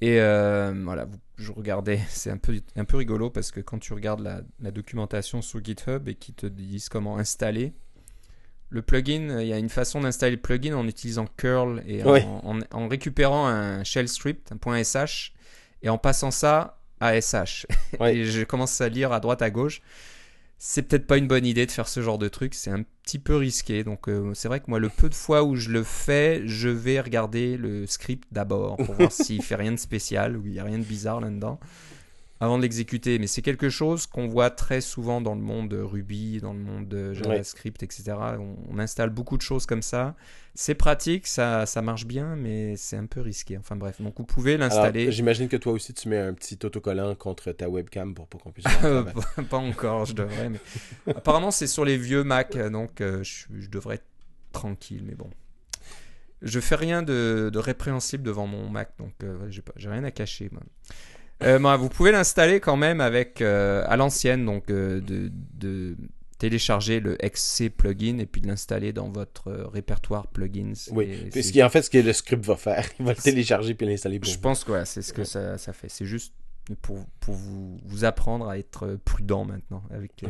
Et 0.00 0.20
euh, 0.20 0.72
voilà, 0.84 1.04
vous- 1.04 1.18
je 1.36 1.52
regardais, 1.52 2.00
c'est 2.08 2.30
un 2.30 2.36
peu, 2.36 2.60
un 2.76 2.84
peu 2.84 2.96
rigolo 2.96 3.30
parce 3.30 3.50
que 3.52 3.60
quand 3.60 3.78
tu 3.78 3.92
regardes 3.94 4.20
la, 4.20 4.40
la 4.60 4.70
documentation 4.70 5.42
sur 5.42 5.64
GitHub 5.64 6.08
et 6.08 6.14
qu'ils 6.14 6.34
te 6.34 6.46
disent 6.46 6.88
comment 6.88 7.18
installer, 7.18 7.72
le 8.70 8.82
plugin, 8.82 9.38
il 9.40 9.46
y 9.48 9.52
a 9.52 9.58
une 9.58 9.68
façon 9.68 10.00
d'installer 10.00 10.36
le 10.36 10.40
plugin 10.42 10.74
en 10.76 10.88
utilisant 10.88 11.26
curl 11.36 11.82
et 11.86 12.02
en, 12.02 12.10
Ouais. 12.12 12.24
en- 12.24 12.58
en 12.72 12.88
récupérant 12.88 13.46
un 13.46 13.84
shell 13.84 14.08
script, 14.08 14.50
un 14.50 14.56
point 14.56 14.82
.sh, 14.82 15.32
et 15.82 15.88
en 15.88 15.98
passant 15.98 16.30
ça 16.30 16.78
à 17.00 17.20
sh. 17.20 17.66
Ouais. 18.00 18.16
et 18.16 18.24
je 18.24 18.42
commence 18.44 18.80
à 18.80 18.88
lire 18.88 19.12
à 19.12 19.20
droite 19.20 19.42
à 19.42 19.50
gauche. 19.50 19.82
C'est 20.64 20.82
peut-être 20.82 21.08
pas 21.08 21.16
une 21.16 21.26
bonne 21.26 21.44
idée 21.44 21.66
de 21.66 21.72
faire 21.72 21.88
ce 21.88 22.00
genre 22.02 22.18
de 22.18 22.28
truc, 22.28 22.54
c'est 22.54 22.70
un 22.70 22.84
petit 23.02 23.18
peu 23.18 23.34
risqué. 23.34 23.82
Donc 23.82 24.08
euh, 24.08 24.32
c'est 24.32 24.46
vrai 24.46 24.60
que 24.60 24.66
moi, 24.68 24.78
le 24.78 24.88
peu 24.90 25.08
de 25.08 25.14
fois 25.14 25.42
où 25.42 25.56
je 25.56 25.70
le 25.70 25.82
fais, 25.82 26.42
je 26.46 26.68
vais 26.68 27.00
regarder 27.00 27.56
le 27.56 27.84
script 27.88 28.28
d'abord 28.30 28.76
pour 28.76 28.94
voir 28.98 29.10
s'il 29.10 29.42
fait 29.42 29.56
rien 29.56 29.72
de 29.72 29.76
spécial 29.76 30.36
ou 30.36 30.46
il 30.46 30.52
y 30.54 30.60
a 30.60 30.64
rien 30.64 30.78
de 30.78 30.84
bizarre 30.84 31.20
là-dedans 31.20 31.58
avant 32.42 32.58
de 32.58 32.62
l'exécuter. 32.62 33.20
Mais 33.20 33.28
c'est 33.28 33.40
quelque 33.40 33.70
chose 33.70 34.06
qu'on 34.06 34.26
voit 34.26 34.50
très 34.50 34.80
souvent 34.80 35.20
dans 35.20 35.36
le 35.36 35.40
monde 35.40 35.68
de 35.68 35.80
Ruby, 35.80 36.40
dans 36.40 36.52
le 36.52 36.58
monde 36.58 36.88
de 36.88 37.12
JavaScript, 37.12 37.82
etc. 37.84 38.14
On, 38.38 38.56
on 38.68 38.78
installe 38.80 39.10
beaucoup 39.10 39.36
de 39.36 39.42
choses 39.42 39.64
comme 39.64 39.80
ça. 39.80 40.16
C'est 40.54 40.74
pratique, 40.74 41.28
ça, 41.28 41.66
ça 41.66 41.82
marche 41.82 42.04
bien, 42.04 42.34
mais 42.34 42.76
c'est 42.76 42.96
un 42.96 43.06
peu 43.06 43.20
risqué. 43.20 43.56
Enfin 43.56 43.76
bref, 43.76 44.02
donc 44.02 44.14
vous 44.18 44.24
pouvez 44.24 44.56
l'installer. 44.56 45.12
J'imagine 45.12 45.48
que 45.48 45.56
toi 45.56 45.72
aussi 45.72 45.94
tu 45.94 46.08
mets 46.08 46.18
un 46.18 46.34
petit 46.34 46.58
autocollant 46.64 47.14
contre 47.14 47.52
ta 47.52 47.68
webcam 47.68 48.12
pour 48.12 48.26
pas 48.26 48.38
qu'on 48.38 48.50
puisse. 48.50 48.64
travail. 48.64 49.14
pas 49.48 49.58
encore, 49.58 50.04
je 50.06 50.14
devrais. 50.14 50.50
Mais... 50.50 50.58
Apparemment, 51.06 51.52
c'est 51.52 51.68
sur 51.68 51.84
les 51.84 51.96
vieux 51.96 52.24
Mac, 52.24 52.58
donc 52.58 53.00
euh, 53.00 53.22
je, 53.22 53.46
je 53.56 53.68
devrais 53.68 53.94
être 53.94 54.06
tranquille, 54.50 55.04
mais 55.06 55.14
bon. 55.14 55.30
Je 56.42 56.58
fais 56.58 56.74
rien 56.74 57.04
de, 57.04 57.50
de 57.52 57.58
répréhensible 57.60 58.24
devant 58.24 58.48
mon 58.48 58.68
Mac, 58.68 58.90
donc 58.98 59.12
euh, 59.22 59.48
j'ai 59.76 59.88
rien 59.88 60.02
à 60.02 60.10
cacher. 60.10 60.48
Moi. 60.50 60.62
Euh, 61.44 61.76
vous 61.76 61.88
pouvez 61.88 62.12
l'installer 62.12 62.60
quand 62.60 62.76
même 62.76 63.00
avec 63.00 63.40
euh, 63.40 63.84
à 63.86 63.96
l'ancienne, 63.96 64.44
donc 64.44 64.70
euh, 64.70 65.00
de, 65.00 65.30
de 65.54 65.96
télécharger 66.38 67.00
le 67.00 67.16
XC 67.16 67.70
plugin 67.70 68.18
et 68.18 68.26
puis 68.26 68.40
de 68.40 68.48
l'installer 68.48 68.92
dans 68.92 69.08
votre 69.08 69.50
répertoire 69.72 70.26
plugins. 70.26 70.72
Oui. 70.90 71.30
Et 71.34 71.42
ce 71.42 71.52
qui, 71.52 71.62
en 71.62 71.68
fait, 71.70 71.82
ce 71.82 71.90
que 71.90 71.98
le 71.98 72.12
script 72.12 72.44
va 72.44 72.56
faire, 72.56 72.88
il 72.98 73.04
va 73.04 73.12
le 73.12 73.22
télécharger 73.22 73.74
puis 73.74 73.86
l'installer 73.86 74.20
je 74.22 74.30
vous. 74.34 74.40
pense 74.40 74.64
que 74.64 74.72
ouais, 74.72 74.84
c'est 74.84 75.02
ce 75.02 75.12
que 75.12 75.24
ça, 75.24 75.58
ça 75.58 75.72
fait. 75.72 75.88
C'est 75.88 76.06
juste 76.06 76.34
pour, 76.80 77.04
pour 77.20 77.34
vous, 77.34 77.78
vous 77.84 78.04
apprendre 78.04 78.48
à 78.48 78.58
être 78.58 78.98
prudent 79.04 79.44
maintenant. 79.44 79.82
Avec. 79.90 80.24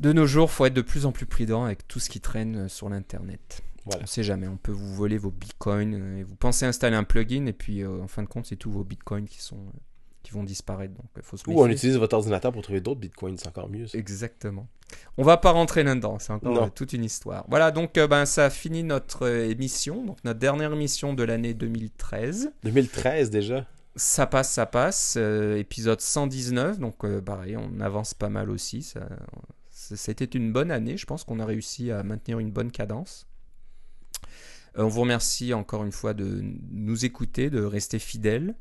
De 0.00 0.12
nos 0.12 0.26
jours, 0.26 0.50
faut 0.50 0.66
être 0.66 0.74
de 0.74 0.82
plus 0.82 1.06
en 1.06 1.12
plus 1.12 1.26
prudent 1.26 1.64
avec 1.64 1.86
tout 1.86 2.00
ce 2.00 2.10
qui 2.10 2.20
traîne 2.20 2.68
sur 2.68 2.88
l'Internet. 2.88 3.62
Voilà. 3.86 4.02
On 4.02 4.06
sait 4.06 4.22
jamais, 4.22 4.48
on 4.48 4.56
peut 4.56 4.72
vous 4.72 4.94
voler 4.94 5.18
vos 5.18 5.30
bitcoins 5.30 5.94
euh, 5.94 6.18
et 6.18 6.22
vous 6.22 6.36
pensez 6.36 6.64
installer 6.66 6.96
un 6.96 7.04
plugin 7.04 7.46
et 7.46 7.52
puis 7.52 7.82
euh, 7.82 8.02
en 8.02 8.08
fin 8.08 8.22
de 8.22 8.28
compte, 8.28 8.46
c'est 8.46 8.56
tous 8.56 8.70
vos 8.70 8.84
bitcoins 8.84 9.26
qui, 9.26 9.40
sont, 9.42 9.56
euh, 9.58 9.78
qui 10.22 10.32
vont 10.32 10.42
disparaître. 10.44 10.94
Donc 10.94 11.06
faut 11.22 11.36
se 11.36 11.48
Ou 11.50 11.60
on 11.60 11.68
utilise 11.68 11.96
votre 11.98 12.16
ordinateur 12.16 12.50
pour 12.52 12.62
trouver 12.62 12.80
d'autres 12.80 13.00
bitcoins, 13.00 13.36
c'est 13.36 13.48
encore 13.48 13.68
mieux. 13.68 13.86
ça. 13.86 13.98
Exactement. 13.98 14.66
On 15.18 15.22
va 15.24 15.36
pas 15.36 15.50
rentrer 15.50 15.82
là-dedans, 15.82 16.18
c'est 16.18 16.32
encore 16.32 16.52
Non. 16.54 16.68
toute 16.70 16.92
une 16.92 17.04
histoire. 17.04 17.44
Voilà, 17.48 17.70
donc 17.72 17.98
euh, 17.98 18.06
ben, 18.06 18.24
ça 18.26 18.48
finit 18.48 18.84
notre 18.84 19.28
émission, 19.28 20.04
donc 20.04 20.18
notre 20.24 20.38
dernière 20.38 20.72
émission 20.72 21.12
de 21.14 21.22
l'année 21.24 21.52
2013. 21.52 22.52
2013 22.62 23.30
déjà. 23.30 23.66
Ça 23.96 24.26
passe, 24.26 24.50
ça 24.52 24.66
passe. 24.66 25.14
euh, 25.18 25.56
épisode 25.58 26.00
119, 26.00 26.78
donc 26.78 27.04
euh, 27.04 27.20
pareil, 27.20 27.56
on 27.56 27.80
avance 27.80 28.12
pas 28.14 28.28
mal 28.28 28.50
aussi. 28.50 28.82
Ça- 28.82 29.06
c'était 29.70 30.24
une 30.24 30.52
bonne 30.52 30.70
année. 30.70 30.96
Je 30.96 31.04
pense 31.06 31.24
qu'on 31.24 31.38
a 31.40 31.44
réussi 31.44 31.90
à 31.90 32.02
maintenir 32.02 32.38
une 32.38 32.50
bonne 32.50 32.70
cadence. 32.70 33.26
Euh, 34.78 34.82
on 34.84 34.88
vous 34.88 35.02
remercie 35.02 35.54
encore 35.54 35.84
une 35.84 35.92
fois 35.92 36.14
de 36.14 36.42
nous 36.70 37.04
écouter, 37.04 37.50
de 37.50 37.62
rester 37.62 37.98
fidèles 37.98 38.54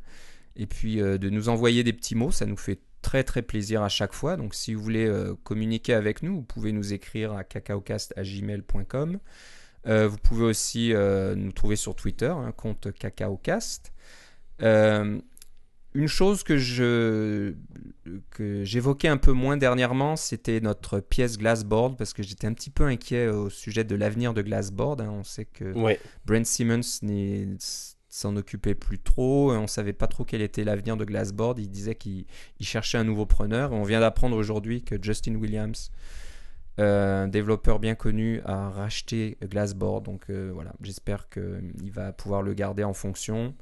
et 0.56 0.68
puis 0.68 1.02
euh, 1.02 1.18
de 1.18 1.30
nous 1.30 1.50
envoyer 1.50 1.84
des 1.84 1.94
petits 1.94 2.16
mots. 2.16 2.32
Ça 2.32 2.46
nous 2.46 2.58
fait 2.58 2.80
très 3.02 3.24
très 3.24 3.42
plaisir 3.42 3.84
à 3.84 3.90
chaque 3.90 4.14
fois. 4.14 4.38
Donc 4.38 4.56
si 4.56 4.74
vous 4.74 4.82
voulez 4.82 5.06
euh, 5.06 5.36
communiquer 5.44 5.94
avec 5.94 6.24
nous, 6.24 6.36
vous 6.36 6.44
pouvez 6.44 6.72
nous 6.72 6.94
écrire 6.94 7.34
à 7.34 7.44
cacaocast.gmail.com. 7.44 9.20
Vous 9.86 10.18
pouvez 10.18 10.46
aussi 10.46 10.94
nous 10.94 11.52
trouver 11.52 11.76
sur 11.76 11.94
Twitter, 11.94 12.30
un 12.30 12.54
compte 12.54 12.94
cacaocast. 12.94 13.92
Euh, 15.96 16.00
une 16.00 16.08
chose 16.08 16.44
que 16.44 16.58
je 16.58 17.54
que 18.32 18.64
j'évoquais 18.64 19.08
un 19.08 19.18
peu 19.18 19.32
moins 19.32 19.58
dernièrement, 19.58 20.16
c'était 20.16 20.60
notre 20.60 21.00
pièce 21.00 21.38
Glassboard 21.38 21.98
parce 21.98 22.14
que 22.14 22.22
j'étais 22.24 22.48
un 22.48 22.54
petit 22.54 22.70
peu 22.70 22.86
inquiet 22.86 23.28
au 23.28 23.50
sujet 23.50 23.84
de 23.84 23.96
l'avenir 23.96 24.34
de 24.34 24.42
Glassboard. 24.42 25.02
hein. 25.02 25.10
On 25.12 25.24
sait 25.24 25.46
que 25.46 25.74
Ouais. 25.74 26.00
Brent 26.26 26.46
Simmons 26.46 26.82
s'en 28.10 28.36
occupait 28.36 28.76
plus 28.76 29.00
trop. 29.00 29.52
On 29.54 29.68
savait 29.68 29.94
pas 29.94 30.08
trop 30.08 30.26
quel 30.26 30.42
était 30.42 30.64
l'avenir 30.64 30.98
de 30.98 31.06
Glassboard. 31.06 31.60
Il 31.60 31.70
disait 31.70 31.96
qu'il 31.96 32.26
il 32.60 32.66
cherchait 32.66 32.98
un 32.98 33.04
nouveau 33.04 33.26
preneur. 33.26 33.72
Et 33.72 33.76
on 33.76 33.84
vient 33.84 34.00
d'apprendre 34.02 34.36
aujourd'hui 34.38 34.84
que 34.84 34.96
Justin 35.02 35.36
Williams 35.36 35.92
un 36.80 37.28
développeur 37.28 37.80
bien 37.80 37.94
connu 37.94 38.42
a 38.46 38.70
racheté 38.70 39.38
Glassboard. 39.44 40.06
Donc 40.06 40.30
voilà, 40.30 40.74
j'espère 40.82 41.30
qu'il 41.30 41.92
va 41.92 42.12
pouvoir 42.12 42.42
le 42.42 42.54
garder 42.54 42.84
en 42.84 42.94
fonction 42.94 43.54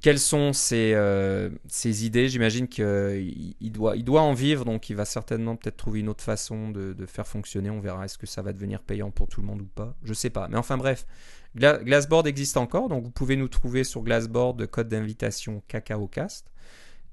quelles 0.00 0.18
sont 0.18 0.52
ses, 0.52 0.92
euh, 0.94 1.50
idées 1.84 2.28
J'imagine 2.28 2.68
qu'il 2.68 3.72
doit, 3.72 3.96
il 3.96 4.04
doit 4.04 4.22
en 4.22 4.32
vivre, 4.32 4.64
donc 4.64 4.88
il 4.88 4.96
va 4.96 5.04
certainement 5.04 5.56
peut-être 5.56 5.76
trouver 5.76 6.00
une 6.00 6.08
autre 6.08 6.24
façon 6.24 6.70
de, 6.70 6.94
faire 7.06 7.26
fonctionner. 7.26 7.70
On 7.70 7.80
verra 7.80 8.04
est-ce 8.04 8.18
que 8.18 8.26
ça 8.26 8.42
va 8.42 8.52
devenir 8.52 8.80
payant 8.80 9.10
pour 9.10 9.28
tout 9.28 9.40
le 9.40 9.46
monde 9.46 9.62
ou 9.62 9.66
pas? 9.66 9.94
Je 10.02 10.14
sais 10.14 10.30
pas. 10.30 10.48
Mais 10.48 10.56
enfin 10.56 10.78
bref, 10.78 11.06
Glassboard 11.54 12.26
existe 12.26 12.56
encore, 12.56 12.88
donc 12.88 13.04
vous 13.04 13.10
pouvez 13.10 13.36
nous 13.36 13.48
trouver 13.48 13.84
sur 13.84 14.02
Glassboard, 14.02 14.66
code 14.66 14.88
d'invitation 14.88 15.62
CacaoCast. 15.68 16.46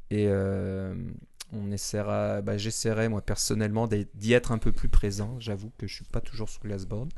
Et 0.10 0.28
euh, 0.30 0.96
on 1.52 1.72
essaiera, 1.72 2.42
bah, 2.42 2.58
j'essaierai 2.58 3.10
moi 3.10 3.22
personnellement 3.22 3.88
d'y 3.88 4.34
être 4.34 4.52
un 4.52 4.58
peu 4.58 4.72
plus 4.72 4.90
présent. 4.90 5.36
J'avoue 5.40 5.72
que 5.78 5.88
je 5.88 5.96
suis 5.96 6.06
pas 6.06 6.22
toujours 6.22 6.50
sur 6.50 6.62
Glassboard. 6.62 7.12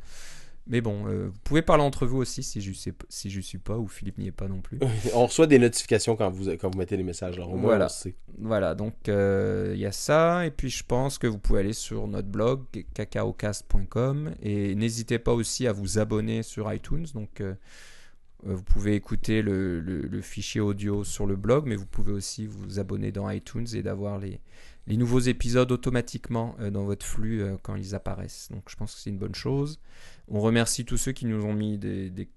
Mais 0.70 0.80
bon, 0.80 1.08
euh, 1.08 1.26
vous 1.26 1.38
pouvez 1.42 1.62
parler 1.62 1.82
entre 1.82 2.06
vous 2.06 2.18
aussi 2.18 2.44
si 2.44 2.60
je 2.60 2.72
sais 2.72 2.94
si 3.08 3.28
je 3.28 3.40
suis 3.40 3.58
pas 3.58 3.76
ou 3.76 3.88
Philippe 3.88 4.18
n'y 4.18 4.28
est 4.28 4.32
pas 4.32 4.46
non 4.46 4.60
plus. 4.60 4.78
on 5.14 5.26
reçoit 5.26 5.48
des 5.48 5.58
notifications 5.58 6.14
quand 6.14 6.30
vous 6.30 6.48
quand 6.50 6.70
vous 6.70 6.78
mettez 6.78 6.96
les 6.96 7.02
messages. 7.02 7.34
Alors 7.34 7.56
voilà. 7.56 7.88
Voilà, 8.38 8.76
donc 8.76 9.08
euh, 9.08 9.72
il 9.74 9.80
y 9.80 9.86
a 9.86 9.92
ça 9.92 10.46
et 10.46 10.52
puis 10.52 10.70
je 10.70 10.84
pense 10.84 11.18
que 11.18 11.26
vous 11.26 11.38
pouvez 11.38 11.58
aller 11.58 11.72
sur 11.72 12.06
notre 12.06 12.28
blog 12.28 12.62
cacaocast.com 12.94 14.32
et 14.40 14.76
n'hésitez 14.76 15.18
pas 15.18 15.32
aussi 15.32 15.66
à 15.66 15.72
vous 15.72 15.98
abonner 15.98 16.44
sur 16.44 16.72
iTunes. 16.72 17.06
Donc 17.14 17.40
euh, 17.40 17.54
vous 18.44 18.62
pouvez 18.62 18.94
écouter 18.94 19.42
le, 19.42 19.80
le, 19.80 20.20
fichier 20.22 20.60
audio 20.60 21.02
sur 21.02 21.26
le 21.26 21.34
blog, 21.34 21.66
mais 21.66 21.74
vous 21.74 21.86
pouvez 21.86 22.12
aussi 22.12 22.46
vous 22.46 22.78
abonner 22.78 23.10
dans 23.10 23.28
iTunes 23.28 23.66
et 23.74 23.82
d'avoir 23.82 24.18
les, 24.18 24.40
les 24.90 24.96
nouveaux 24.96 25.20
épisodes 25.20 25.70
automatiquement 25.70 26.56
dans 26.72 26.84
votre 26.84 27.06
flux 27.06 27.44
quand 27.62 27.76
ils 27.76 27.94
apparaissent. 27.94 28.48
Donc 28.50 28.64
je 28.68 28.74
pense 28.74 28.94
que 28.94 29.00
c'est 29.00 29.10
une 29.10 29.18
bonne 29.18 29.34
chose. 29.36 29.80
On 30.28 30.40
remercie 30.40 30.84
tous 30.84 30.96
ceux 30.96 31.12
qui 31.12 31.26
nous 31.26 31.44
ont 31.44 31.54
mis 31.54 31.78
des, 31.78 32.28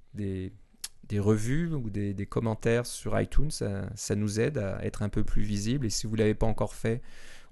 revues 1.17 1.73
ou 1.73 1.89
des, 1.89 2.27
commentaires 2.27 2.85
sur 2.85 3.19
iTunes. 3.19 3.49
Ça, 3.49 4.15
nous 4.15 4.39
aide 4.39 4.59
à 4.59 4.85
être 4.85 5.01
un 5.01 5.09
peu 5.09 5.23
plus 5.23 5.41
visible. 5.41 5.87
Et 5.87 5.89
si 5.89 6.05
vous 6.05 6.13
ne 6.13 6.19
l'avez 6.19 6.35
pas 6.35 6.45
encore 6.45 6.75
fait, 6.75 7.01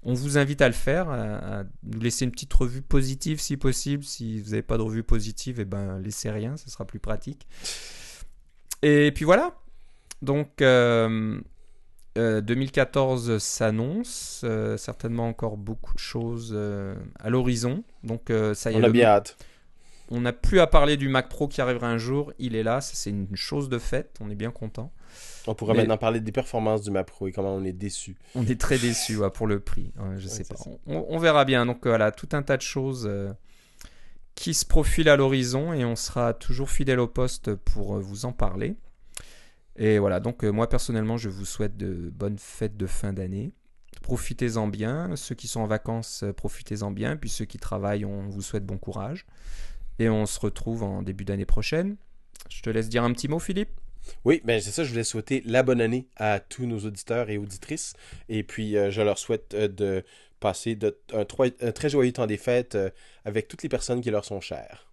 on 0.04 0.14
vous 0.14 0.38
invite 0.38 0.62
à 0.62 0.68
le 0.68 0.74
faire, 0.74 1.10
à, 1.10 1.64
nous 1.82 2.00
laisser 2.00 2.24
une 2.24 2.30
petite 2.30 2.52
revue 2.52 2.82
positive 2.82 3.40
si 3.40 3.56
possible. 3.56 4.04
Si 4.04 4.40
vous 4.40 4.50
n'avez 4.50 4.62
pas 4.62 4.76
de 4.76 4.82
revue 4.82 5.02
positive, 5.02 5.58
eh 5.58 5.64
ben, 5.64 5.98
laissez 5.98 6.30
rien, 6.30 6.56
ce 6.56 6.70
sera 6.70 6.84
plus 6.84 7.00
pratique. 7.00 7.48
Et 8.82 9.10
puis 9.12 9.24
voilà. 9.24 9.58
Donc, 10.22 10.58
2014 10.58 11.42
euh, 12.18 12.42
euh, 12.46 13.38
s'annonce. 13.38 14.42
Euh, 14.44 14.76
certainement 14.76 15.28
encore 15.28 15.56
beaucoup 15.56 15.94
de 15.94 15.98
choses 15.98 16.56
à 17.18 17.30
l'horizon. 17.30 17.84
Donc, 18.04 18.32
ça 18.54 18.70
y 18.70 18.74
est. 18.74 18.78
On 18.78 18.84
a 18.84 18.90
bien 18.90 19.08
hâte. 19.08 19.36
On 20.10 20.20
n'a 20.20 20.32
plus 20.32 20.60
à 20.60 20.66
parler 20.66 20.98
du 20.98 21.08
Mac 21.08 21.28
Pro 21.30 21.48
qui 21.48 21.60
arrivera 21.60 21.88
un 21.88 21.96
jour. 21.96 22.32
Il 22.38 22.54
est 22.54 22.62
là. 22.62 22.80
C'est 22.80 23.10
une 23.10 23.34
chose 23.34 23.68
de 23.68 23.78
fait. 23.78 24.14
On 24.20 24.30
est 24.30 24.34
bien 24.34 24.50
content. 24.50 24.92
On 25.46 25.54
pourrait 25.54 25.74
maintenant 25.74 25.98
parler 25.98 26.20
des 26.20 26.32
performances 26.32 26.82
du 26.82 26.90
Mac 26.90 27.06
Pro 27.06 27.26
et 27.28 27.32
comment 27.32 27.54
on 27.54 27.64
est 27.64 27.72
déçu. 27.72 28.16
On 28.34 28.46
est 28.46 28.60
très 28.60 28.78
déçu 28.78 29.18
pour 29.34 29.46
le 29.46 29.60
prix. 29.60 29.92
je 30.18 30.28
sais 30.28 30.44
pas. 30.44 30.56
On, 30.86 31.18
verra 31.18 31.44
bien. 31.44 31.66
Donc 31.66 31.86
voilà, 31.86 32.12
tout 32.12 32.28
un 32.32 32.42
tas 32.42 32.56
de 32.56 32.62
choses 32.62 33.06
euh, 33.08 33.32
qui 34.34 34.54
se 34.54 34.64
profilent 34.64 35.08
à 35.08 35.16
l'horizon 35.16 35.72
et 35.72 35.84
on 35.84 35.96
sera 35.96 36.32
toujours 36.34 36.70
fidèle 36.70 37.00
au 37.00 37.06
poste 37.06 37.54
pour 37.54 37.96
euh, 37.96 38.00
vous 38.00 38.24
en 38.24 38.32
parler. 38.32 38.76
Et 39.76 39.98
voilà, 39.98 40.20
donc 40.20 40.44
euh, 40.44 40.50
moi 40.50 40.68
personnellement, 40.68 41.16
je 41.16 41.28
vous 41.28 41.44
souhaite 41.44 41.76
de 41.76 42.10
bonnes 42.10 42.38
fêtes 42.38 42.76
de 42.76 42.86
fin 42.86 43.12
d'année. 43.12 43.52
Profitez-en 44.02 44.68
bien. 44.68 45.14
Ceux 45.16 45.34
qui 45.34 45.48
sont 45.48 45.60
en 45.60 45.66
vacances, 45.66 46.24
profitez-en 46.36 46.90
bien. 46.90 47.16
Puis 47.16 47.30
ceux 47.30 47.44
qui 47.44 47.58
travaillent, 47.58 48.04
on 48.04 48.28
vous 48.28 48.42
souhaite 48.42 48.66
bon 48.66 48.78
courage. 48.78 49.26
Et 49.98 50.08
on 50.08 50.26
se 50.26 50.40
retrouve 50.40 50.82
en 50.82 51.02
début 51.02 51.24
d'année 51.24 51.46
prochaine. 51.46 51.96
Je 52.48 52.62
te 52.62 52.70
laisse 52.70 52.88
dire 52.88 53.04
un 53.04 53.12
petit 53.12 53.28
mot, 53.28 53.38
Philippe? 53.38 53.70
Oui, 54.24 54.40
ben 54.44 54.60
c'est 54.60 54.70
ça, 54.70 54.84
je 54.84 54.90
voulais 54.90 55.04
souhaiter 55.04 55.42
la 55.46 55.62
bonne 55.62 55.80
année 55.80 56.08
à 56.16 56.40
tous 56.40 56.66
nos 56.66 56.80
auditeurs 56.80 57.30
et 57.30 57.38
auditrices. 57.38 57.94
Et 58.28 58.42
puis, 58.42 58.76
euh, 58.76 58.90
je 58.90 59.02
leur 59.02 59.18
souhaite 59.18 59.54
euh, 59.54 59.68
de 59.68 60.04
passer 60.40 60.74
de, 60.74 60.98
un, 61.12 61.24
très 61.24 61.88
joyeux 61.88 62.12
temps 62.12 62.26
des 62.26 62.36
fêtes 62.36 62.74
euh, 62.74 62.90
avec 63.24 63.48
toutes 63.48 63.62
les 63.62 63.68
personnes 63.68 64.00
qui 64.00 64.10
leur 64.10 64.24
sont 64.24 64.40
chères. 64.40 64.88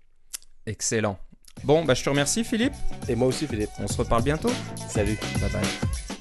Excellent. 0.65 1.19
Bon, 1.63 1.83
bah, 1.85 1.93
je 1.93 2.03
te 2.03 2.09
remercie, 2.09 2.43
Philippe. 2.43 2.73
Et 3.07 3.15
moi 3.15 3.27
aussi, 3.27 3.47
Philippe. 3.47 3.71
On 3.79 3.87
se 3.87 3.97
reparle 3.97 4.23
bientôt. 4.23 4.51
Salut. 4.87 5.17
Bye 5.39 5.49
bye. 5.51 6.18